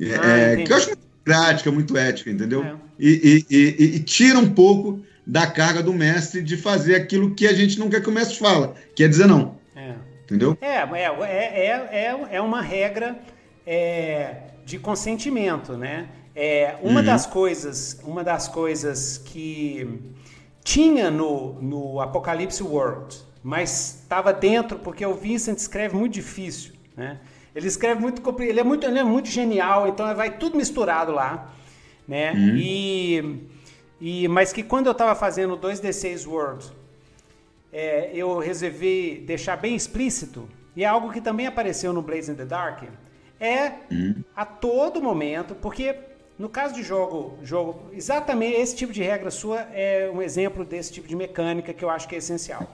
é, 0.00 0.14
ah, 0.16 0.26
é, 0.26 0.56
que 0.62 0.72
eu 0.72 0.76
acho 0.76 0.88
muito 0.88 1.03
prática, 1.24 1.72
muito 1.72 1.96
ética, 1.96 2.30
entendeu? 2.30 2.62
É. 2.62 2.74
E, 2.98 3.44
e, 3.50 3.56
e, 3.56 3.84
e, 3.96 4.00
tira 4.00 4.38
um 4.38 4.50
pouco 4.50 5.00
da 5.26 5.46
carga 5.46 5.82
do 5.82 5.92
mestre 5.92 6.42
de 6.42 6.56
fazer 6.56 6.94
aquilo 6.94 7.34
que 7.34 7.46
a 7.46 7.52
gente 7.52 7.78
não 7.78 7.88
quer 7.88 8.02
que 8.02 8.08
o 8.08 8.12
mestre 8.12 8.38
fala, 8.38 8.74
que 8.94 9.02
é 9.02 9.08
dizer 9.08 9.26
não. 9.26 9.56
É. 9.74 9.94
Entendeu? 10.24 10.56
É, 10.60 10.76
é, 10.76 11.04
é, 11.22 11.68
é, 11.90 12.28
é 12.36 12.40
uma 12.40 12.60
regra 12.60 13.18
é, 13.66 14.36
de 14.64 14.78
consentimento, 14.78 15.76
né? 15.76 16.08
É, 16.36 16.76
uma 16.82 17.00
uhum. 17.00 17.06
das 17.06 17.26
coisas, 17.26 18.00
uma 18.04 18.22
das 18.22 18.48
coisas 18.48 19.18
que 19.18 20.00
tinha 20.62 21.10
no, 21.10 21.60
no 21.62 22.00
Apocalipse 22.00 22.62
World, 22.62 23.16
mas 23.42 24.00
estava 24.02 24.32
dentro 24.32 24.78
porque 24.78 25.04
o 25.04 25.14
Vincent 25.14 25.58
escreve 25.58 25.94
muito 25.94 26.14
difícil, 26.14 26.72
né? 26.96 27.20
Ele 27.54 27.66
escreve 27.68 28.00
muito, 28.00 28.42
ele 28.42 28.60
é 28.60 28.64
muito, 28.64 28.86
ele 28.86 28.98
é 28.98 29.04
muito 29.04 29.28
genial, 29.28 29.86
então 29.86 30.14
vai 30.14 30.38
tudo 30.38 30.56
misturado 30.56 31.12
lá, 31.12 31.52
né? 32.06 32.32
Uhum. 32.32 32.56
E 32.56 33.48
E, 34.00 34.28
mas 34.28 34.52
que 34.52 34.62
quando 34.62 34.86
eu 34.86 34.92
estava 34.92 35.14
fazendo 35.14 35.56
2D6 35.56 36.26
World, 36.26 36.70
é, 37.72 38.10
eu 38.12 38.38
resolvi 38.38 39.22
deixar 39.26 39.56
bem 39.56 39.74
explícito, 39.74 40.48
e 40.76 40.84
é 40.84 40.86
algo 40.86 41.12
que 41.12 41.20
também 41.20 41.46
apareceu 41.46 41.92
no 41.92 42.02
Blaze 42.02 42.30
in 42.30 42.34
the 42.34 42.44
Dark, 42.44 42.82
é 43.40 43.72
Uhum. 43.90 44.22
a 44.34 44.44
todo 44.44 45.00
momento, 45.00 45.54
porque 45.54 45.94
no 46.38 46.48
caso 46.48 46.74
de 46.74 46.82
jogo, 46.82 47.38
jogo, 47.42 47.90
exatamente 47.92 48.56
esse 48.60 48.74
tipo 48.76 48.92
de 48.92 49.02
regra 49.02 49.30
sua 49.30 49.60
é 49.72 50.10
um 50.12 50.20
exemplo 50.20 50.64
desse 50.64 50.92
tipo 50.92 51.06
de 51.06 51.14
mecânica 51.14 51.72
que 51.72 51.84
eu 51.84 51.90
acho 51.90 52.08
que 52.08 52.14
é 52.14 52.18
essencial. 52.18 52.68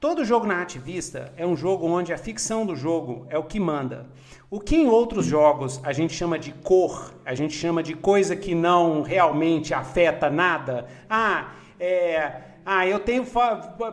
Todo 0.00 0.24
jogo 0.24 0.46
narrativista 0.46 1.30
é 1.36 1.46
um 1.46 1.54
jogo 1.54 1.86
onde 1.86 2.10
a 2.10 2.16
ficção 2.16 2.64
do 2.64 2.74
jogo 2.74 3.26
é 3.28 3.36
o 3.36 3.44
que 3.44 3.60
manda. 3.60 4.06
O 4.50 4.58
que 4.58 4.74
em 4.74 4.88
outros 4.88 5.26
jogos 5.26 5.78
a 5.84 5.92
gente 5.92 6.14
chama 6.14 6.38
de 6.38 6.52
cor, 6.52 7.12
a 7.22 7.34
gente 7.34 7.52
chama 7.52 7.82
de 7.82 7.94
coisa 7.94 8.34
que 8.34 8.54
não 8.54 9.02
realmente 9.02 9.74
afeta 9.74 10.30
nada. 10.30 10.86
Ah, 11.08 11.52
é, 11.78 12.32
ah 12.64 12.86
eu 12.86 12.98
tenho 12.98 13.26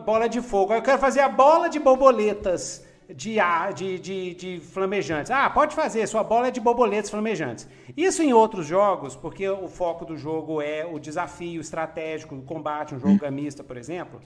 bola 0.06 0.30
de 0.30 0.40
fogo, 0.40 0.72
eu 0.72 0.80
quero 0.80 0.98
fazer 0.98 1.20
a 1.20 1.28
bola 1.28 1.68
de 1.68 1.78
borboletas 1.78 2.86
de, 3.06 3.36
de, 3.74 3.98
de, 3.98 4.34
de 4.34 4.60
flamejantes. 4.60 5.30
Ah, 5.30 5.50
pode 5.50 5.74
fazer, 5.74 6.06
sua 6.06 6.24
bola 6.24 6.48
é 6.48 6.50
de 6.50 6.58
borboletas 6.58 7.10
flamejantes. 7.10 7.68
Isso 7.94 8.22
em 8.22 8.32
outros 8.32 8.66
jogos, 8.66 9.14
porque 9.14 9.46
o 9.46 9.68
foco 9.68 10.06
do 10.06 10.16
jogo 10.16 10.62
é 10.62 10.86
o 10.90 10.98
desafio 10.98 11.60
estratégico, 11.60 12.34
o 12.34 12.40
combate, 12.40 12.94
um 12.94 12.98
jogo 12.98 13.18
gamista, 13.18 13.62
por 13.62 13.76
exemplo. 13.76 14.22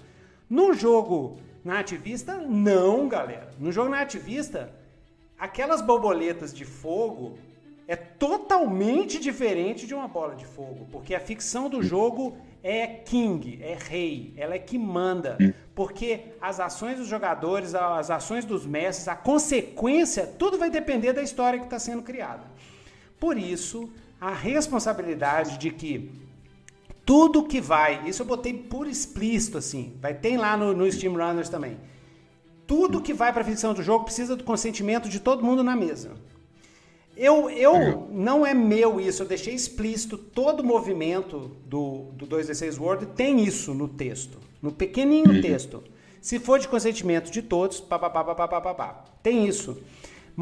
No 0.49 0.75
jogo 0.75 1.39
nativista, 1.65 2.37
não, 2.37 3.09
galera. 3.09 3.51
No 3.59 3.71
jogo 3.71 3.91
nativista, 3.91 4.73
aquelas 5.39 5.81
borboletas 5.81 6.53
de 6.53 6.65
fogo 6.65 7.39
é 7.87 7.97
totalmente 7.97 9.19
diferente 9.19 9.87
de 9.87 9.95
uma 9.95 10.09
bola 10.09 10.35
de 10.35 10.47
fogo, 10.47 10.87
porque 10.91 11.15
a 11.15 11.21
ficção 11.21 11.69
do 11.69 11.83
jogo 11.83 12.37
é 12.63 12.87
king, 12.87 13.59
é 13.61 13.77
rei, 13.77 14.33
ela 14.37 14.55
é 14.55 14.59
que 14.59 14.79
manda, 14.79 15.37
porque 15.75 16.27
as 16.41 16.61
ações 16.61 16.97
dos 16.99 17.09
jogadores, 17.09 17.75
as 17.75 18.09
ações 18.09 18.45
dos 18.45 18.65
mestres, 18.65 19.09
a 19.09 19.17
consequência, 19.17 20.27
tudo 20.27 20.57
vai 20.57 20.71
depender 20.71 21.13
da 21.13 21.23
história 21.23 21.59
que 21.59 21.67
está 21.67 21.79
sendo 21.79 22.03
criada. 22.03 22.45
Por 23.19 23.37
isso, 23.37 23.91
a 24.21 24.33
responsabilidade 24.33 25.59
de 25.59 25.71
que 25.71 26.11
tudo 27.05 27.45
que 27.45 27.61
vai, 27.61 28.09
isso 28.09 28.23
eu 28.23 28.27
botei 28.27 28.55
por 28.55 28.87
explícito 28.87 29.59
assim, 29.59 29.95
vai 30.01 30.15
ter 30.15 30.37
lá 30.37 30.57
no, 30.57 30.73
no 30.73 30.91
Steam 30.91 31.15
Runners 31.15 31.49
também. 31.49 31.77
Tudo 32.67 33.01
que 33.01 33.13
vai 33.13 33.33
para 33.33 33.43
a 33.43 33.45
ficção 33.45 33.75
do 33.75 33.83
jogo 33.83 34.05
precisa 34.05 34.37
do 34.37 34.45
consentimento 34.45 35.09
de 35.09 35.21
todo 35.21 35.45
mundo 35.45 35.65
na 35.65 35.75
mesa. 35.75 36.13
Eu, 37.17 37.51
eu 37.51 38.09
não 38.11 38.47
é 38.47 38.55
meu 38.55 39.01
isso, 39.01 39.23
eu 39.23 39.27
deixei 39.27 39.55
explícito 39.55 40.17
todo 40.17 40.61
o 40.61 40.65
movimento 40.65 41.51
do, 41.67 42.07
do 42.15 42.27
2D6 42.27 42.81
Word, 42.81 43.07
tem 43.07 43.45
isso 43.45 43.75
no 43.75 43.87
texto, 43.87 44.39
no 44.63 44.73
pequenininho 44.73 45.43
texto. 45.43 45.83
Se 46.21 46.39
for 46.39 46.59
de 46.59 46.69
consentimento 46.69 47.31
de 47.31 47.43
todos, 47.43 47.81
papapá, 47.81 48.23
papapá, 48.25 48.61
papapá. 48.61 49.05
Tem 49.23 49.47
isso. 49.47 49.77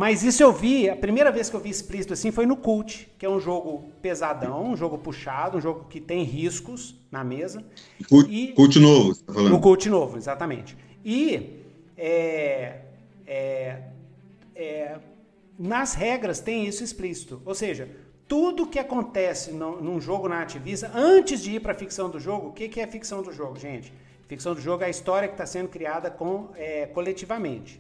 Mas 0.00 0.22
isso 0.22 0.42
eu 0.42 0.50
vi, 0.50 0.88
a 0.88 0.96
primeira 0.96 1.30
vez 1.30 1.50
que 1.50 1.56
eu 1.56 1.60
vi 1.60 1.68
explícito 1.68 2.14
assim 2.14 2.30
foi 2.30 2.46
no 2.46 2.56
Cult, 2.56 3.06
que 3.18 3.26
é 3.26 3.28
um 3.28 3.38
jogo 3.38 3.92
pesadão, 4.00 4.70
um 4.72 4.74
jogo 4.74 4.96
puxado, 4.96 5.58
um 5.58 5.60
jogo 5.60 5.84
que 5.90 6.00
tem 6.00 6.22
riscos 6.22 6.96
na 7.12 7.22
mesa. 7.22 7.62
Cult, 8.08 8.26
E- 8.32 8.52
cult 8.54 8.78
novo, 8.78 9.14
você 9.14 9.22
tá 9.22 9.34
falando? 9.34 9.54
O 9.54 9.60
Cult 9.60 9.90
novo, 9.90 10.16
exatamente. 10.16 10.74
E 11.04 11.66
é, 11.98 12.78
é, 13.26 13.82
é, 14.56 14.96
nas 15.58 15.92
regras 15.92 16.40
tem 16.40 16.64
isso 16.66 16.82
explícito. 16.82 17.42
Ou 17.44 17.54
seja, 17.54 17.86
tudo 18.26 18.66
que 18.66 18.78
acontece 18.78 19.50
no- 19.52 19.82
num 19.82 20.00
jogo 20.00 20.30
nativista, 20.30 20.90
antes 20.94 21.42
de 21.42 21.56
ir 21.56 21.60
para 21.60 21.72
a 21.72 21.74
ficção 21.74 22.08
do 22.08 22.18
jogo, 22.18 22.48
o 22.48 22.52
que, 22.52 22.70
que 22.70 22.80
é 22.80 22.86
ficção 22.86 23.22
do 23.22 23.34
jogo, 23.34 23.58
gente? 23.58 23.92
Ficção 24.26 24.54
do 24.54 24.62
jogo 24.62 24.82
é 24.82 24.86
a 24.86 24.88
história 24.88 25.28
que 25.28 25.34
está 25.34 25.44
sendo 25.44 25.68
criada 25.68 26.10
com, 26.10 26.48
é, 26.56 26.86
coletivamente. 26.86 27.78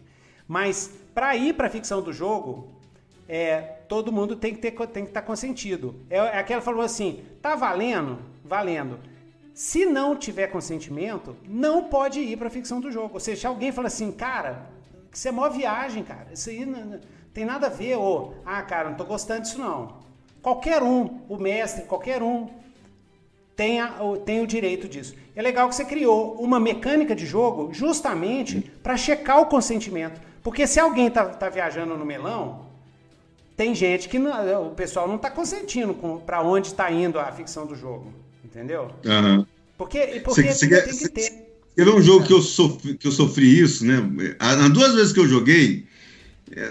Mas 0.50 0.90
para 1.14 1.36
ir 1.36 1.54
para 1.54 1.68
a 1.68 1.70
ficção 1.70 2.02
do 2.02 2.12
jogo, 2.12 2.66
é, 3.28 3.60
todo 3.88 4.10
mundo 4.10 4.34
tem 4.34 4.52
que 4.52 4.58
ter, 4.60 4.72
tem 4.88 5.04
que 5.04 5.10
estar 5.10 5.22
consentido. 5.22 5.94
É, 6.10 6.16
é 6.16 6.38
aquela 6.40 6.60
que 6.60 6.64
falou 6.64 6.82
assim, 6.82 7.20
tá 7.40 7.54
valendo? 7.54 8.18
Valendo. 8.44 8.98
Se 9.54 9.86
não 9.86 10.16
tiver 10.16 10.48
consentimento, 10.48 11.36
não 11.48 11.84
pode 11.84 12.18
ir 12.18 12.36
para 12.36 12.48
a 12.48 12.50
ficção 12.50 12.80
do 12.80 12.90
jogo. 12.90 13.14
Ou 13.14 13.20
seja, 13.20 13.42
se 13.42 13.46
alguém 13.46 13.70
fala 13.70 13.86
assim, 13.86 14.10
cara, 14.10 14.66
isso 15.12 15.28
é 15.28 15.30
mó 15.30 15.48
viagem, 15.48 16.02
cara. 16.02 16.26
Isso 16.32 16.50
aí 16.50 16.66
não, 16.66 16.84
não 16.84 17.00
tem 17.32 17.44
nada 17.44 17.68
a 17.68 17.70
ver. 17.70 17.94
Ou, 17.96 18.34
ah, 18.44 18.60
cara, 18.62 18.90
não 18.90 18.96
tô 18.96 19.04
gostando 19.04 19.42
disso 19.42 19.56
não. 19.60 19.98
Qualquer 20.42 20.82
um, 20.82 21.20
o 21.28 21.36
mestre, 21.36 21.84
qualquer 21.84 22.24
um, 22.24 22.48
tem, 23.54 23.78
a- 23.78 24.02
o- 24.02 24.16
tem 24.16 24.40
o 24.40 24.48
direito 24.48 24.88
disso. 24.88 25.14
É 25.36 25.40
legal 25.42 25.68
que 25.68 25.76
você 25.76 25.84
criou 25.84 26.34
uma 26.40 26.58
mecânica 26.58 27.14
de 27.14 27.24
jogo 27.24 27.72
justamente 27.72 28.60
para 28.82 28.96
checar 28.96 29.40
o 29.40 29.46
consentimento. 29.46 30.28
Porque 30.42 30.66
se 30.66 30.80
alguém 30.80 31.10
tá, 31.10 31.24
tá 31.26 31.48
viajando 31.48 31.96
no 31.96 32.04
melão, 32.04 32.66
tem 33.56 33.74
gente 33.74 34.08
que 34.08 34.18
não- 34.18 34.68
o 34.68 34.70
pessoal 34.70 35.06
não 35.06 35.18
tá 35.18 35.30
consentindo 35.30 35.94
para 36.24 36.42
onde 36.42 36.68
está 36.68 36.90
indo 36.90 37.18
a 37.18 37.30
ficção 37.30 37.66
do 37.66 37.74
jogo. 37.74 38.12
Entendeu? 38.44 38.90
Aham. 39.06 39.46
Porque, 39.76 40.20
porque 40.24 40.52
você 40.52 40.68
tem, 40.68 40.98
que 40.98 41.08
ter. 41.08 41.46
Ver 41.76 41.88
um 41.88 42.02
jogo 42.02 42.26
que 42.26 42.32
eu 42.32 42.42
sofri, 42.42 42.94
que 42.94 43.06
eu 43.06 43.12
sofri 43.12 43.60
isso, 43.60 43.86
né? 43.86 43.96
As 44.38 44.70
duas 44.70 44.94
vezes 44.94 45.12
que 45.12 45.20
eu 45.20 45.26
joguei, 45.26 45.86
é, 46.54 46.70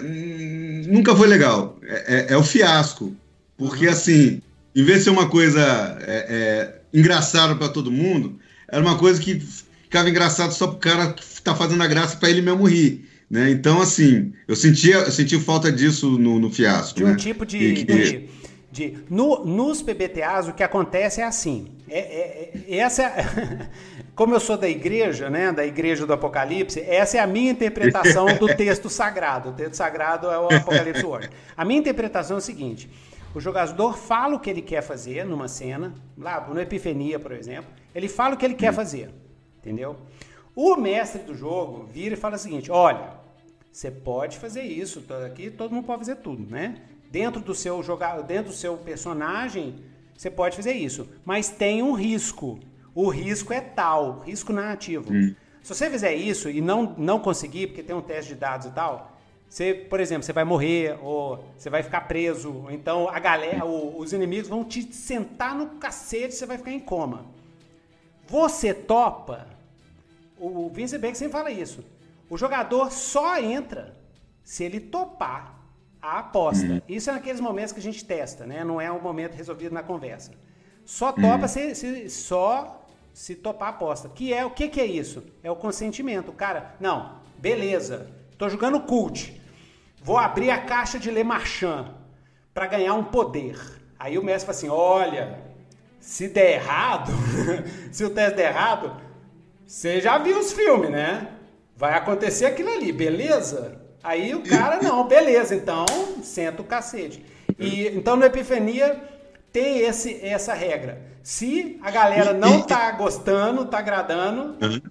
nunca 0.88 1.16
foi 1.16 1.26
legal. 1.26 1.78
É, 1.82 2.14
é- 2.14 2.32
é 2.34 2.36
o 2.36 2.44
fiasco. 2.44 3.14
Porque, 3.56 3.88
assim, 3.88 4.40
em 4.74 4.84
vez 4.84 4.98
de 4.98 5.04
ser 5.04 5.10
uma 5.10 5.28
coisa 5.28 5.60
é, 6.02 6.26
é, 6.28 6.80
engraçada 6.92 7.56
para 7.56 7.68
todo 7.68 7.90
mundo, 7.90 8.38
era 8.68 8.80
uma 8.82 8.96
coisa 8.96 9.20
que 9.20 9.40
ficava 9.40 10.08
engraçado 10.08 10.52
só 10.52 10.66
pro 10.68 10.78
cara 10.78 11.12
que 11.12 11.42
tá 11.42 11.54
fazendo 11.54 11.82
a 11.82 11.86
graça 11.86 12.16
para 12.16 12.30
ele 12.30 12.42
mesmo 12.42 12.64
rir. 12.64 13.09
Né? 13.30 13.48
Então, 13.50 13.80
assim, 13.80 14.32
eu 14.48 14.56
sentia, 14.56 14.96
eu 14.96 15.12
senti 15.12 15.38
falta 15.38 15.70
disso 15.70 16.18
no, 16.18 16.40
no 16.40 16.50
fiasco. 16.50 16.96
De 16.96 17.04
um 17.04 17.10
né? 17.10 17.16
tipo 17.16 17.46
de. 17.46 17.58
E 17.58 17.84
de, 17.84 18.28
de- 18.72 18.98
no, 19.08 19.44
nos 19.44 19.80
PBTAs, 19.82 20.48
o 20.48 20.52
que 20.52 20.64
acontece 20.64 21.20
é 21.20 21.24
assim. 21.24 21.68
É, 21.88 21.98
é- 21.98 22.52
é- 22.68 22.76
essa 22.78 23.04
é- 23.04 23.68
como 24.16 24.34
eu 24.34 24.40
sou 24.40 24.56
da 24.58 24.68
igreja, 24.68 25.30
né? 25.30 25.52
Da 25.52 25.64
igreja 25.64 26.04
do 26.04 26.12
Apocalipse, 26.12 26.80
essa 26.80 27.18
é 27.18 27.20
a 27.20 27.26
minha 27.26 27.52
interpretação 27.52 28.26
do 28.36 28.48
texto 28.56 28.90
sagrado. 28.90 29.50
O 29.50 29.52
texto 29.52 29.74
sagrado 29.74 30.26
é 30.26 30.38
o 30.38 30.46
Apocalipse 30.52 31.06
Word. 31.06 31.30
A 31.56 31.64
minha 31.64 31.78
interpretação 31.78 32.36
é 32.36 32.38
o 32.38 32.42
seguinte: 32.42 32.90
o 33.32 33.40
jogador 33.40 33.96
fala 33.96 34.34
o 34.34 34.40
que 34.40 34.50
ele 34.50 34.62
quer 34.62 34.82
fazer 34.82 35.24
numa 35.24 35.46
cena, 35.46 35.94
lá 36.18 36.48
no 36.52 36.60
Epifania, 36.60 37.20
por 37.20 37.30
exemplo, 37.30 37.70
ele 37.94 38.08
fala 38.08 38.34
o 38.34 38.36
que 38.36 38.44
ele 38.44 38.54
quer 38.54 38.74
fazer. 38.74 39.10
Entendeu? 39.60 39.94
O 40.56 40.74
mestre 40.76 41.22
do 41.22 41.34
jogo 41.34 41.86
vira 41.92 42.14
e 42.14 42.18
fala 42.18 42.34
o 42.34 42.38
seguinte: 42.38 42.70
olha, 42.70 43.19
você 43.72 43.90
pode 43.90 44.38
fazer 44.38 44.62
isso, 44.62 45.02
aqui 45.26 45.50
todo 45.50 45.72
mundo 45.74 45.84
pode 45.86 46.00
fazer 46.00 46.16
tudo, 46.16 46.48
né? 46.50 46.76
Dentro 47.10 47.40
do 47.40 47.54
seu 47.54 47.82
jogar, 47.82 48.20
dentro 48.22 48.50
do 48.52 48.56
seu 48.56 48.76
personagem, 48.76 49.76
você 50.16 50.30
pode 50.30 50.56
fazer 50.56 50.72
isso, 50.72 51.08
mas 51.24 51.48
tem 51.48 51.82
um 51.82 51.92
risco. 51.92 52.58
O 52.94 53.08
risco 53.08 53.52
é 53.52 53.60
tal, 53.60 54.20
risco 54.20 54.52
narrativo. 54.52 55.12
Se 55.62 55.74
você 55.74 55.90
fizer 55.90 56.14
isso 56.14 56.48
e 56.50 56.60
não 56.60 56.94
não 56.98 57.18
conseguir, 57.20 57.68
porque 57.68 57.82
tem 57.82 57.94
um 57.94 58.00
teste 58.02 58.34
de 58.34 58.40
dados 58.40 58.66
e 58.66 58.70
tal, 58.70 59.16
você, 59.48 59.74
por 59.74 59.98
exemplo, 60.00 60.22
você 60.22 60.32
vai 60.32 60.44
morrer 60.44 60.96
ou 61.02 61.44
você 61.56 61.68
vai 61.68 61.82
ficar 61.82 62.02
preso, 62.02 62.52
ou 62.64 62.70
então 62.70 63.08
a 63.08 63.18
galera, 63.18 63.64
o- 63.64 63.98
os 63.98 64.12
inimigos 64.12 64.48
vão 64.48 64.64
te 64.64 64.82
sentar 64.94 65.54
no 65.54 65.66
cacete, 65.78 66.34
você 66.34 66.46
vai 66.46 66.56
ficar 66.58 66.72
em 66.72 66.80
coma. 66.80 67.26
Você 68.28 68.72
topa 68.72 69.46
o 70.38 70.70
Vince 70.70 70.96
Beck 70.98 71.16
sempre 71.16 71.32
fala 71.32 71.50
isso. 71.50 71.84
O 72.30 72.38
jogador 72.38 72.90
só 72.92 73.38
entra 73.38 73.94
se 74.42 74.64
ele 74.64 74.80
topar 74.80 75.58
a 76.00 76.20
aposta. 76.20 76.64
Isso 76.88 77.10
é 77.10 77.12
naqueles 77.12 77.40
momentos 77.40 77.72
que 77.72 77.80
a 77.80 77.82
gente 77.82 78.04
testa, 78.04 78.46
né? 78.46 78.64
Não 78.64 78.80
é 78.80 78.90
um 78.90 79.00
momento 79.00 79.34
resolvido 79.34 79.74
na 79.74 79.82
conversa. 79.82 80.30
Só 80.84 81.12
topa 81.12 81.46
se, 81.48 81.74
se- 81.74 82.08
só 82.08 82.86
se 83.12 83.34
topar 83.34 83.68
a 83.68 83.70
aposta. 83.72 84.08
Que 84.08 84.32
é 84.32 84.44
o 84.46 84.50
que, 84.50 84.68
que 84.68 84.80
é 84.80 84.86
isso? 84.86 85.22
É 85.42 85.50
o 85.50 85.56
consentimento. 85.56 86.30
O 86.30 86.32
cara, 86.32 86.74
não, 86.80 87.16
beleza. 87.36 88.08
Tô 88.38 88.48
jogando 88.48 88.80
cult. 88.80 89.38
Vou 90.02 90.16
abrir 90.16 90.50
a 90.50 90.58
caixa 90.62 90.98
de 90.98 91.10
Le 91.10 91.22
Marchand 91.24 91.92
para 92.54 92.66
ganhar 92.66 92.94
um 92.94 93.04
poder. 93.04 93.58
Aí 93.98 94.16
o 94.16 94.22
mestre 94.24 94.46
fala 94.46 94.56
assim: 94.56 94.68
olha, 94.70 95.38
se 95.98 96.28
der 96.28 96.52
errado, 96.54 97.12
se 97.92 98.02
o 98.04 98.10
teste 98.10 98.36
der 98.36 98.50
errado, 98.52 98.96
você 99.66 100.00
já 100.00 100.16
viu 100.16 100.38
os 100.38 100.52
filmes, 100.52 100.90
né? 100.90 101.28
Vai 101.80 101.94
acontecer 101.94 102.44
aquilo 102.44 102.68
ali, 102.68 102.92
beleza? 102.92 103.80
Aí 104.02 104.34
o 104.34 104.42
cara, 104.42 104.82
não, 104.82 105.08
beleza, 105.08 105.54
então 105.54 105.86
senta 106.22 106.60
o 106.60 106.64
cacete. 106.64 107.24
E, 107.58 107.86
então 107.88 108.16
no 108.16 108.24
Epifania 108.26 109.02
tem 109.50 109.78
esse, 109.78 110.22
essa 110.22 110.52
regra. 110.52 111.00
Se 111.22 111.78
a 111.82 111.90
galera 111.90 112.34
não 112.34 112.60
tá 112.60 112.92
gostando, 112.92 113.64
tá 113.64 113.78
agradando, 113.78 114.56
Aham. 114.60 114.82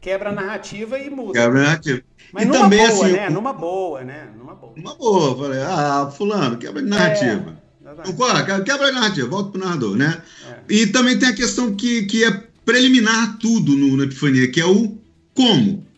quebra 0.00 0.30
a 0.30 0.32
narrativa 0.32 0.98
e 0.98 1.08
muda. 1.08 1.38
Quebra 1.38 1.60
a 1.60 1.62
narrativa. 1.62 2.02
Mas 2.32 2.42
e 2.42 2.46
numa 2.48 2.60
também, 2.62 2.78
boa, 2.80 2.90
assim, 2.90 3.12
né? 3.12 3.30
Numa 3.30 3.52
boa, 3.52 4.02
né? 4.02 4.28
Numa 4.36 4.54
boa. 4.56 4.72
uma 4.76 4.94
boa. 4.96 5.38
Falei, 5.38 5.60
ah, 5.62 6.10
fulano, 6.16 6.58
quebra 6.58 6.82
de 6.82 6.88
narrativa. 6.88 7.62
Concorda? 8.04 8.60
Quebra 8.64 8.88
a 8.88 8.92
narrativa, 8.92 9.28
volta 9.28 9.50
pro 9.50 9.60
narrador, 9.60 9.96
né? 9.96 10.20
É. 10.50 10.56
E 10.68 10.88
também 10.88 11.16
tem 11.16 11.28
a 11.28 11.34
questão 11.34 11.76
que, 11.76 12.06
que 12.06 12.24
é 12.24 12.42
preliminar 12.64 13.38
tudo 13.38 13.76
no, 13.76 13.96
no 13.96 14.02
Epifania, 14.02 14.50
que 14.50 14.60
é 14.60 14.66
o 14.66 14.98
como. 15.32 15.93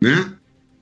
Né? 0.00 0.32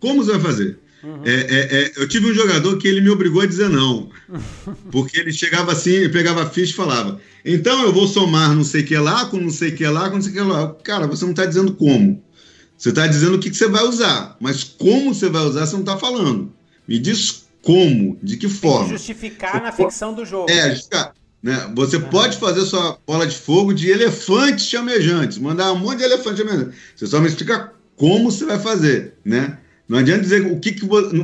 Como 0.00 0.22
você 0.22 0.32
vai 0.32 0.40
fazer? 0.40 0.78
Uhum. 1.02 1.22
É, 1.24 1.30
é, 1.30 1.82
é, 1.82 1.92
eu 1.96 2.08
tive 2.08 2.30
um 2.30 2.34
jogador 2.34 2.76
que 2.78 2.88
ele 2.88 3.00
me 3.00 3.10
obrigou 3.10 3.42
a 3.42 3.46
dizer 3.46 3.68
não. 3.68 4.10
Porque 4.90 5.20
ele 5.20 5.32
chegava 5.32 5.72
assim, 5.72 6.08
pegava 6.10 6.42
a 6.42 6.50
ficha 6.50 6.72
e 6.72 6.76
falava: 6.76 7.20
Então 7.44 7.82
eu 7.82 7.92
vou 7.92 8.08
somar 8.08 8.54
não 8.54 8.64
sei 8.64 8.82
o 8.82 8.86
que 8.86 8.96
lá, 8.96 9.26
com 9.26 9.38
não 9.38 9.50
sei 9.50 9.70
o 9.70 9.76
que 9.76 9.86
lá, 9.86 10.08
com 10.08 10.16
não 10.16 10.22
sei 10.22 10.32
o 10.32 10.34
que 10.34 10.40
lá. 10.40 10.74
Cara, 10.82 11.06
você 11.06 11.24
não 11.24 11.32
está 11.32 11.44
dizendo 11.44 11.74
como. 11.74 12.22
Você 12.76 12.90
está 12.90 13.06
dizendo 13.06 13.36
o 13.36 13.38
que, 13.38 13.50
que, 13.50 13.56
você 13.56 13.68
vai 13.68 13.84
usar. 13.84 14.36
Mas 14.40 14.64
como 14.64 15.14
você 15.14 15.28
vai 15.28 15.42
usar, 15.42 15.66
você 15.66 15.74
não 15.74 15.80
está 15.80 15.96
falando. 15.96 16.52
Me 16.86 16.98
diz 16.98 17.46
como, 17.62 18.18
de 18.22 18.36
que 18.36 18.48
forma. 18.48 18.88
justificar 18.88 19.52
você 19.52 19.60
na 19.60 19.72
pode... 19.72 19.90
ficção 19.90 20.12
do 20.12 20.24
jogo. 20.24 20.50
É, 20.50 20.70
justificar. 20.70 21.14
Né? 21.42 21.72
Você 21.74 21.96
uhum. 21.96 22.08
pode 22.08 22.38
fazer 22.38 22.62
sua 22.62 22.98
bola 23.06 23.26
de 23.26 23.36
fogo 23.36 23.72
de 23.72 23.88
elefantes 23.88 24.66
chamejantes, 24.66 25.38
mandar 25.38 25.72
um 25.72 25.78
monte 25.78 25.98
de 25.98 26.04
elefantes 26.04 26.38
chamejantes. 26.38 26.74
Você 26.96 27.06
só 27.06 27.20
me 27.20 27.28
explica 27.28 27.72
como 27.96 28.30
você 28.30 28.44
vai 28.44 28.58
fazer, 28.58 29.14
né? 29.24 29.58
Não 29.88 29.98
adianta 29.98 30.20
dizer 30.20 30.46
o 30.46 30.58
que, 30.58 30.72
que 30.72 30.84
você. 30.84 31.14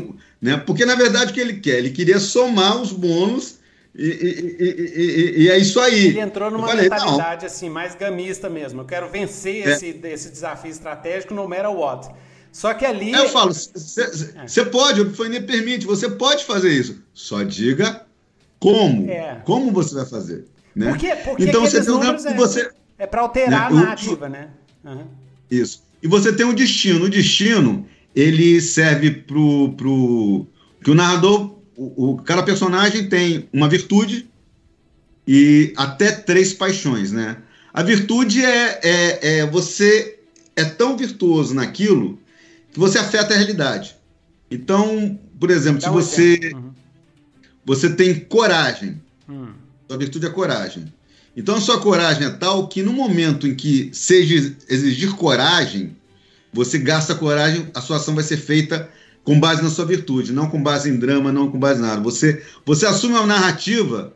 Né? 0.40 0.56
Porque, 0.56 0.84
na 0.84 0.94
verdade, 0.94 1.30
o 1.30 1.34
que 1.34 1.40
ele 1.40 1.54
quer? 1.54 1.78
Ele 1.78 1.90
queria 1.90 2.18
somar 2.18 2.80
os 2.80 2.92
bônus 2.92 3.58
e, 3.94 4.06
e, 4.06 4.62
e, 4.62 5.42
e 5.42 5.50
é 5.50 5.58
isso 5.58 5.78
aí. 5.78 6.06
Ele 6.08 6.20
entrou 6.20 6.50
numa 6.50 6.66
falei, 6.66 6.88
mentalidade 6.88 7.44
assim, 7.44 7.68
mais 7.68 7.94
gamista 7.94 8.48
mesmo. 8.48 8.80
Eu 8.80 8.84
quero 8.84 9.08
vencer 9.08 9.66
é. 9.66 9.72
esse, 9.72 10.00
esse 10.04 10.30
desafio 10.30 10.70
estratégico 10.70 11.34
no 11.34 11.46
matter 11.48 11.70
what. 11.70 12.08
Só 12.50 12.72
que 12.74 12.84
ali. 12.84 13.14
É, 13.14 13.18
eu 13.18 13.28
falo, 13.28 13.52
você 13.52 14.60
é. 14.60 14.64
pode, 14.64 15.00
o 15.00 15.04
Epifania 15.04 15.42
permite, 15.42 15.86
você 15.86 16.08
pode 16.10 16.44
fazer 16.44 16.70
isso. 16.70 17.02
Só 17.12 17.42
diga 17.42 18.06
como. 18.58 19.10
É. 19.10 19.40
Como 19.44 19.72
você 19.72 19.94
vai 19.94 20.06
fazer. 20.06 20.46
Né? 20.74 20.88
Por 20.88 20.98
quê? 20.98 21.16
Porque 21.24 21.44
então 21.44 21.60
você 21.60 21.84
tem 21.84 21.92
um 21.92 22.02
é, 22.02 22.34
você 22.34 22.70
É 22.98 23.06
para 23.06 23.22
alterar 23.22 23.70
né? 23.70 23.78
a 23.78 23.82
narrativa, 23.82 24.28
né? 24.28 24.48
Uhum. 24.84 25.06
Isso. 25.50 25.82
E 26.02 26.08
você 26.08 26.32
tem 26.32 26.44
um 26.44 26.54
destino. 26.54 27.04
O 27.04 27.10
destino 27.10 27.86
ele 28.14 28.60
serve 28.60 29.10
pro, 29.10 29.72
pro 29.74 30.46
que 30.82 30.90
o 30.90 30.94
narrador, 30.94 31.58
o, 31.76 32.10
o 32.10 32.16
cada 32.18 32.42
personagem 32.42 33.08
tem 33.08 33.48
uma 33.52 33.68
virtude 33.68 34.28
e 35.26 35.72
até 35.76 36.10
três 36.10 36.52
paixões, 36.52 37.12
né? 37.12 37.36
A 37.72 37.82
virtude 37.82 38.44
é, 38.44 38.80
é, 38.82 39.38
é 39.38 39.46
você 39.46 40.18
é 40.54 40.64
tão 40.64 40.96
virtuoso 40.96 41.54
naquilo 41.54 42.18
que 42.72 42.78
você 42.78 42.98
afeta 42.98 43.32
a 43.32 43.36
realidade. 43.36 43.96
Então, 44.50 45.18
por 45.40 45.50
exemplo, 45.50 45.80
Dá 45.80 45.88
se 45.88 45.92
você 45.92 46.52
uhum. 46.54 46.70
você 47.64 47.90
tem 47.94 48.20
coragem, 48.20 49.00
sua 49.88 49.98
virtude 49.98 50.26
é 50.26 50.30
coragem. 50.30 50.92
Então, 51.36 51.56
a 51.56 51.60
sua 51.60 51.80
coragem 51.80 52.26
é 52.26 52.30
tal 52.30 52.68
que 52.68 52.82
no 52.82 52.92
momento 52.92 53.46
em 53.46 53.54
que 53.54 53.90
seja 53.92 54.54
exigir 54.68 55.12
coragem, 55.16 55.96
você 56.52 56.78
gasta 56.78 57.14
coragem, 57.14 57.68
a 57.74 57.80
sua 57.80 57.96
ação 57.96 58.14
vai 58.14 58.24
ser 58.24 58.36
feita 58.36 58.88
com 59.24 59.38
base 59.38 59.62
na 59.62 59.70
sua 59.70 59.86
virtude, 59.86 60.32
não 60.32 60.48
com 60.48 60.62
base 60.62 60.90
em 60.90 60.96
drama, 60.96 61.32
não 61.32 61.50
com 61.50 61.58
base 61.58 61.80
em 61.80 61.82
nada. 61.82 62.00
Você, 62.02 62.42
você 62.66 62.86
assume 62.86 63.14
uma 63.14 63.26
narrativa 63.26 64.12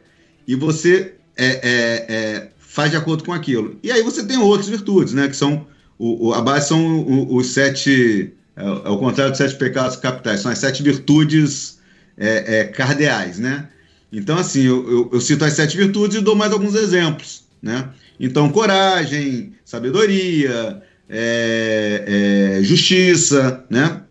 e 0.46 0.54
você 0.54 1.14
é, 1.36 1.46
é, 1.46 2.06
é, 2.08 2.48
faz 2.58 2.90
de 2.90 2.96
acordo 2.96 3.24
com 3.24 3.32
aquilo. 3.32 3.78
E 3.82 3.90
aí 3.90 4.02
você 4.02 4.24
tem 4.24 4.36
outras 4.36 4.68
virtudes, 4.68 5.14
né? 5.14 5.28
Que 5.28 5.36
são 5.36 5.66
o, 5.98 6.28
o 6.28 6.34
a 6.34 6.42
base 6.42 6.68
são 6.68 7.34
os 7.34 7.46
sete 7.46 8.34
é, 8.56 8.64
é, 8.64 8.88
o 8.88 8.98
contrário 8.98 9.30
dos 9.30 9.38
sete 9.38 9.54
pecados 9.56 9.96
capitais, 9.96 10.40
são 10.40 10.50
as 10.50 10.58
sete 10.58 10.82
virtudes 10.82 11.78
é, 12.16 12.60
é, 12.60 12.64
cardeais, 12.64 13.38
né? 13.38 13.68
Então 14.12 14.38
assim 14.38 14.62
eu, 14.62 14.90
eu, 14.90 15.10
eu 15.12 15.20
cito 15.20 15.44
as 15.44 15.54
sete 15.54 15.76
virtudes 15.76 16.18
e 16.18 16.22
dou 16.22 16.34
mais 16.34 16.52
alguns 16.52 16.74
exemplos, 16.74 17.44
né? 17.60 17.90
Então 18.18 18.50
coragem, 18.50 19.54
sabedoria, 19.64 20.82
é, 21.08 22.58
é, 22.58 22.62
justiça, 22.62 23.64
né? 23.68 24.02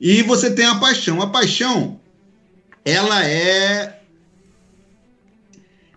E 0.00 0.22
você 0.22 0.50
tem 0.50 0.64
a 0.64 0.76
paixão. 0.76 1.20
A 1.20 1.26
paixão, 1.28 2.00
ela 2.84 3.24
é 3.24 4.00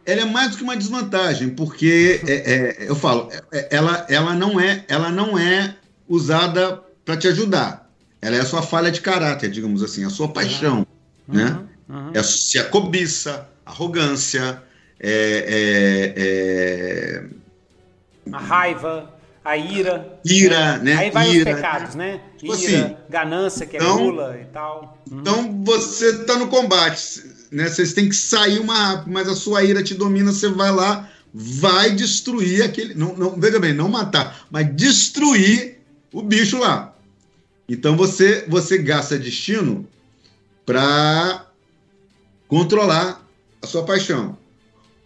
ela 0.06 0.22
é 0.22 0.26
mais 0.26 0.52
do 0.52 0.58
que 0.58 0.64
uma 0.64 0.76
desvantagem, 0.76 1.50
porque 1.52 2.22
é, 2.28 2.34
é, 2.34 2.90
eu 2.90 2.96
falo, 2.96 3.30
é, 3.54 3.70
ela, 3.72 4.06
ela 4.10 4.34
não 4.34 4.60
é 4.60 4.84
ela 4.90 5.10
não 5.10 5.38
é 5.38 5.76
usada 6.08 6.82
para 7.06 7.16
te 7.16 7.28
ajudar. 7.28 7.90
Ela 8.22 8.38
é 8.38 8.40
a 8.40 8.46
sua 8.46 8.62
falha 8.62 8.92
de 8.92 9.02
caráter, 9.02 9.50
digamos 9.50 9.84
assim, 9.84 10.06
a 10.06 10.10
sua 10.10 10.30
paixão, 10.30 10.88
uhum, 11.28 11.36
né? 11.36 11.60
Uhum. 11.94 12.12
É 12.14 12.24
se 12.24 12.58
a 12.58 12.64
cobiça, 12.66 13.48
arrogância, 13.64 14.62
é, 15.00 16.14
é, 16.18 16.24
é, 16.24 17.24
a 18.32 18.40
raiva 18.40 19.14
a 19.44 19.58
ira. 19.58 20.20
Ira, 20.24 20.78
né? 20.78 20.96
né? 20.96 20.96
Aí 20.96 21.12
vai 21.12 21.30
ira, 21.30 21.52
os 21.52 21.56
pecados, 21.56 21.96
né? 21.96 22.22
Tipo 22.38 22.56
ira, 22.56 22.86
assim, 22.86 22.96
ganância, 23.10 23.66
que 23.66 23.76
é 23.76 23.80
então, 23.80 23.98
gula 23.98 24.40
e 24.42 24.46
tal. 24.46 24.98
Uhum. 25.12 25.20
Então 25.20 25.64
você 25.64 26.10
está 26.22 26.38
no 26.38 26.48
combate, 26.48 27.24
né? 27.52 27.68
Vocês 27.68 27.94
têm 27.94 28.08
que 28.08 28.16
sair 28.16 28.60
uma 28.60 29.04
mas 29.06 29.28
a 29.28 29.36
sua 29.36 29.64
ira 29.64 29.84
te 29.84 29.94
domina, 29.94 30.32
você 30.32 30.48
vai 30.48 30.72
lá, 30.72 31.10
vai 31.34 31.92
destruir 31.92 32.64
aquele. 32.64 32.94
Não, 32.94 33.16
não, 33.16 33.40
veja 33.40 33.60
bem, 33.60 33.74
não 33.74 33.90
matar, 33.90 34.48
mas 34.50 34.74
destruir 34.76 35.80
o 36.12 36.22
bicho 36.22 36.58
lá. 36.58 36.96
Então 37.68 37.98
você, 37.98 38.46
você 38.48 38.78
gasta 38.78 39.20
destino 39.20 39.86
para 40.66 41.48
controlar 42.48 43.26
a 43.62 43.68
sua 43.68 43.84
paixão. 43.84 44.38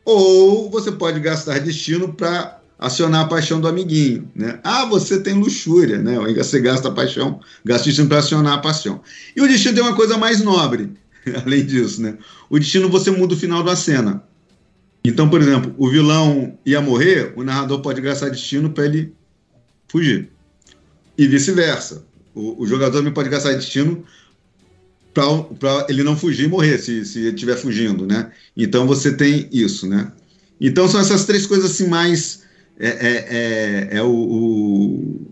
Ou 0.05 0.69
você 0.69 0.91
pode 0.91 1.19
gastar 1.19 1.59
destino 1.59 2.13
para 2.13 2.59
acionar 2.79 3.25
a 3.25 3.27
paixão 3.27 3.59
do 3.59 3.67
amiguinho, 3.67 4.29
né? 4.35 4.59
Ah, 4.63 4.85
você 4.85 5.19
tem 5.19 5.33
luxúria, 5.33 5.97
né? 5.97 6.17
Você 6.35 6.59
gasta 6.59 6.87
a 6.87 6.91
paixão, 6.91 7.39
gasta 7.65 7.85
destino 7.85 8.07
para 8.07 8.19
acionar 8.19 8.53
a 8.53 8.57
paixão. 8.59 9.01
E 9.35 9.41
o 9.41 9.47
destino 9.47 9.75
tem 9.75 9.83
uma 9.83 9.95
coisa 9.95 10.17
mais 10.17 10.41
nobre, 10.41 10.91
além 11.45 11.65
disso, 11.65 12.01
né? 12.01 12.17
O 12.49 12.59
destino 12.59 12.89
você 12.89 13.11
muda 13.11 13.33
o 13.33 13.37
final 13.37 13.63
da 13.63 13.75
cena. 13.75 14.23
Então, 15.03 15.29
por 15.29 15.41
exemplo, 15.41 15.73
o 15.77 15.89
vilão 15.89 16.57
ia 16.65 16.81
morrer, 16.81 17.33
o 17.35 17.43
narrador 17.43 17.81
pode 17.81 18.01
gastar 18.01 18.29
destino 18.29 18.69
para 18.69 18.85
ele 18.85 19.13
fugir. 19.87 20.29
E 21.17 21.27
vice-versa. 21.27 22.05
O, 22.35 22.61
o, 22.61 22.67
jogador 22.67 22.99
também 22.99 23.13
pode 23.13 23.29
gastar 23.29 23.53
destino 23.53 24.03
para 25.59 25.85
ele 25.89 26.03
não 26.03 26.15
fugir 26.15 26.45
e 26.45 26.47
morrer, 26.47 26.77
se, 26.77 27.03
se 27.05 27.19
ele 27.19 27.29
estiver 27.29 27.55
fugindo, 27.55 28.05
né? 28.05 28.31
Então 28.55 28.85
você 28.85 29.11
tem 29.15 29.49
isso, 29.51 29.87
né? 29.87 30.11
Então 30.59 30.87
são 30.87 30.99
essas 30.99 31.25
três 31.25 31.45
coisas 31.45 31.71
assim 31.71 31.87
mais 31.87 32.43
é, 32.79 32.87
é, 32.87 33.27
é, 33.29 33.97
é 33.97 34.03
o, 34.03 34.11
o, 34.11 35.27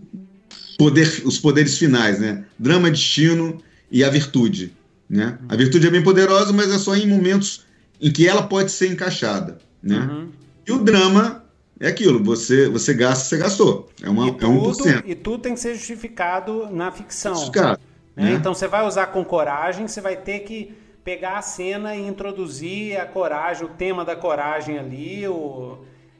poder, 0.78 1.22
os 1.24 1.38
poderes 1.38 1.78
finais, 1.78 2.18
né? 2.18 2.44
Drama, 2.58 2.90
destino 2.90 3.62
e 3.90 4.02
a 4.02 4.10
virtude, 4.10 4.72
né? 5.08 5.38
A 5.48 5.56
virtude 5.56 5.86
é 5.86 5.90
bem 5.90 6.02
poderosa, 6.02 6.52
mas 6.52 6.70
é 6.70 6.78
só 6.78 6.96
em 6.96 7.06
momentos 7.06 7.64
em 8.00 8.10
que 8.10 8.26
ela 8.26 8.42
pode 8.42 8.70
ser 8.72 8.88
encaixada, 8.90 9.58
né? 9.82 9.98
Uhum. 9.98 10.28
E 10.66 10.72
o 10.72 10.78
drama 10.78 11.44
é 11.78 11.88
aquilo, 11.88 12.22
você, 12.22 12.68
você 12.68 12.92
gasta, 12.94 13.24
você 13.24 13.36
gastou. 13.38 13.90
É, 14.02 14.08
uma, 14.08 14.28
e 14.28 14.32
tudo, 14.32 14.88
é 14.88 14.94
1%. 14.94 15.02
E 15.06 15.14
tudo 15.14 15.38
tem 15.42 15.54
que 15.54 15.60
ser 15.60 15.74
justificado 15.74 16.68
na 16.70 16.90
ficção. 16.90 17.34
Justificado. 17.34 17.80
Né? 18.16 18.30
Né? 18.30 18.32
Então 18.32 18.54
você 18.54 18.66
vai 18.66 18.86
usar 18.86 19.06
com 19.08 19.24
coragem, 19.24 19.86
você 19.86 20.00
vai 20.00 20.16
ter 20.16 20.40
que 20.40 20.74
pegar 21.04 21.38
a 21.38 21.42
cena 21.42 21.94
e 21.94 22.04
introduzir 22.04 22.98
a 22.98 23.06
coragem, 23.06 23.64
o 23.64 23.68
tema 23.68 24.04
da 24.04 24.16
coragem 24.16 24.78
ali, 24.78 25.28
o, 25.28 25.78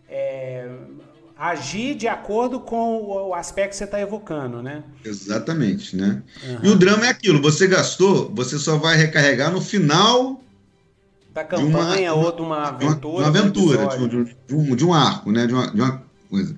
é, 0.08 0.68
agir 1.36 1.96
de 1.96 2.06
acordo 2.06 2.60
com 2.60 3.02
o 3.04 3.34
aspecto 3.34 3.70
que 3.70 3.76
você 3.76 3.84
está 3.84 4.00
evocando, 4.00 4.62
né? 4.62 4.84
Exatamente, 5.04 5.96
né? 5.96 6.22
Uhum. 6.44 6.58
E 6.62 6.68
o 6.68 6.76
drama 6.76 7.06
é 7.06 7.08
aquilo, 7.08 7.42
você 7.42 7.66
gastou, 7.66 8.30
você 8.32 8.58
só 8.58 8.76
vai 8.76 8.96
recarregar 8.96 9.50
no 9.50 9.60
final 9.60 10.40
da 11.34 11.44
campanha 11.44 12.10
de 12.10 12.16
uma, 12.16 12.24
ou 12.24 12.32
de 12.32 12.42
uma 12.42 12.68
aventura. 12.68 13.08
Uma, 13.08 13.18
uma 13.18 13.28
aventura, 13.28 13.86
de, 13.88 14.04
um, 14.04 14.08
de, 14.08 14.54
um, 14.54 14.76
de 14.76 14.84
um 14.84 14.94
arco, 14.94 15.32
né? 15.32 15.46
De 15.46 15.52
uma, 15.52 15.66
de 15.66 15.80
uma 15.80 16.05
coisa. 16.28 16.56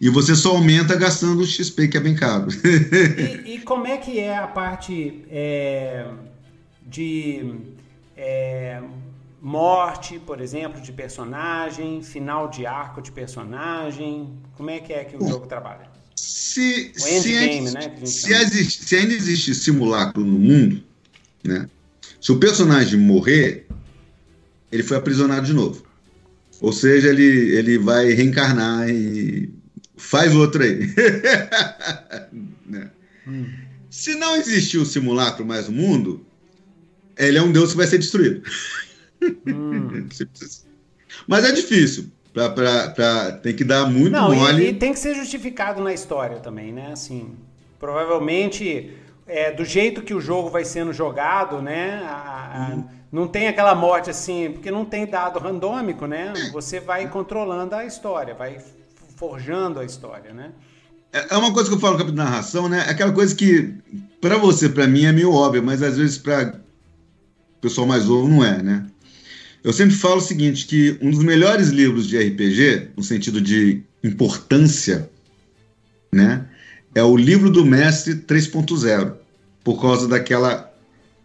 E 0.00 0.08
você 0.08 0.34
só 0.34 0.50
aumenta 0.50 0.94
gastando 0.96 1.40
o 1.40 1.46
XP, 1.46 1.88
que 1.88 1.96
é 1.96 2.00
bem 2.00 2.14
caro. 2.14 2.48
E, 3.44 3.54
e 3.54 3.58
como 3.62 3.86
é 3.86 3.96
que 3.96 4.18
é 4.18 4.36
a 4.36 4.46
parte 4.46 5.24
é, 5.30 6.06
de 6.86 7.54
é, 8.16 8.80
morte, 9.40 10.18
por 10.18 10.40
exemplo, 10.40 10.80
de 10.80 10.92
personagem, 10.92 12.02
final 12.02 12.48
de 12.48 12.66
arco 12.66 13.02
de 13.02 13.10
personagem? 13.10 14.32
Como 14.56 14.70
é 14.70 14.78
que 14.78 14.92
é 14.92 15.04
que 15.04 15.16
o 15.16 15.18
Bom, 15.18 15.28
jogo 15.28 15.46
trabalha? 15.46 15.88
Se, 16.14 16.92
se, 16.94 17.30
endgame, 17.30 17.70
né, 17.70 17.94
se, 18.04 18.32
existe, 18.32 18.84
se, 18.84 18.96
ainda 18.96 19.14
existe 19.14 19.54
simulacro 19.54 20.24
no 20.24 20.38
mundo, 20.38 20.82
né? 21.44 21.68
Se 22.20 22.32
o 22.32 22.38
personagem 22.38 22.98
morrer, 22.98 23.66
ele 24.72 24.82
foi 24.82 24.96
aprisionado 24.96 25.46
de 25.46 25.52
novo. 25.52 25.87
Ou 26.60 26.72
seja, 26.72 27.08
ele, 27.08 27.56
ele 27.56 27.78
vai 27.78 28.10
reencarnar 28.12 28.88
e 28.88 29.52
faz 29.96 30.34
outro 30.34 30.62
aí. 30.62 30.78
né? 32.66 32.90
hum. 33.26 33.46
Se 33.90 34.14
não 34.14 34.36
existiu 34.36 34.82
o 34.82 34.86
simulacro 34.86 35.46
mais 35.46 35.68
no 35.68 35.74
mundo, 35.74 36.24
ele 37.16 37.38
é 37.38 37.42
um 37.42 37.52
deus 37.52 37.70
que 37.72 37.76
vai 37.76 37.86
ser 37.86 37.98
destruído. 37.98 38.42
Hum. 39.46 40.06
Mas 41.26 41.44
é 41.44 41.52
difícil. 41.52 42.10
Pra, 42.32 42.50
pra, 42.50 42.90
pra, 42.90 43.32
tem 43.32 43.54
que 43.54 43.64
dar 43.64 43.86
muito 43.86 44.12
Não, 44.12 44.34
mole. 44.34 44.64
E, 44.64 44.68
e 44.68 44.74
tem 44.74 44.92
que 44.92 44.98
ser 44.98 45.14
justificado 45.14 45.82
na 45.82 45.92
história 45.92 46.36
também, 46.36 46.72
né? 46.72 46.92
Assim, 46.92 47.30
provavelmente, 47.80 48.92
é, 49.28 49.52
do 49.52 49.64
jeito 49.64 50.02
que 50.02 50.14
o 50.14 50.20
jogo 50.20 50.48
vai 50.48 50.64
sendo 50.64 50.92
jogado, 50.92 51.60
né? 51.62 52.02
A, 52.04 52.70
a, 52.72 52.74
hum. 52.74 52.84
Não 53.10 53.26
tem 53.26 53.48
aquela 53.48 53.74
morte 53.74 54.10
assim, 54.10 54.50
porque 54.52 54.70
não 54.70 54.84
tem 54.84 55.06
dado 55.06 55.38
randômico, 55.38 56.06
né? 56.06 56.32
Você 56.52 56.78
vai 56.78 57.08
controlando 57.08 57.74
a 57.74 57.84
história, 57.86 58.34
vai 58.34 58.58
forjando 59.16 59.80
a 59.80 59.84
história, 59.84 60.34
né? 60.34 60.50
É, 61.12 61.34
é 61.34 61.36
uma 61.38 61.52
coisa 61.52 61.70
que 61.70 61.74
eu 61.74 61.80
falo 61.80 61.94
no 61.94 61.98
capítulo 62.00 62.22
narração, 62.22 62.68
né? 62.68 62.84
Aquela 62.88 63.12
coisa 63.12 63.34
que, 63.34 63.74
para 64.20 64.36
você, 64.36 64.68
para 64.68 64.86
mim, 64.86 65.06
é 65.06 65.12
meio 65.12 65.32
óbvia, 65.32 65.62
mas 65.62 65.82
às 65.82 65.96
vezes 65.96 66.18
para 66.18 66.54
o 67.58 67.60
pessoal 67.62 67.86
mais 67.86 68.04
novo 68.04 68.28
não 68.28 68.44
é, 68.44 68.62
né? 68.62 68.86
Eu 69.64 69.72
sempre 69.72 69.96
falo 69.96 70.16
o 70.16 70.20
seguinte, 70.20 70.66
que 70.66 70.98
um 71.00 71.10
dos 71.10 71.22
melhores 71.22 71.68
livros 71.68 72.06
de 72.06 72.18
RPG, 72.18 72.90
no 72.96 73.02
sentido 73.02 73.40
de 73.40 73.82
importância, 74.04 75.10
né? 76.12 76.46
É 76.98 77.02
o 77.02 77.16
livro 77.16 77.48
do 77.48 77.64
mestre 77.64 78.16
3.0, 78.16 79.12
por 79.62 79.80
causa 79.80 80.08
daquela 80.08 80.68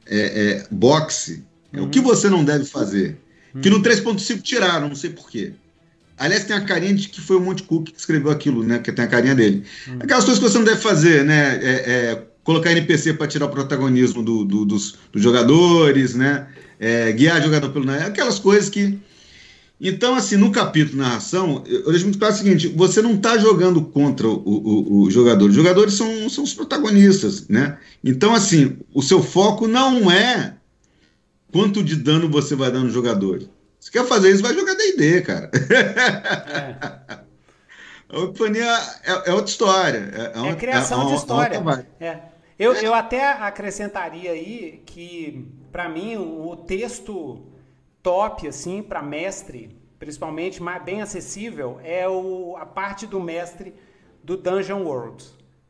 é, 0.05 0.19
é, 0.19 0.67
boxe. 0.69 1.43
Uhum. 1.73 1.85
O 1.85 1.89
que 1.89 1.99
você 1.99 2.29
não 2.29 2.43
deve 2.43 2.65
fazer. 2.65 3.17
Uhum. 3.55 3.61
Que 3.61 3.71
no 3.71 3.81
3.5 3.81 4.41
tiraram, 4.43 4.87
não 4.87 4.95
sei 4.95 5.09
porquê. 5.09 5.53
Aliás, 6.15 6.43
tem 6.43 6.55
a 6.55 6.61
carinha 6.61 6.93
de 6.93 7.09
que 7.09 7.19
foi 7.19 7.37
o 7.37 7.39
Monte 7.39 7.63
Cook 7.63 7.85
que 7.85 7.99
escreveu 7.99 8.29
aquilo, 8.29 8.63
né? 8.63 8.77
Que 8.77 8.91
tem 8.91 9.03
a 9.03 9.07
carinha 9.07 9.33
dele. 9.33 9.63
Hum. 9.87 9.97
Aquelas 9.99 10.23
coisas 10.23 10.43
que 10.43 10.49
você 10.49 10.57
não 10.59 10.65
deve 10.65 10.79
fazer, 10.79 11.25
né? 11.25 11.55
É, 11.55 11.71
é, 11.71 12.23
colocar 12.43 12.71
NPC 12.71 13.13
para 13.15 13.27
tirar 13.27 13.47
o 13.47 13.49
protagonismo 13.49 14.21
do, 14.21 14.45
do, 14.45 14.65
dos, 14.65 14.95
dos, 15.11 15.23
jogadores, 15.23 16.13
né? 16.13 16.45
É, 16.79 17.11
guiar 17.13 17.41
jogador 17.41 17.69
pelo. 17.71 17.89
Aquelas 17.89 18.37
coisas 18.37 18.69
que. 18.69 18.99
Então, 19.85 20.15
assim, 20.15 20.37
no 20.37 20.49
capítulo 20.49 21.01
narração, 21.03 21.61
eu 21.67 21.89
deixo 21.89 22.05
muito 22.05 22.17
claro 22.17 22.33
o 22.33 22.37
seguinte: 22.37 22.69
você 22.69 23.01
não 23.01 23.15
está 23.15 23.37
jogando 23.37 23.83
contra 23.83 24.25
o, 24.25 24.41
o, 24.45 25.01
o, 25.01 25.11
jogador. 25.11 25.49
Os 25.49 25.55
jogadores 25.55 25.95
são, 25.95 26.29
são 26.29 26.45
os 26.45 26.53
protagonistas, 26.53 27.49
né? 27.49 27.77
Então, 28.01 28.33
assim, 28.33 28.77
o 28.93 29.01
seu 29.01 29.21
foco 29.21 29.67
não 29.67 30.09
é 30.09 30.55
quanto 31.51 31.83
de 31.83 31.97
dano 31.97 32.29
você 32.29 32.55
vai 32.55 32.71
dar 32.71 32.79
no 32.79 32.89
jogador. 32.89 33.43
Se 33.77 33.91
quer 33.91 34.05
fazer 34.07 34.31
isso, 34.31 34.41
vai 34.41 34.53
jogar 34.53 34.73
D&D, 34.73 35.21
cara. 35.21 35.51
É. 35.69 37.23
A 38.07 38.19
Epifania 38.19 38.63
é, 39.03 39.31
é, 39.31 39.33
outra 39.33 39.51
história. 39.51 40.11
É, 40.13 40.37
é, 40.37 40.39
uma, 40.39 40.51
é 40.51 40.55
criação 40.55 41.01
é 41.01 41.03
uma, 41.03 41.11
de 41.11 41.17
história. 41.17 41.87
É. 41.99 42.19
Eu, 42.57 42.73
eu 42.75 42.93
até 42.93 43.31
acrescentaria 43.31 44.31
aí 44.31 44.81
que, 44.85 45.45
para 45.71 45.89
mim, 45.89 46.15
o 46.15 46.55
texto 46.55 47.41
top, 48.03 48.47
assim, 48.47 48.83
para 48.83 49.01
mestre, 49.01 49.75
principalmente 49.97 50.61
bem 50.85 51.01
acessível, 51.01 51.79
é 51.83 52.07
o, 52.07 52.55
a 52.57 52.65
parte 52.65 53.07
do 53.07 53.19
mestre 53.19 53.73
do 54.21 54.37
Dungeon 54.37 54.83
World. 54.83 55.23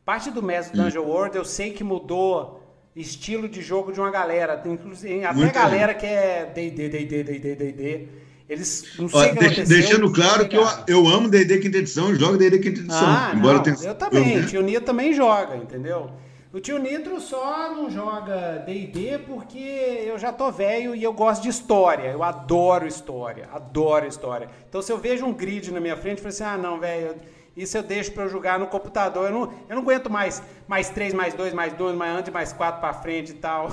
Parte 0.04 0.30
do 0.30 0.42
mestre 0.42 0.76
do 0.76 0.82
hum. 0.82 0.84
Dungeon 0.84 1.04
World 1.04 1.36
eu 1.36 1.44
sei 1.44 1.70
que 1.70 1.82
mudou 1.82 2.60
estilo 2.94 3.48
de 3.48 3.62
jogo 3.62 3.92
de 3.92 4.00
uma 4.00 4.10
galera. 4.10 4.60
Inclusive, 4.66 5.24
até 5.24 5.36
Muita 5.36 5.52
galera 5.52 5.94
que 5.94 6.06
é 6.06 6.50
D&D, 6.54 6.88
D&D, 6.88 7.22
D&D, 7.24 7.54
D&D. 7.54 8.08
Eles 8.46 8.84
não 8.98 9.08
sei 9.08 9.30
que 9.30 9.38
aconteceu. 9.38 9.66
Deixando 9.66 10.12
claro 10.12 10.46
que 10.46 10.56
eu, 10.56 10.66
eu 10.86 11.08
amo 11.08 11.28
D&D 11.28 11.58
quinta 11.58 11.78
edição 11.78 12.12
e 12.12 12.16
jogo 12.16 12.36
D&D 12.36 12.58
quinta 12.58 12.80
edição. 12.80 13.06
Ah, 13.06 13.32
embora 13.34 13.56
não, 13.56 13.62
tenha... 13.62 13.76
eu 13.82 13.94
também. 13.94 14.40
O 14.40 14.46
tio 14.46 14.62
Nitro 14.62 14.84
também 14.84 15.14
joga, 15.14 15.56
entendeu? 15.56 16.10
O 16.54 16.60
tio 16.60 16.78
Nitro 16.78 17.20
só 17.20 17.74
não 17.74 17.90
joga 17.90 18.62
D&D 18.64 19.18
porque 19.26 19.58
eu 19.58 20.16
já 20.16 20.32
tô 20.32 20.52
velho 20.52 20.94
e 20.94 21.02
eu 21.02 21.12
gosto 21.12 21.42
de 21.42 21.48
história. 21.48 22.12
Eu 22.12 22.22
adoro 22.22 22.86
história, 22.86 23.48
adoro 23.52 24.06
história. 24.06 24.48
Então 24.68 24.80
se 24.80 24.92
eu 24.92 24.96
vejo 24.96 25.26
um 25.26 25.32
grid 25.32 25.72
na 25.72 25.80
minha 25.80 25.96
frente, 25.96 26.18
eu 26.18 26.22
falo 26.22 26.28
assim, 26.28 26.44
ah 26.44 26.56
não, 26.56 26.78
velho 26.78 27.16
isso 27.56 27.76
eu 27.76 27.82
deixo 27.82 28.12
para 28.12 28.22
eu 28.22 28.28
jogar 28.28 28.56
no 28.56 28.68
computador. 28.68 29.26
Eu 29.26 29.32
não, 29.32 29.42
eu 29.68 29.74
não 29.74 29.82
aguento 29.82 30.08
mais 30.08 30.40
mais 30.68 30.88
3, 30.90 31.12
mais 31.12 31.34
2, 31.34 31.52
mais 31.52 31.72
2, 31.72 31.96
mais 31.96 32.18
antes, 32.18 32.32
mais 32.32 32.52
4 32.52 32.80
para 32.80 32.92
frente 32.92 33.32
e 33.32 33.34
tal. 33.34 33.66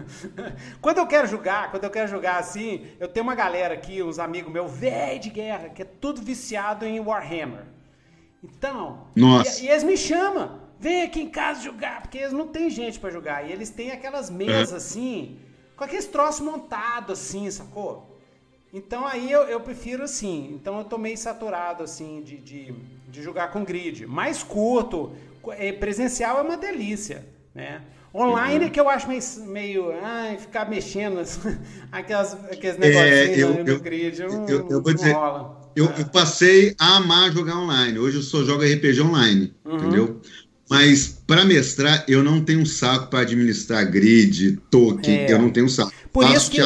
quando 0.80 0.96
eu 0.96 1.06
quero 1.06 1.26
jogar, 1.26 1.70
quando 1.70 1.84
eu 1.84 1.90
quero 1.90 2.08
jogar 2.08 2.38
assim, 2.38 2.86
eu 2.98 3.08
tenho 3.08 3.24
uma 3.24 3.34
galera 3.34 3.74
aqui, 3.74 4.02
uns 4.02 4.18
amigos 4.18 4.50
meus, 4.50 4.72
velho 4.72 5.20
de 5.20 5.28
guerra, 5.28 5.68
que 5.68 5.82
é 5.82 5.84
tudo 5.84 6.22
viciado 6.22 6.86
em 6.86 6.98
Warhammer. 6.98 7.64
Então, 8.42 9.06
Nossa. 9.14 9.62
E, 9.62 9.66
e 9.66 9.68
eles 9.68 9.84
me 9.84 9.98
chamam, 9.98 10.65
vem 10.78 11.02
aqui 11.02 11.20
em 11.20 11.28
casa 11.28 11.62
jogar, 11.62 12.02
porque 12.02 12.18
eles 12.18 12.32
não 12.32 12.48
tem 12.48 12.70
gente 12.70 12.98
para 12.98 13.10
jogar. 13.10 13.48
E 13.48 13.52
eles 13.52 13.70
têm 13.70 13.90
aquelas 13.90 14.30
mesas 14.30 14.72
é. 14.72 14.76
assim, 14.76 15.38
com 15.76 15.84
aqueles 15.84 16.06
troços 16.06 16.40
montados 16.40 17.18
assim, 17.18 17.50
sacou? 17.50 18.16
Então 18.72 19.06
aí 19.06 19.30
eu, 19.30 19.42
eu 19.42 19.60
prefiro 19.60 20.02
assim. 20.02 20.52
Então 20.54 20.78
eu 20.78 20.84
tô 20.84 20.98
meio 20.98 21.16
saturado 21.16 21.82
assim 21.82 22.22
de, 22.22 22.36
de, 22.38 22.74
de 23.08 23.22
jogar 23.22 23.48
com 23.48 23.64
grid. 23.64 24.06
Mais 24.06 24.42
curto, 24.42 25.12
é, 25.50 25.72
presencial 25.72 26.38
é 26.38 26.42
uma 26.42 26.56
delícia, 26.56 27.26
né? 27.54 27.82
Online 28.14 28.60
uhum. 28.60 28.66
é 28.66 28.70
que 28.70 28.80
eu 28.80 28.88
acho 28.88 29.08
meio, 29.08 29.22
meio 29.46 29.92
ai, 30.02 30.38
ficar 30.38 30.68
mexendo 30.68 31.20
aquelas, 31.92 32.32
aqueles 32.50 32.78
negocinhos 32.78 33.38
é, 33.38 33.42
eu, 33.42 33.64
no 33.64 33.70
eu, 33.70 33.80
grid. 33.80 34.22
Não, 34.22 34.48
eu, 34.48 34.68
eu 34.70 34.82
vou 34.82 34.94
dizer, 34.94 35.14
eu, 35.74 35.84
eu, 35.84 36.06
passei 36.06 36.74
a 36.78 36.96
amar 36.96 37.30
jogar 37.32 37.58
online. 37.58 37.98
Hoje 37.98 38.16
eu 38.16 38.22
só 38.22 38.42
jogo 38.42 38.64
RPG 38.64 39.02
online, 39.02 39.54
uhum. 39.64 39.76
entendeu? 39.76 40.20
Mas 40.68 41.22
para 41.26 41.44
mestrar, 41.44 42.04
eu 42.08 42.22
não 42.22 42.40
tenho 42.40 42.66
saco 42.66 43.08
para 43.08 43.20
administrar 43.20 43.88
grid, 43.90 44.58
token, 44.70 45.14
é. 45.14 45.32
eu 45.32 45.38
não 45.38 45.50
tenho 45.50 45.68
saco. 45.68 45.92
Por 46.12 46.24
isso, 46.30 46.50
que, 46.50 46.60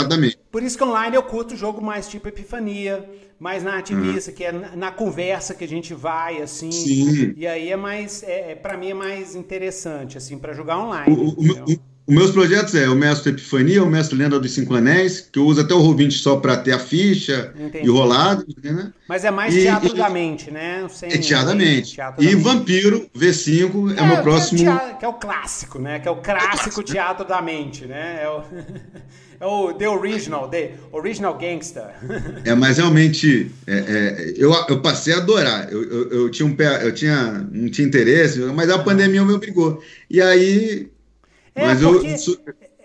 por 0.51 0.63
isso 0.63 0.79
que 0.79 0.85
online 0.85 1.17
eu 1.17 1.23
curto 1.23 1.57
jogo 1.57 1.83
mais 1.83 2.09
tipo 2.09 2.29
Epifania, 2.29 3.05
mais 3.39 3.65
na 3.65 3.79
ativista, 3.79 4.31
uhum. 4.31 4.37
que 4.37 4.45
é 4.45 4.53
na, 4.53 4.77
na, 4.77 4.91
conversa 4.93 5.55
que 5.55 5.65
a 5.65 5.69
gente 5.69 5.93
vai, 5.93 6.41
assim. 6.41 6.71
Sim. 6.71 7.35
E 7.37 7.47
aí 7.47 7.71
é 7.71 7.77
mais, 7.77 8.23
é, 8.23 8.53
é 8.53 8.55
para 8.55 8.77
mim 8.77 8.91
é 8.91 8.95
mais 8.95 9.35
interessante, 9.35 10.17
assim, 10.17 10.39
para 10.39 10.53
jogar 10.53 10.79
online. 10.79 11.13
O, 11.13 11.31
o, 11.31 11.81
os 12.07 12.15
meus 12.15 12.31
projetos 12.33 12.75
é 12.75 12.89
o 12.89 12.97
Mestre 12.97 13.31
Epifania, 13.31 13.85
o 13.85 13.87
Mestre 13.87 14.17
Lenda 14.17 14.41
dos 14.41 14.51
Cinco 14.51 14.75
Anéis, 14.75 15.21
que 15.21 15.39
eu 15.39 15.47
uso 15.47 15.61
até 15.61 15.73
o 15.75 15.79
Roll20 15.79 16.11
só 16.11 16.37
para 16.37 16.57
ter 16.57 16.73
a 16.73 16.79
ficha 16.79 17.53
Entendi. 17.57 17.87
e 17.87 17.89
rolado, 17.89 18.45
né? 18.63 18.93
Mas 19.09 19.25
é 19.25 19.31
mais 19.31 19.55
e, 19.55 19.63
teatro 19.63 19.95
e, 19.95 19.97
da 19.97 20.11
mente, 20.11 20.51
né? 20.51 20.87
Sem, 20.91 21.09
é 21.09 21.19
teatro 21.19 21.49
da 21.49 21.55
mente. 21.55 21.95
Teatro 21.95 22.25
e 22.25 22.35
da 22.35 22.43
Vampiro 22.43 23.09
V5 23.17 23.97
é, 23.97 24.01
é 24.01 24.03
o 24.03 24.07
meu 24.07 24.23
próximo... 24.23 24.59
Que 24.59 24.65
é, 24.65 24.71
teatro, 24.71 24.99
que 24.99 25.05
é, 25.05 25.09
o 25.09 25.13
clássico, 25.15 25.79
né? 25.79 25.99
Que 26.01 26.09
é 26.09 26.11
o 26.11 26.17
clássico, 26.17 26.83
teatro 26.83 27.25
da 27.27 27.41
mente, 27.41 27.87
né? 27.87 28.21
É 28.23 28.29
o... 28.29 28.43
É 29.41 29.47
o 29.47 29.73
The 29.73 29.89
Original, 29.89 30.51
The 30.51 30.75
Original 30.93 31.39
Gangster. 31.39 31.87
É, 32.45 32.55
mas 32.55 32.77
realmente 32.77 33.51
é, 33.67 33.79
é, 33.79 34.35
eu, 34.37 34.53
eu 34.69 34.83
passei 34.83 35.15
a 35.15 35.17
adorar. 35.17 35.73
Eu, 35.73 35.83
eu, 35.83 36.11
eu, 36.11 36.31
tinha 36.31 36.47
um 36.47 36.55
pé, 36.55 36.85
eu 36.85 36.93
tinha, 36.93 37.49
não 37.51 37.71
tinha 37.71 37.89
interesse, 37.89 38.39
mas 38.55 38.69
a 38.69 38.79
pandemia 38.79 39.25
me 39.25 39.33
obrigou. 39.33 39.83
E 40.11 40.21
aí 40.21 40.91
é, 41.55 41.67
Mas 41.67 41.83
eu, 41.83 42.19
sou, 42.19 42.37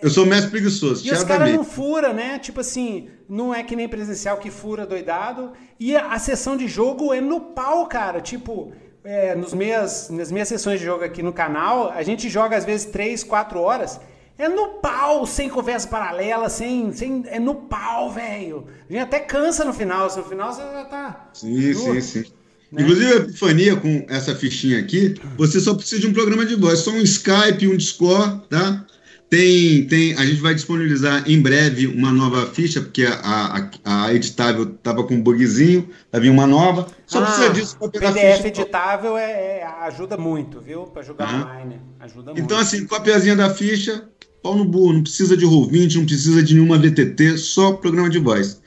eu 0.02 0.10
sou 0.10 0.26
mestre 0.26 0.52
preguiçoso. 0.52 1.08
E 1.08 1.12
os 1.12 1.24
caras 1.24 1.54
não 1.54 1.64
fura, 1.64 2.14
né? 2.14 2.40
Tipo 2.40 2.62
assim, 2.62 3.10
não 3.30 3.54
é 3.54 3.64
que 3.64 3.76
nem 3.76 3.88
presencial 3.88 4.38
que 4.38 4.50
fura 4.50 4.86
doidado. 4.86 5.54
E 5.80 5.96
a, 5.96 6.14
a 6.14 6.20
sessão 6.20 6.58
de 6.58 6.68
jogo 6.68 7.14
é 7.14 7.22
no 7.22 7.40
pau, 7.40 7.88
cara. 7.88 8.22
Tipo, 8.22 8.72
é, 9.04 9.36
nos 9.36 9.54
meias, 9.54 10.10
nas 10.10 10.32
minhas 10.32 10.48
sessões 10.48 10.80
de 10.80 10.86
jogo 10.86 11.04
aqui 11.04 11.22
no 11.22 11.32
canal, 11.32 11.90
a 11.90 12.02
gente 12.04 12.28
joga 12.28 12.58
às 12.58 12.66
vezes 12.66 12.88
3, 12.88 13.24
4 13.24 13.60
horas. 13.60 14.00
É 14.38 14.50
no 14.50 14.80
pau, 14.82 15.26
sem 15.26 15.48
conversa 15.48 15.88
paralela, 15.88 16.50
sem. 16.50 16.92
sem 16.92 17.24
é 17.28 17.40
no 17.40 17.56
pau, 17.56 18.12
velho. 18.12 18.68
A 18.90 18.92
gente 18.92 19.02
até 19.02 19.20
cansa 19.20 19.64
no 19.64 19.74
final. 19.74 20.08
No 20.14 20.24
final 20.24 20.52
você 20.52 20.62
já 20.62 20.86
tá. 20.86 21.30
Sim, 21.34 21.74
sim, 21.74 22.02
sim. 22.02 22.26
Né? 22.72 22.82
Inclusive, 22.82 23.14
a 23.14 23.16
Epifania, 23.18 23.76
com 23.76 24.06
essa 24.10 24.36
fichinha 24.36 24.80
aqui, 24.80 25.16
você 25.38 25.60
só 25.60 25.74
precisa 25.74 26.02
de 26.02 26.08
um 26.08 26.14
programa 26.14 26.46
de 26.46 26.56
voz, 26.56 26.80
só 26.80 26.92
um 26.92 27.02
Skype, 27.02 27.68
um 27.68 27.78
Discord, 27.78 28.42
tá? 28.50 28.86
Tem, 29.30 29.88
tem, 29.88 30.14
a 30.14 30.26
gente 30.26 30.40
vai 30.40 30.54
disponibilizar 30.54 31.24
em 31.28 31.42
breve 31.42 31.88
uma 31.88 32.12
nova 32.12 32.46
ficha, 32.46 32.80
porque 32.80 33.06
a, 33.06 33.70
a, 33.84 34.06
a 34.06 34.14
editável 34.14 34.64
estava 34.64 35.04
com 35.04 35.16
um 35.16 35.22
bugzinho, 35.22 35.90
vai 36.12 36.22
vir 36.22 36.30
uma 36.30 36.46
nova. 36.46 36.88
Só 37.08 37.20
ah, 37.20 37.26
precisa 37.26 37.50
disso 37.50 37.78
para 37.78 37.90
pegar 37.90 38.14
PDF 38.14 38.38
ficha. 38.38 38.48
editável 38.48 39.18
é, 39.18 39.32
é, 39.32 39.68
ajuda 39.82 40.16
muito, 40.16 40.62
viu? 40.62 40.84
Para 40.84 41.02
jogar 41.02 41.34
uhum. 41.34 41.42
online. 41.42 41.82
Ajuda 42.00 42.34
muito. 42.34 42.40
Então, 42.40 42.58
assim, 42.58 42.86
copiazinha 42.86 43.36
da 43.36 43.50
ficha, 43.50 44.08
pau 44.44 44.56
no 44.56 44.64
burro, 44.64 44.94
não 44.94 45.02
precisa 45.04 45.36
de 45.36 45.46
Roll20, 45.46 45.96
não 45.96 46.06
precisa 46.06 46.44
de 46.44 46.54
nenhuma 46.54 46.78
VTT, 46.78 47.40
só 47.40 47.74
programa 47.74 48.10
de 48.12 48.20
voz. 48.20 48.62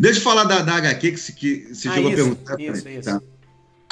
Deixa 0.00 0.18
eu 0.18 0.22
falar 0.24 0.44
da, 0.44 0.62
da 0.62 0.74
HQ 0.74 1.12
que 1.12 1.20
se, 1.20 1.32
que 1.32 1.68
se 1.72 1.88
ah, 1.88 1.94
chegou 1.94 2.10
isso, 2.10 2.20
a 2.20 2.24
perguntar. 2.24 2.60
Isso, 2.60 2.88
isso. 2.88 3.08
Tá? 3.08 3.22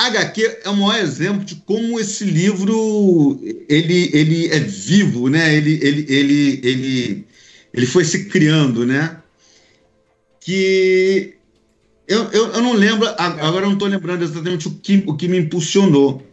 HQ 0.06 0.60
é 0.64 0.68
o 0.70 0.76
maior 0.76 0.98
exemplo 1.02 1.44
de 1.44 1.56
como 1.56 1.98
esse 1.98 2.24
livro 2.24 3.40
ele, 3.68 4.10
ele 4.12 4.48
é 4.48 4.60
vivo, 4.60 5.28
né? 5.28 5.54
Ele, 5.54 5.78
ele, 5.82 6.06
ele, 6.08 6.60
ele, 6.62 7.26
ele 7.72 7.86
foi 7.86 8.04
se 8.04 8.26
criando, 8.26 8.86
né? 8.86 9.18
Que 10.40 11.34
eu, 12.08 12.24
eu, 12.32 12.46
eu 12.52 12.62
não 12.62 12.72
lembro, 12.72 13.06
agora 13.18 13.64
eu 13.64 13.68
não 13.68 13.74
estou 13.74 13.88
lembrando 13.88 14.22
exatamente 14.22 14.68
o 14.68 14.72
que, 14.72 15.04
o 15.06 15.16
que 15.16 15.28
me 15.28 15.38
impulsionou. 15.38 16.26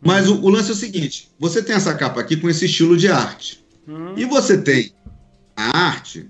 Mas 0.00 0.28
o, 0.28 0.34
o, 0.42 0.48
lance 0.48 0.70
é 0.70 0.72
o 0.72 0.76
seguinte: 0.76 1.28
você 1.38 1.62
tem 1.62 1.76
essa 1.76 1.94
capa 1.94 2.20
aqui 2.20 2.36
com 2.36 2.48
esse 2.48 2.64
estilo 2.66 2.96
de 2.96 3.08
arte. 3.08 3.64
Hum. 3.86 4.14
E 4.16 4.24
você 4.24 4.58
tem 4.58 4.92
a 5.56 5.76
arte 5.76 6.28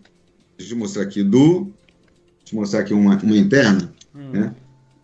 deixa 0.61 0.75
eu 0.75 0.79
mostrar 0.79 1.03
aqui, 1.03 1.23
do. 1.23 1.73
Deixa 2.41 2.55
eu 2.55 2.61
mostrar 2.61 2.81
aqui 2.81 2.95
uma, 2.95 3.17
uma 3.17 3.37
interna. 3.37 3.93
Hum. 4.15 4.31
Né? 4.31 4.55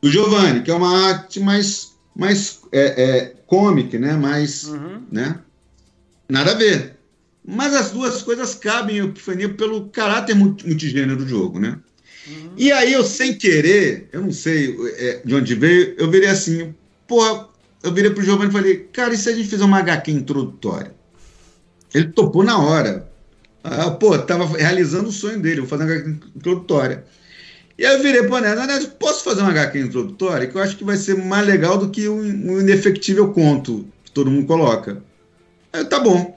Do 0.07 0.13
Giovanni, 0.13 0.63
que 0.63 0.71
é 0.71 0.75
uma 0.75 1.09
arte 1.09 1.41
mais, 1.41 1.97
mais 2.15 2.61
é, 2.71 3.03
é, 3.03 3.35
cômica, 3.45 3.99
né? 3.99 4.13
Mais. 4.13 4.63
Uhum. 4.63 5.03
Né? 5.11 5.37
Nada 6.29 6.53
a 6.53 6.55
ver. 6.55 6.97
Mas 7.45 7.75
as 7.75 7.91
duas 7.91 8.23
coisas 8.23 8.55
cabem 8.55 8.99
em 8.99 9.05
Epifania 9.07 9.49
pelo 9.49 9.89
caráter 9.89 10.37
multigênero 10.37 11.17
do 11.17 11.29
jogo, 11.29 11.59
né? 11.59 11.77
Uhum. 12.29 12.51
E 12.57 12.71
aí 12.71 12.93
eu, 12.93 13.03
sem 13.05 13.35
querer, 13.35 14.09
eu 14.13 14.21
não 14.21 14.31
sei 14.31 14.77
é, 14.97 15.23
de 15.25 15.35
onde 15.35 15.57
veio, 15.57 15.97
eu 15.99 16.09
virei 16.09 16.29
assim, 16.29 16.73
porra, 17.09 17.49
eu 17.83 17.93
virei 17.93 18.13
pro 18.13 18.23
Giovanni 18.23 18.51
e 18.51 18.53
falei, 18.53 18.77
cara, 18.93 19.13
e 19.13 19.17
se 19.17 19.29
a 19.29 19.35
gente 19.35 19.49
fizer 19.49 19.65
uma 19.65 19.79
HQ 19.79 20.13
introdutória? 20.13 20.95
Ele 21.93 22.13
topou 22.13 22.45
na 22.45 22.59
hora. 22.59 23.11
Ah, 23.65 23.91
pô, 23.91 24.17
tava 24.19 24.57
realizando 24.57 25.09
o 25.09 25.13
sonho 25.13 25.41
dele, 25.41 25.63
vou 25.63 25.69
fazer 25.69 25.83
uma 25.83 25.93
HQ 25.93 26.11
introdutória. 26.37 27.05
E 27.79 27.85
aí 27.85 27.95
eu 27.95 28.03
virei 28.03 28.23
pro 28.23 28.37
Anésio, 28.37 28.91
posso 28.99 29.23
fazer 29.23 29.43
uma 29.43 29.51
HQ 29.51 29.79
introdutória? 29.79 30.47
Que 30.47 30.57
eu 30.57 30.63
acho 30.63 30.77
que 30.77 30.85
vai 30.85 30.97
ser 30.97 31.15
mais 31.17 31.47
legal 31.47 31.77
do 31.77 31.91
que 31.91 32.09
um, 32.09 32.21
um 32.21 32.61
inefectível 32.61 33.33
conto 33.33 33.87
que 34.03 34.11
todo 34.11 34.31
mundo 34.31 34.47
coloca. 34.47 35.03
Aí, 35.73 35.85
tá 35.85 36.01
bom. 36.01 36.37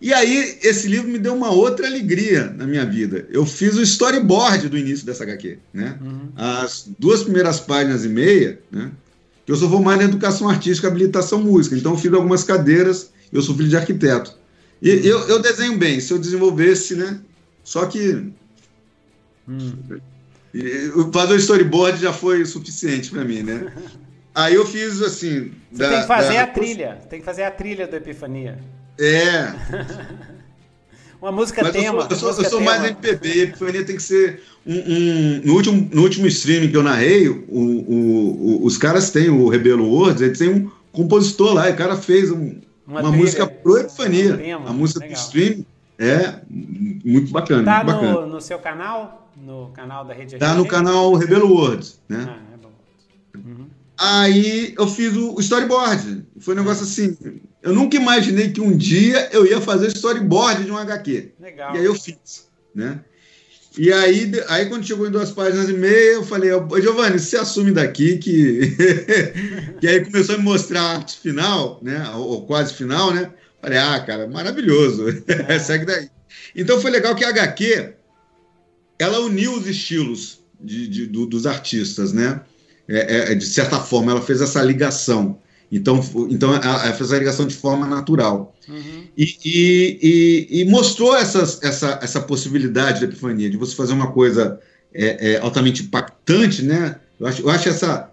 E 0.00 0.12
aí, 0.12 0.58
esse 0.62 0.88
livro 0.88 1.08
me 1.08 1.18
deu 1.18 1.34
uma 1.34 1.50
outra 1.50 1.86
alegria 1.86 2.52
na 2.56 2.66
minha 2.66 2.84
vida. 2.84 3.26
Eu 3.30 3.46
fiz 3.46 3.76
o 3.76 3.82
storyboard 3.82 4.68
do 4.68 4.76
início 4.76 5.06
dessa 5.06 5.22
HQ, 5.22 5.58
né? 5.72 5.96
Uhum. 6.02 6.28
As 6.36 6.90
duas 6.98 7.22
primeiras 7.22 7.60
páginas 7.60 8.04
e 8.04 8.08
meia, 8.08 8.58
né? 8.70 8.90
Eu 9.46 9.56
sou 9.56 9.70
formado 9.70 10.02
em 10.02 10.06
educação 10.06 10.48
artística, 10.48 10.88
habilitação 10.88 11.40
música, 11.40 11.76
então 11.76 11.92
eu 11.92 11.98
fiz 11.98 12.12
algumas 12.12 12.44
cadeiras, 12.44 13.10
eu 13.32 13.40
sou 13.42 13.54
filho 13.54 13.68
de 13.68 13.76
arquiteto. 13.76 14.36
E 14.82 14.90
uhum. 14.90 14.96
eu, 15.04 15.18
eu 15.28 15.38
desenho 15.38 15.78
bem, 15.78 16.00
se 16.00 16.12
eu 16.12 16.18
desenvolvesse, 16.18 16.96
né? 16.96 17.20
Só 17.62 17.86
que. 17.86 18.30
Hum. 19.48 19.72
Fazer 21.12 21.34
o 21.34 21.36
storyboard 21.36 22.00
já 22.00 22.12
foi 22.12 22.44
suficiente 22.44 23.10
para 23.10 23.24
mim, 23.24 23.42
né? 23.42 23.72
Aí 24.34 24.54
eu 24.54 24.66
fiz 24.66 25.00
assim. 25.02 25.52
Você 25.70 25.82
da, 25.82 25.88
tem 25.90 26.00
que 26.00 26.06
fazer 26.06 26.34
da... 26.34 26.42
a 26.42 26.46
trilha, 26.46 26.98
tem 27.08 27.18
que 27.20 27.24
fazer 27.24 27.42
a 27.44 27.50
trilha 27.50 27.86
do 27.86 27.96
Epifania. 27.96 28.58
É. 28.98 29.52
Uma 31.20 31.32
música 31.32 31.62
Mas 31.62 31.72
tema. 31.72 32.06
Eu 32.10 32.16
sou, 32.16 32.28
eu 32.28 32.34
sou, 32.34 32.44
eu 32.44 32.50
sou 32.50 32.60
mais 32.60 32.84
MPB, 32.84 33.42
Epifania 33.42 33.84
tem 33.84 33.96
que 33.96 34.02
ser 34.02 34.42
um, 34.66 34.76
um, 34.76 35.40
no, 35.44 35.54
último, 35.54 35.88
no 35.90 36.02
último 36.02 36.26
streaming 36.26 36.70
que 36.70 36.76
eu 36.76 36.82
narrei, 36.82 37.28
o, 37.28 37.38
o, 37.48 38.60
o, 38.60 38.64
os 38.64 38.76
caras 38.76 39.10
têm 39.10 39.30
o 39.30 39.48
Rebelo 39.48 39.88
Words, 39.88 40.20
eles 40.20 40.38
têm 40.38 40.50
um 40.50 40.70
compositor 40.92 41.54
lá, 41.54 41.70
e 41.70 41.72
o 41.72 41.76
cara 41.76 41.96
fez 41.96 42.30
um, 42.30 42.60
uma, 42.86 43.00
uma 43.00 43.12
música 43.12 43.46
pro 43.46 43.78
Epifania. 43.78 44.36
Um 44.36 44.68
a 44.68 44.72
música 44.72 45.00
legal. 45.00 45.16
do 45.16 45.20
streaming 45.20 45.66
é 45.98 46.40
muito 46.48 47.32
bacana. 47.32 47.64
Tá 47.64 47.84
muito 47.84 48.02
no, 48.02 48.08
bacana. 48.08 48.26
no 48.26 48.40
seu 48.40 48.58
canal? 48.58 49.30
No 49.36 49.70
canal 49.74 50.04
da 50.04 50.14
Rede 50.14 50.36
Tá 50.38 50.54
no 50.54 50.66
canal 50.66 51.14
Rebelo 51.14 51.52
Words, 51.52 52.00
né? 52.08 52.26
Ah, 52.28 52.54
é 52.54 52.56
bom. 52.56 52.72
Uhum. 53.36 53.66
Aí 53.98 54.74
eu 54.76 54.86
fiz 54.86 55.16
o 55.16 55.38
storyboard. 55.40 56.26
Foi 56.40 56.54
um 56.54 56.58
negócio 56.58 56.84
assim. 56.84 57.16
Eu 57.62 57.72
nunca 57.72 57.96
imaginei 57.96 58.50
que 58.50 58.60
um 58.60 58.76
dia 58.76 59.28
eu 59.32 59.46
ia 59.46 59.60
fazer 59.60 59.88
storyboard 59.88 60.64
de 60.64 60.70
um 60.70 60.76
HQ. 60.76 61.32
Legal. 61.40 61.74
E 61.74 61.78
aí 61.78 61.84
eu 61.84 61.94
fiz, 61.94 62.48
né? 62.74 63.00
E 63.76 63.92
aí, 63.92 64.30
aí 64.48 64.66
quando 64.66 64.86
chegou 64.86 65.06
em 65.06 65.10
duas 65.10 65.32
páginas 65.32 65.68
e 65.68 65.72
meia, 65.72 66.12
eu 66.12 66.22
falei, 66.22 66.50
Giovanni, 66.80 67.18
você 67.18 67.36
assume 67.36 67.72
daqui 67.72 68.18
que. 68.18 68.72
que 69.80 69.88
aí 69.88 70.04
começou 70.04 70.36
a 70.36 70.38
me 70.38 70.44
mostrar 70.44 70.80
a 70.80 70.94
arte 70.96 71.18
final, 71.18 71.80
né? 71.82 72.08
Ou 72.14 72.46
quase 72.46 72.72
final, 72.74 73.12
né? 73.12 73.32
Falei, 73.64 73.78
ah, 73.78 74.00
cara, 74.00 74.28
maravilhoso. 74.28 75.06
É. 75.48 75.58
Segue 75.58 75.86
daí. 75.86 76.10
Então 76.54 76.78
foi 76.80 76.90
legal 76.90 77.14
que 77.14 77.24
a 77.24 77.30
HQ 77.30 77.94
ela 78.98 79.20
uniu 79.20 79.54
os 79.54 79.66
estilos 79.66 80.40
de, 80.60 80.86
de, 80.86 81.06
do, 81.06 81.26
dos 81.26 81.46
artistas, 81.46 82.12
né? 82.12 82.42
É, 82.86 83.32
é, 83.32 83.34
de 83.34 83.46
certa 83.46 83.80
forma, 83.80 84.12
ela 84.12 84.20
fez 84.20 84.42
essa 84.42 84.62
ligação. 84.62 85.38
Então, 85.72 85.98
então 86.30 86.54
ela 86.54 86.92
fez 86.92 87.10
a 87.10 87.18
ligação 87.18 87.46
de 87.46 87.56
forma 87.56 87.86
natural. 87.86 88.54
Uhum. 88.68 89.06
E, 89.16 89.24
e, 89.44 89.98
e, 90.02 90.60
e, 90.60 90.64
mostrou 90.66 91.16
essas, 91.16 91.62
essa, 91.62 91.98
essa 92.02 92.20
possibilidade 92.20 93.00
da 93.00 93.06
epifania, 93.06 93.48
de 93.48 93.56
você 93.56 93.74
fazer 93.74 93.94
uma 93.94 94.12
coisa 94.12 94.60
é, 94.92 95.32
é, 95.32 95.40
altamente 95.40 95.82
impactante, 95.82 96.62
né? 96.62 97.00
Eu 97.18 97.26
acho, 97.26 97.42
eu 97.42 97.48
acho 97.48 97.68
essa 97.70 98.12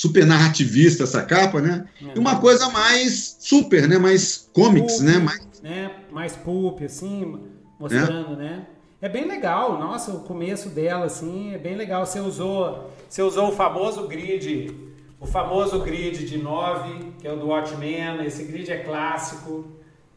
super 0.00 0.24
narrativista, 0.24 1.04
essa 1.04 1.22
capa, 1.22 1.60
né? 1.60 1.84
Uhum. 2.00 2.12
E 2.16 2.18
uma 2.18 2.40
coisa 2.40 2.70
mais 2.70 3.36
super, 3.38 3.86
né? 3.86 3.98
Mais 3.98 4.48
comics, 4.50 4.96
pulp, 4.96 5.06
né? 5.06 5.18
Mais, 5.18 5.62
né? 5.62 5.90
mais 6.10 6.36
pulp, 6.36 6.80
assim, 6.82 7.38
mostrando, 7.78 8.34
né? 8.34 8.66
É 9.02 9.10
bem 9.10 9.28
legal, 9.28 9.78
nossa, 9.78 10.10
o 10.12 10.20
começo 10.20 10.70
dela, 10.70 11.04
assim, 11.04 11.52
é 11.54 11.58
bem 11.58 11.76
legal. 11.76 12.06
Você 12.06 12.18
usou, 12.18 12.90
você 13.06 13.20
usou 13.20 13.50
o 13.50 13.52
famoso 13.52 14.08
grid, 14.08 14.74
o 15.20 15.26
famoso 15.26 15.80
grid 15.80 16.24
de 16.24 16.38
9, 16.38 17.12
que 17.20 17.28
é 17.28 17.32
o 17.32 17.36
do 17.36 17.48
Watchmen. 17.48 18.24
Esse 18.24 18.44
grid 18.44 18.72
é 18.72 18.78
clássico, 18.78 19.66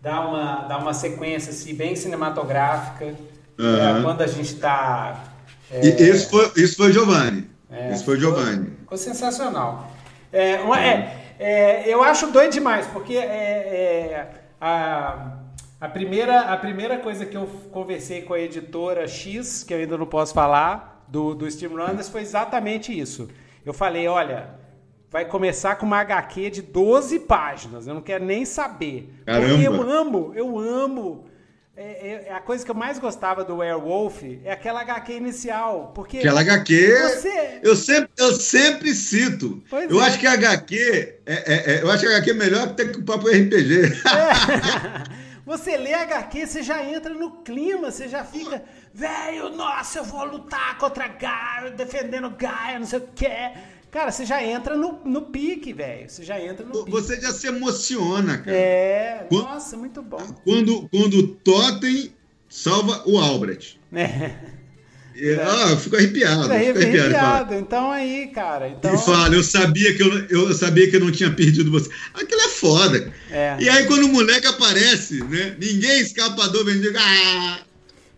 dá 0.02 0.22
uma, 0.22 0.56
dá 0.62 0.78
uma 0.78 0.94
sequência 0.94 1.50
assim, 1.52 1.76
bem 1.76 1.94
cinematográfica. 1.94 3.14
Uhum. 3.60 3.98
É, 3.98 4.02
quando 4.02 4.22
a 4.22 4.28
gente 4.28 4.54
está. 4.54 5.26
É, 5.70 5.86
isso 5.90 6.30
foi, 6.30 6.52
isso 6.56 6.78
foi 6.78 6.94
Giovanni. 6.94 7.53
É, 7.74 7.92
isso 7.92 8.06
foi 8.06 8.20
Giovanni. 8.20 8.66
Ficou, 8.66 8.80
ficou 8.82 8.98
sensacional. 8.98 9.92
É, 10.32 10.58
uma, 10.62 10.80
é, 10.80 11.36
é, 11.40 11.94
eu 11.94 12.04
acho 12.04 12.28
doido 12.32 12.52
demais, 12.52 12.88
porque 12.88 13.18
é, 13.18 14.28
a 14.62 15.44
a 15.84 15.90
primeira, 15.90 16.40
a 16.44 16.56
primeira 16.56 16.98
coisa 16.98 17.26
que 17.26 17.36
eu 17.36 17.46
conversei 17.70 18.22
com 18.22 18.34
a 18.34 18.40
editora 18.40 19.06
X, 19.06 19.66
que 19.66 19.74
eu 19.74 19.80
ainda 19.80 19.98
não 19.98 20.06
posso 20.06 20.34
falar, 20.34 21.04
do, 21.10 21.36
do 21.36 21.52
Steam 21.52 21.74
Runners, 21.74 22.08
foi 22.08 22.22
exatamente 22.22 22.98
isso. 22.98 23.28
Eu 23.66 23.74
falei, 23.74 24.08
olha, 24.08 24.52
vai 25.12 25.26
começar 25.26 25.76
com 25.76 25.86
uma 25.86 26.00
HQ 26.00 26.52
de 26.52 26.62
12 26.62 27.20
páginas, 27.20 27.86
eu 27.86 27.94
não 27.94 28.02
quero 28.02 28.24
nem 28.24 28.46
saber. 28.46 29.14
Caramba. 29.26 29.48
Porque 29.50 29.68
eu 29.68 29.82
amo, 29.82 30.32
eu 30.34 30.58
amo. 30.58 31.26
É, 31.76 31.82
é, 31.84 32.26
é, 32.28 32.34
a 32.34 32.40
coisa 32.40 32.64
que 32.64 32.70
eu 32.70 32.76
mais 32.76 33.00
gostava 33.00 33.44
do 33.44 33.58
Werewolf 33.58 34.22
é 34.44 34.52
aquela 34.52 34.82
HQ 34.82 35.14
inicial. 35.14 35.92
Porque 35.96 36.20
aquela 36.20 36.42
HQ. 36.42 36.98
Você... 37.02 37.60
Eu, 37.64 37.76
sempre, 37.76 38.10
eu 38.16 38.34
sempre 38.34 38.94
cito. 38.94 39.64
Pois 39.68 39.90
eu 39.90 40.00
é. 40.00 40.06
acho 40.06 40.20
que 40.20 40.28
a 40.28 40.34
HQ. 40.34 41.20
É, 41.26 41.34
é, 41.34 41.74
é, 41.74 41.82
eu 41.82 41.90
acho 41.90 42.04
que 42.04 42.10
a 42.10 42.18
HQ 42.18 42.30
é 42.30 42.34
melhor 42.34 42.76
que 42.76 43.00
o 43.00 43.04
papo 43.04 43.28
RPG. 43.28 43.86
É. 43.86 45.24
Você 45.46 45.76
lê 45.76 45.94
HQ, 45.94 46.48
você 46.48 46.64
já 46.64 46.82
entra 46.86 47.14
no 47.14 47.44
clima, 47.44 47.92
você 47.92 48.08
já 48.08 48.24
fica, 48.24 48.64
velho, 48.94 49.50
nossa, 49.50 50.00
eu 50.00 50.06
vou 50.06 50.24
lutar 50.24 50.78
contra 50.78 51.06
Gaia, 51.10 51.70
defendendo 51.72 52.30
Gaia, 52.30 52.80
não 52.80 52.86
sei 52.86 53.00
o 53.00 53.08
que. 53.14 53.28
Cara, 53.94 54.12
você 54.12 54.26
já 54.26 54.44
entra 54.44 54.76
no, 54.76 55.00
no 55.06 55.22
pique, 55.22 55.72
velho. 55.72 56.10
Você 56.10 56.24
já 56.24 56.42
entra 56.42 56.66
no 56.66 56.84
Você 56.86 57.14
pique. 57.14 57.28
já 57.28 57.32
se 57.32 57.46
emociona, 57.46 58.40
cara. 58.40 58.58
É, 58.58 59.28
quando, 59.30 59.44
nossa, 59.44 59.78
muito 59.78 60.02
bom. 60.02 60.18
Quando, 60.44 60.90
quando 60.90 61.20
o 61.20 61.28
Totem 61.28 62.12
salva 62.50 63.04
o 63.06 63.20
Albrecht. 63.20 63.80
É. 63.94 64.32
Ah, 65.16 65.70
eu 65.70 65.78
fico 65.78 65.96
arrepiado. 65.96 66.42
Fico 66.42 66.54
arrepiado. 66.54 66.98
arrepiado. 66.98 67.54
Então 67.54 67.92
aí, 67.92 68.32
cara. 68.34 68.68
Então... 68.70 68.96
E 68.96 68.98
fala, 68.98 69.36
eu 69.36 69.44
sabia, 69.44 69.96
que 69.96 70.02
eu, 70.02 70.26
eu 70.28 70.54
sabia 70.56 70.90
que 70.90 70.96
eu 70.96 71.00
não 71.00 71.12
tinha 71.12 71.30
perdido 71.30 71.70
você. 71.70 71.88
Aquilo 72.16 72.42
é 72.42 72.48
foda. 72.48 73.14
É. 73.30 73.56
E 73.60 73.70
aí, 73.70 73.86
quando 73.86 74.06
o 74.06 74.10
moleque 74.10 74.48
aparece, 74.48 75.24
né? 75.26 75.56
Ninguém 75.60 76.00
escapador 76.00 76.66
vem 76.66 76.82
dizer. 76.82 76.98
Ah! 76.98 77.60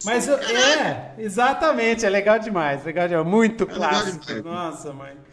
Mas 0.05 0.25
é, 0.29 1.15
exatamente, 1.17 2.05
é 2.05 2.09
legal 2.09 2.39
demais, 2.39 2.85
legal 2.85 3.09
demais. 3.09 3.27
Muito 3.27 3.65
é 3.65 3.67
clássico. 3.67 4.25
Demais, 4.25 4.45
Nossa, 4.45 4.93
mãe. 4.93 5.24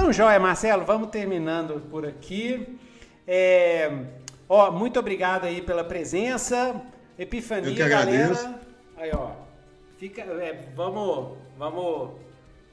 Então, 0.00 0.12
joia, 0.12 0.38
Marcelo, 0.38 0.84
vamos 0.84 1.08
terminando 1.08 1.82
por 1.90 2.06
aqui. 2.06 2.78
É, 3.26 3.90
ó, 4.48 4.70
muito 4.70 4.96
obrigado 4.96 5.44
aí 5.44 5.60
pela 5.60 5.82
presença. 5.82 6.80
Epifania, 7.18 7.70
eu 7.70 7.74
que 7.74 7.82
agradeço. 7.82 8.44
galera. 8.44 8.60
Aí, 8.96 9.10
ó. 9.12 9.30
Fica, 9.98 10.22
é, 10.22 10.66
vamos, 10.76 11.36
vamos 11.58 12.10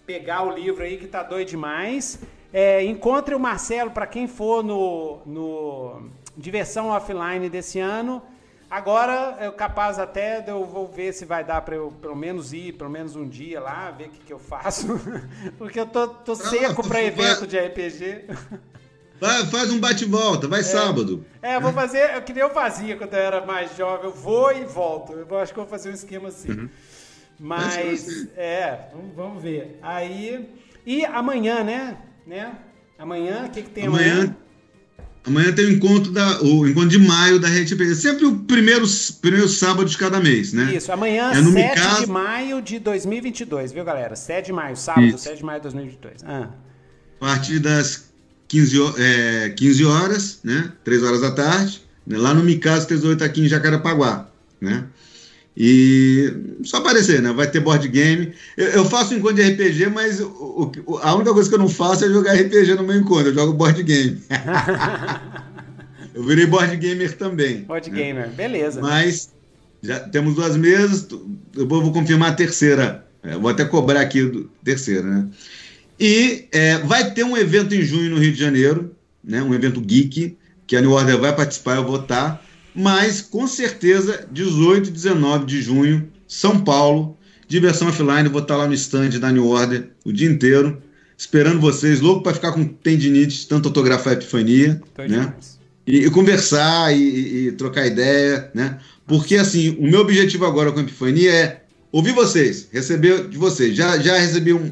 pegar 0.06 0.44
o 0.44 0.52
livro 0.52 0.84
aí 0.84 0.98
que 0.98 1.08
tá 1.08 1.24
doido 1.24 1.48
demais. 1.48 2.20
É, 2.54 2.84
encontre 2.84 3.34
o 3.34 3.40
Marcelo 3.40 3.90
para 3.90 4.06
quem 4.06 4.28
for 4.28 4.64
no, 4.64 5.22
no 5.26 6.12
Diversão 6.38 6.90
Offline 6.90 7.50
desse 7.50 7.80
ano. 7.80 8.22
Agora 8.76 9.38
é 9.40 9.50
capaz 9.52 9.98
até 10.00 10.42
de 10.42 10.52
eu 10.52 10.66
vou 10.66 10.86
ver 10.86 11.14
se 11.14 11.24
vai 11.24 11.46
dar 11.46 11.62
para 11.62 11.76
eu 11.76 11.94
pelo 12.02 12.14
menos 12.14 12.52
ir, 12.52 12.74
pelo 12.74 12.90
menos 12.90 13.16
um 13.16 13.26
dia 13.26 13.62
lá, 13.62 13.90
ver 13.90 14.08
o 14.08 14.10
que, 14.10 14.20
que 14.20 14.34
eu 14.34 14.38
faço. 14.38 15.00
Porque 15.58 15.80
eu 15.80 15.86
tô, 15.86 16.10
tô 16.10 16.36
seco 16.36 16.86
para 16.86 17.02
evento 17.02 17.48
de 17.48 17.58
RPG. 17.58 18.26
Vai, 19.18 19.46
faz 19.46 19.72
um 19.72 19.80
bate-volta, 19.80 20.50
vai 20.50 20.60
é, 20.60 20.64
sábado. 20.64 21.26
É, 21.42 21.58
vou 21.58 21.72
fazer, 21.72 22.16
eu 22.16 22.22
que 22.22 22.34
nem 22.34 22.44
eu 22.44 22.50
fazia 22.50 22.98
quando 22.98 23.14
eu 23.14 23.20
era 23.20 23.46
mais 23.46 23.78
jovem, 23.78 24.08
eu 24.08 24.12
vou 24.12 24.52
e 24.52 24.66
volto. 24.66 25.14
Eu 25.14 25.40
acho 25.40 25.54
que 25.54 25.60
eu 25.60 25.64
vou 25.64 25.72
fazer 25.72 25.90
um 25.90 25.94
esquema 25.94 26.28
assim. 26.28 26.52
Uhum. 26.52 26.70
Mas, 27.40 28.28
é, 28.36 28.90
vamos, 28.92 29.16
vamos, 29.16 29.42
ver. 29.42 29.80
Aí, 29.82 30.50
e 30.86 31.06
amanhã, 31.06 31.64
né? 31.64 31.98
né? 32.28 32.58
Amanhã, 33.00 33.46
o 33.46 33.50
que, 33.52 33.62
que 33.62 33.70
tem 33.70 33.88
amanhã? 33.88 34.16
Amanhã 34.16 34.45
Amanhã 35.26 35.52
tem 35.52 35.66
o 35.66 35.72
encontro, 35.72 36.12
da, 36.12 36.42
o 36.44 36.68
encontro 36.68 36.90
de 36.90 37.00
maio 37.00 37.40
da 37.40 37.48
Rede 37.48 37.74
RPG. 37.74 37.96
Sempre 37.96 38.26
o 38.26 38.36
primeiro, 38.40 38.86
primeiro 39.22 39.50
sábado 39.50 39.90
de 39.90 39.98
cada 39.98 40.20
mês, 40.20 40.54
né? 40.54 40.76
Isso, 40.76 40.92
amanhã, 40.92 41.32
é 41.32 41.42
7 41.42 42.02
de 42.02 42.08
maio 42.08 42.62
de 42.62 42.78
2022, 42.78 43.72
viu, 43.72 43.84
galera? 43.84 44.16
7 44.16 44.46
de 44.46 44.54
maio, 44.54 44.78
sábado, 44.78 45.08
Isso. 45.08 45.20
7 45.20 45.38
de 45.38 45.44
maio 45.44 45.60
de 45.60 45.64
2022. 45.64 46.24
Ah. 46.26 46.50
A 47.20 47.26
partir 47.26 47.60
das 47.60 48.06
15, 48.48 48.78
é, 49.00 49.50
15 49.50 49.86
horas, 49.86 50.40
né? 50.44 50.72
3 50.84 51.04
horas 51.04 51.22
da 51.22 51.32
tarde, 51.32 51.82
né? 52.06 52.18
lá 52.18 52.34
no 52.34 52.44
Micasa 52.44 52.86
38 52.86 53.24
aqui 53.24 53.42
em 53.42 53.48
Jacarepaguá, 53.48 54.30
né? 54.62 54.86
E 55.58 56.34
só 56.64 56.78
aparecer, 56.78 57.22
né? 57.22 57.32
Vai 57.32 57.50
ter 57.50 57.62
board 57.62 57.88
game. 57.88 58.34
Eu, 58.58 58.68
eu 58.68 58.86
faço 58.86 59.14
um 59.14 59.18
encontro 59.18 59.38
de 59.38 59.52
RPG, 59.52 59.88
mas 59.88 60.20
o, 60.20 60.72
o, 60.86 60.98
a 60.98 61.16
única 61.16 61.34
coisa 61.34 61.48
que 61.48 61.56
eu 61.56 61.60
não 61.60 61.70
faço 61.70 62.04
é 62.04 62.10
jogar 62.10 62.34
RPG 62.34 62.76
no 62.76 62.84
meu 62.84 62.98
encontro. 62.98 63.30
Eu 63.30 63.34
jogo 63.34 63.54
board 63.54 63.82
game. 63.82 64.22
eu 66.14 66.24
virei 66.24 66.46
board 66.46 66.76
gamer 66.76 67.16
também. 67.16 67.62
Board 67.62 67.90
né? 67.90 67.98
gamer, 67.98 68.30
beleza. 68.32 68.82
Mas 68.82 69.30
já 69.82 70.00
temos 70.02 70.36
duas 70.36 70.58
mesas. 70.58 71.08
Eu 71.56 71.68
vou, 71.68 71.92
confirmar 71.94 72.32
a 72.32 72.36
terceira. 72.36 73.06
É, 73.24 73.38
vou 73.38 73.50
até 73.50 73.64
cobrar 73.64 74.02
aqui 74.02 74.24
do 74.24 74.52
terceira, 74.64 75.04
né? 75.04 75.28
E 75.98 76.48
é, 76.52 76.80
vai 76.80 77.12
ter 77.12 77.24
um 77.24 77.38
evento 77.38 77.74
em 77.74 77.82
junho 77.82 78.10
no 78.10 78.20
Rio 78.20 78.34
de 78.34 78.40
Janeiro, 78.40 78.94
né? 79.24 79.42
Um 79.42 79.54
evento 79.54 79.80
geek 79.80 80.38
que 80.68 80.76
a 80.76 80.82
New 80.82 80.92
Order 80.92 81.18
vai 81.18 81.34
participar. 81.34 81.78
Eu 81.78 81.86
vou 81.86 82.02
estar 82.02 82.45
mas 82.76 83.22
com 83.22 83.48
certeza 83.48 84.28
18 84.32 84.90
e 84.90 84.92
19 84.92 85.46
de 85.46 85.62
junho, 85.62 86.08
São 86.28 86.60
Paulo, 86.60 87.18
diversão 87.48 87.88
offline, 87.88 88.28
vou 88.28 88.42
estar 88.42 88.58
lá 88.58 88.68
no 88.68 88.74
stand 88.74 89.12
da 89.20 89.32
New 89.32 89.48
Order 89.48 89.90
o 90.04 90.12
dia 90.12 90.30
inteiro, 90.30 90.82
esperando 91.18 91.62
vocês, 91.62 92.02
louco 92.02 92.24
para 92.24 92.34
ficar 92.34 92.52
com 92.52 92.66
tendinite, 92.66 93.48
tanto 93.48 93.70
autografar 93.70 94.14
a 94.14 94.16
epifania, 94.18 94.82
né? 95.08 95.34
E, 95.88 96.06
e, 96.06 96.10
conversar 96.10 96.96
e, 96.98 97.48
e, 97.48 97.52
trocar 97.54 97.86
ideia, 97.86 98.50
né? 98.54 98.80
Porque 99.08 99.36
assim, 99.36 99.78
o 99.80 99.84
meu 99.84 100.02
objetivo 100.02 100.46
agora 100.46 100.72
com 100.72 100.80
a 100.80 100.84
epifania 100.84 101.32
é 101.32 101.62
ouvir 101.92 102.12
vocês, 102.12 102.68
receber 102.72 103.28
de 103.30 103.38
vocês. 103.38 103.76
Já, 103.76 103.98
já 104.00 104.18
recebi 104.18 104.52
um, 104.52 104.72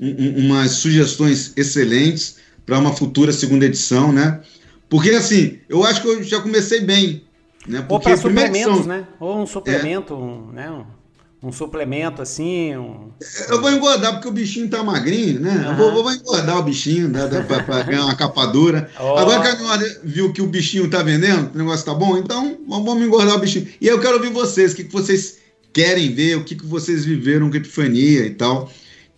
um, 0.00 0.46
umas 0.46 0.72
sugestões 0.72 1.52
excelentes 1.56 2.36
para 2.66 2.78
uma 2.78 2.92
futura 2.92 3.32
segunda 3.32 3.64
edição, 3.64 4.12
né? 4.12 4.40
Porque 4.88 5.10
assim, 5.10 5.58
eu 5.68 5.84
acho 5.84 6.02
que 6.02 6.08
eu 6.08 6.22
já 6.22 6.40
comecei 6.40 6.80
bem, 6.80 7.22
né? 7.66 7.84
Ou 7.88 8.00
para 8.00 8.16
suplementos, 8.16 8.86
né? 8.86 9.06
Ou 9.18 9.42
um 9.42 9.46
suplemento, 9.46 10.14
é. 10.14 10.16
um, 10.16 10.52
né? 10.52 10.70
Um, 10.70 11.48
um, 11.48 11.52
suplemento 11.52 12.22
assim. 12.22 12.76
Um... 12.76 13.10
Eu 13.48 13.60
vou 13.60 13.70
engordar 13.70 14.14
porque 14.14 14.28
o 14.28 14.32
bichinho 14.32 14.68
tá 14.68 14.82
magrinho, 14.82 15.40
né? 15.40 15.50
Uhum. 15.50 15.70
Eu 15.70 15.76
vou, 15.76 16.02
vou, 16.02 16.12
engordar 16.12 16.58
o 16.58 16.62
bichinho, 16.62 17.08
né? 17.08 17.28
para 17.46 17.82
ganhar 17.82 18.04
uma 18.04 18.16
capadura. 18.16 18.90
Oh. 18.98 19.18
Agora 19.18 19.40
que 19.42 19.48
a 19.48 19.98
viu 20.04 20.32
que 20.32 20.42
o 20.42 20.46
bichinho 20.46 20.88
tá 20.88 21.02
vendendo, 21.02 21.50
o 21.54 21.58
negócio 21.58 21.84
tá 21.84 21.94
bom, 21.94 22.16
então 22.16 22.58
vamos 22.68 23.02
engordar 23.04 23.36
o 23.36 23.40
bichinho. 23.40 23.68
E 23.80 23.86
eu 23.86 24.00
quero 24.00 24.14
ouvir 24.14 24.30
vocês, 24.30 24.72
o 24.72 24.76
que, 24.76 24.84
que 24.84 24.92
vocês 24.92 25.38
querem 25.72 26.12
ver, 26.12 26.36
o 26.36 26.44
que, 26.44 26.56
que 26.56 26.66
vocês 26.66 27.04
viveram 27.04 27.50
com 27.50 27.56
Epifania 27.56 28.26
e 28.26 28.30
tal. 28.30 28.70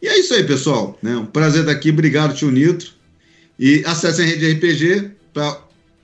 E 0.03 0.09
é 0.09 0.19
isso 0.19 0.35
aí, 0.35 0.45
pessoal. 0.45 0.99
Né? 1.03 1.17
Um 1.17 1.27
prazer 1.27 1.61
estar 1.61 1.73
aqui. 1.73 1.91
Obrigado, 1.91 2.35
tio 2.35 2.51
Nitro. 2.51 2.91
E 3.59 3.83
acessem 3.87 4.25
a 4.25 4.29
rede 4.29 4.53
RPG 4.53 5.11
para 5.33 5.61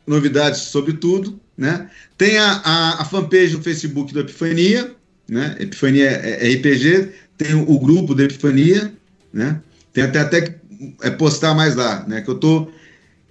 novidades 0.07 0.61
sobre 0.61 0.93
tudo. 0.95 1.41
Né? 1.57 1.89
Tem 2.19 2.39
a, 2.39 2.61
a, 2.65 3.03
a, 3.03 3.05
fanpage 3.05 3.57
no 3.57 3.63
Facebook 3.63 4.13
do 4.13 4.21
Epifania, 4.21 4.95
né? 5.29 5.57
Epifania 5.59 6.11
é, 6.11 6.47
é 6.47 6.55
RPG, 6.55 7.13
tem 7.39 7.55
o, 7.55 7.71
o, 7.71 7.79
grupo 7.79 8.15
da 8.15 8.25
Epifania, 8.25 8.93
né? 9.33 9.61
Tem 9.93 10.05
até, 10.05 10.21
até 10.21 10.41
que 10.43 10.55
é, 11.03 11.11
postar 11.11 11.55
mais 11.55 11.75
lá, 11.75 12.05
né? 12.07 12.21
Que 12.21 12.29
eu 12.29 12.39
tô. 12.39 12.69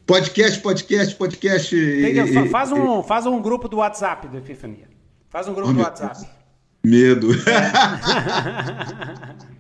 Podcast, 0.08 0.60
podcast, 0.60 1.16
podcast. 1.16 1.76
Tem, 1.76 2.18
e, 2.18 2.50
faz, 2.50 2.72
um, 2.72 3.04
faz 3.04 3.26
um 3.26 3.42
grupo 3.42 3.68
do 3.68 3.78
WhatsApp 3.78 4.28
do 4.28 4.38
Epifania. 4.38 4.88
Faz 5.30 5.48
um 5.48 5.54
grupo 5.54 5.70
oh, 5.70 5.74
do 5.74 5.82
WhatsApp. 5.82 6.28
Medo. 6.84 7.30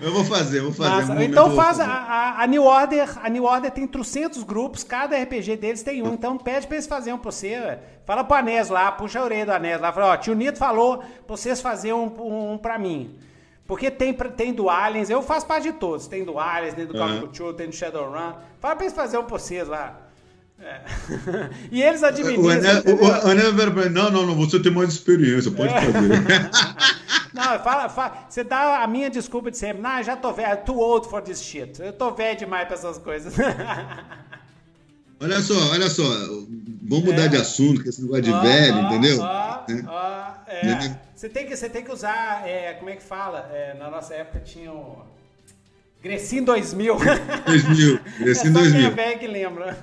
Eu 0.00 0.12
vou 0.12 0.24
fazer, 0.24 0.60
vou 0.60 0.72
fazer. 0.72 1.12
Um 1.12 1.20
então 1.22 1.54
faz 1.54 1.78
a, 1.78 1.86
a, 1.86 2.42
a, 2.42 2.46
New 2.46 2.64
Order, 2.64 3.18
a 3.24 3.28
New 3.28 3.44
Order 3.44 3.70
tem 3.70 3.86
trocentos 3.86 4.42
grupos, 4.42 4.82
cada 4.82 5.16
RPG 5.16 5.56
deles 5.56 5.82
tem 5.82 6.02
um, 6.02 6.14
então 6.14 6.38
pede 6.38 6.66
pra 6.66 6.76
eles 6.76 6.86
fazerem 6.86 7.14
um 7.14 7.18
pra 7.18 7.30
você. 7.30 7.78
Fala 8.06 8.24
pro 8.24 8.36
Anés 8.36 8.68
lá, 8.68 8.90
puxa 8.92 9.20
a 9.20 9.24
orelha 9.24 9.46
do 9.46 9.52
Anés 9.52 9.80
lá, 9.80 9.92
fala, 9.92 10.12
ó, 10.12 10.16
tio 10.16 10.34
Nito 10.34 10.58
falou 10.58 10.98
pra 10.98 11.36
vocês 11.36 11.60
fazerem 11.60 11.96
um, 11.96 12.12
um, 12.18 12.52
um 12.52 12.58
pra 12.58 12.78
mim. 12.78 13.18
Porque 13.66 13.88
tem, 13.88 14.12
tem 14.12 14.52
do 14.52 14.68
Aliens, 14.68 15.10
eu 15.10 15.22
faço 15.22 15.46
parte 15.46 15.70
de 15.70 15.72
todos. 15.74 16.08
Tem 16.08 16.24
do 16.24 16.40
Aliens, 16.40 16.74
tem 16.74 16.86
do 16.86 16.92
Call 16.92 17.06
of 17.06 17.20
Duty, 17.20 17.56
tem 17.56 17.68
do 17.68 17.74
Shadowrun. 17.74 18.32
Fala 18.58 18.74
pra 18.74 18.84
eles 18.84 18.92
fazerem 18.92 19.24
um 19.24 19.28
pra 19.28 19.38
vocês 19.38 19.68
lá. 19.68 20.09
É. 20.62 20.80
e 21.72 21.82
eles 21.82 22.02
administram. 22.02 22.44
O 22.44 22.50
Ané, 23.30 23.88
não, 23.88 24.10
não, 24.10 24.26
não, 24.26 24.34
você 24.34 24.60
tem 24.60 24.70
mais 24.70 24.90
experiência, 24.90 25.50
pode 25.50 25.72
é. 25.72 25.80
fazer. 25.80 26.50
não, 27.32 27.58
fala, 27.60 27.88
fala, 27.88 28.26
você 28.28 28.44
dá 28.44 28.82
a 28.82 28.86
minha 28.86 29.08
desculpa 29.08 29.50
de 29.50 29.56
sempre. 29.56 29.80
Não, 29.80 30.02
já 30.02 30.16
tô 30.16 30.32
velho, 30.32 30.58
too 30.64 30.78
old 30.78 31.08
for 31.08 31.22
this 31.22 31.42
shit. 31.42 31.80
Eu 31.80 31.94
tô 31.94 32.12
velho 32.12 32.38
demais 32.38 32.66
pra 32.66 32.74
essas 32.74 32.98
coisas. 32.98 33.32
olha 35.18 35.40
só, 35.40 35.54
olha 35.70 35.88
só, 35.88 36.02
vamos 36.82 37.04
mudar 37.06 37.24
é. 37.24 37.28
de 37.28 37.36
assunto, 37.38 37.82
que 37.82 37.88
esse 37.88 38.02
negócio 38.02 38.22
de 38.22 38.32
velho, 38.32 38.80
entendeu? 38.80 39.18
é. 40.46 40.96
Você, 41.14 41.28
tem 41.30 41.46
que, 41.46 41.56
você 41.56 41.70
tem 41.70 41.82
que 41.82 41.92
usar, 41.92 42.46
é, 42.46 42.74
como 42.74 42.90
é 42.90 42.96
que 42.96 43.02
fala? 43.02 43.50
É, 43.50 43.74
na 43.78 43.90
nossa 43.90 44.14
época 44.14 44.40
tinha 44.40 44.70
o. 44.70 45.06
Grecinho 46.02 46.44
2000. 46.44 46.96
2000, 47.46 48.00
Grecinho 48.18 48.52
2000. 48.54 48.86
É 48.86 48.90
velho 48.90 49.18
que 49.18 49.26
lembra. 49.26 49.78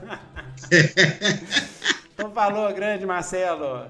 então 2.13 2.31
falou, 2.31 2.73
grande 2.73 3.05
Marcelo. 3.05 3.85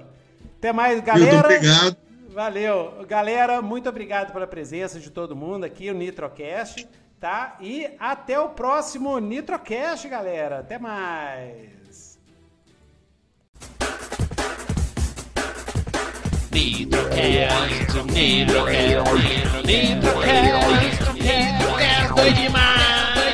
Até 0.57 0.73
mais, 0.73 0.99
galera. 1.01 1.32
Muito 1.32 1.45
obrigado. 1.45 1.97
Valeu. 2.30 3.05
Galera, 3.07 3.61
muito 3.61 3.88
obrigado 3.88 4.34
pela 4.34 4.45
presença 4.45 4.99
de 4.99 5.09
todo 5.09 5.36
mundo 5.36 5.63
aqui, 5.63 5.89
o 5.89 5.93
Nitrocast, 5.93 6.88
tá? 7.19 7.57
E 7.61 7.89
até 7.99 8.39
o 8.39 8.49
próximo 8.49 9.17
Nitrocast, 9.19 10.07
galera. 10.07 10.59
Até 10.59 10.78
mais. 10.78 11.76
Nitrocast, 16.51 18.05
Nitrocast, 18.07 19.03
Nitrocast, 19.47 19.63
Nitrocast, 19.63 21.13
Nitrocast, 21.17 22.35
demais. 22.35 23.26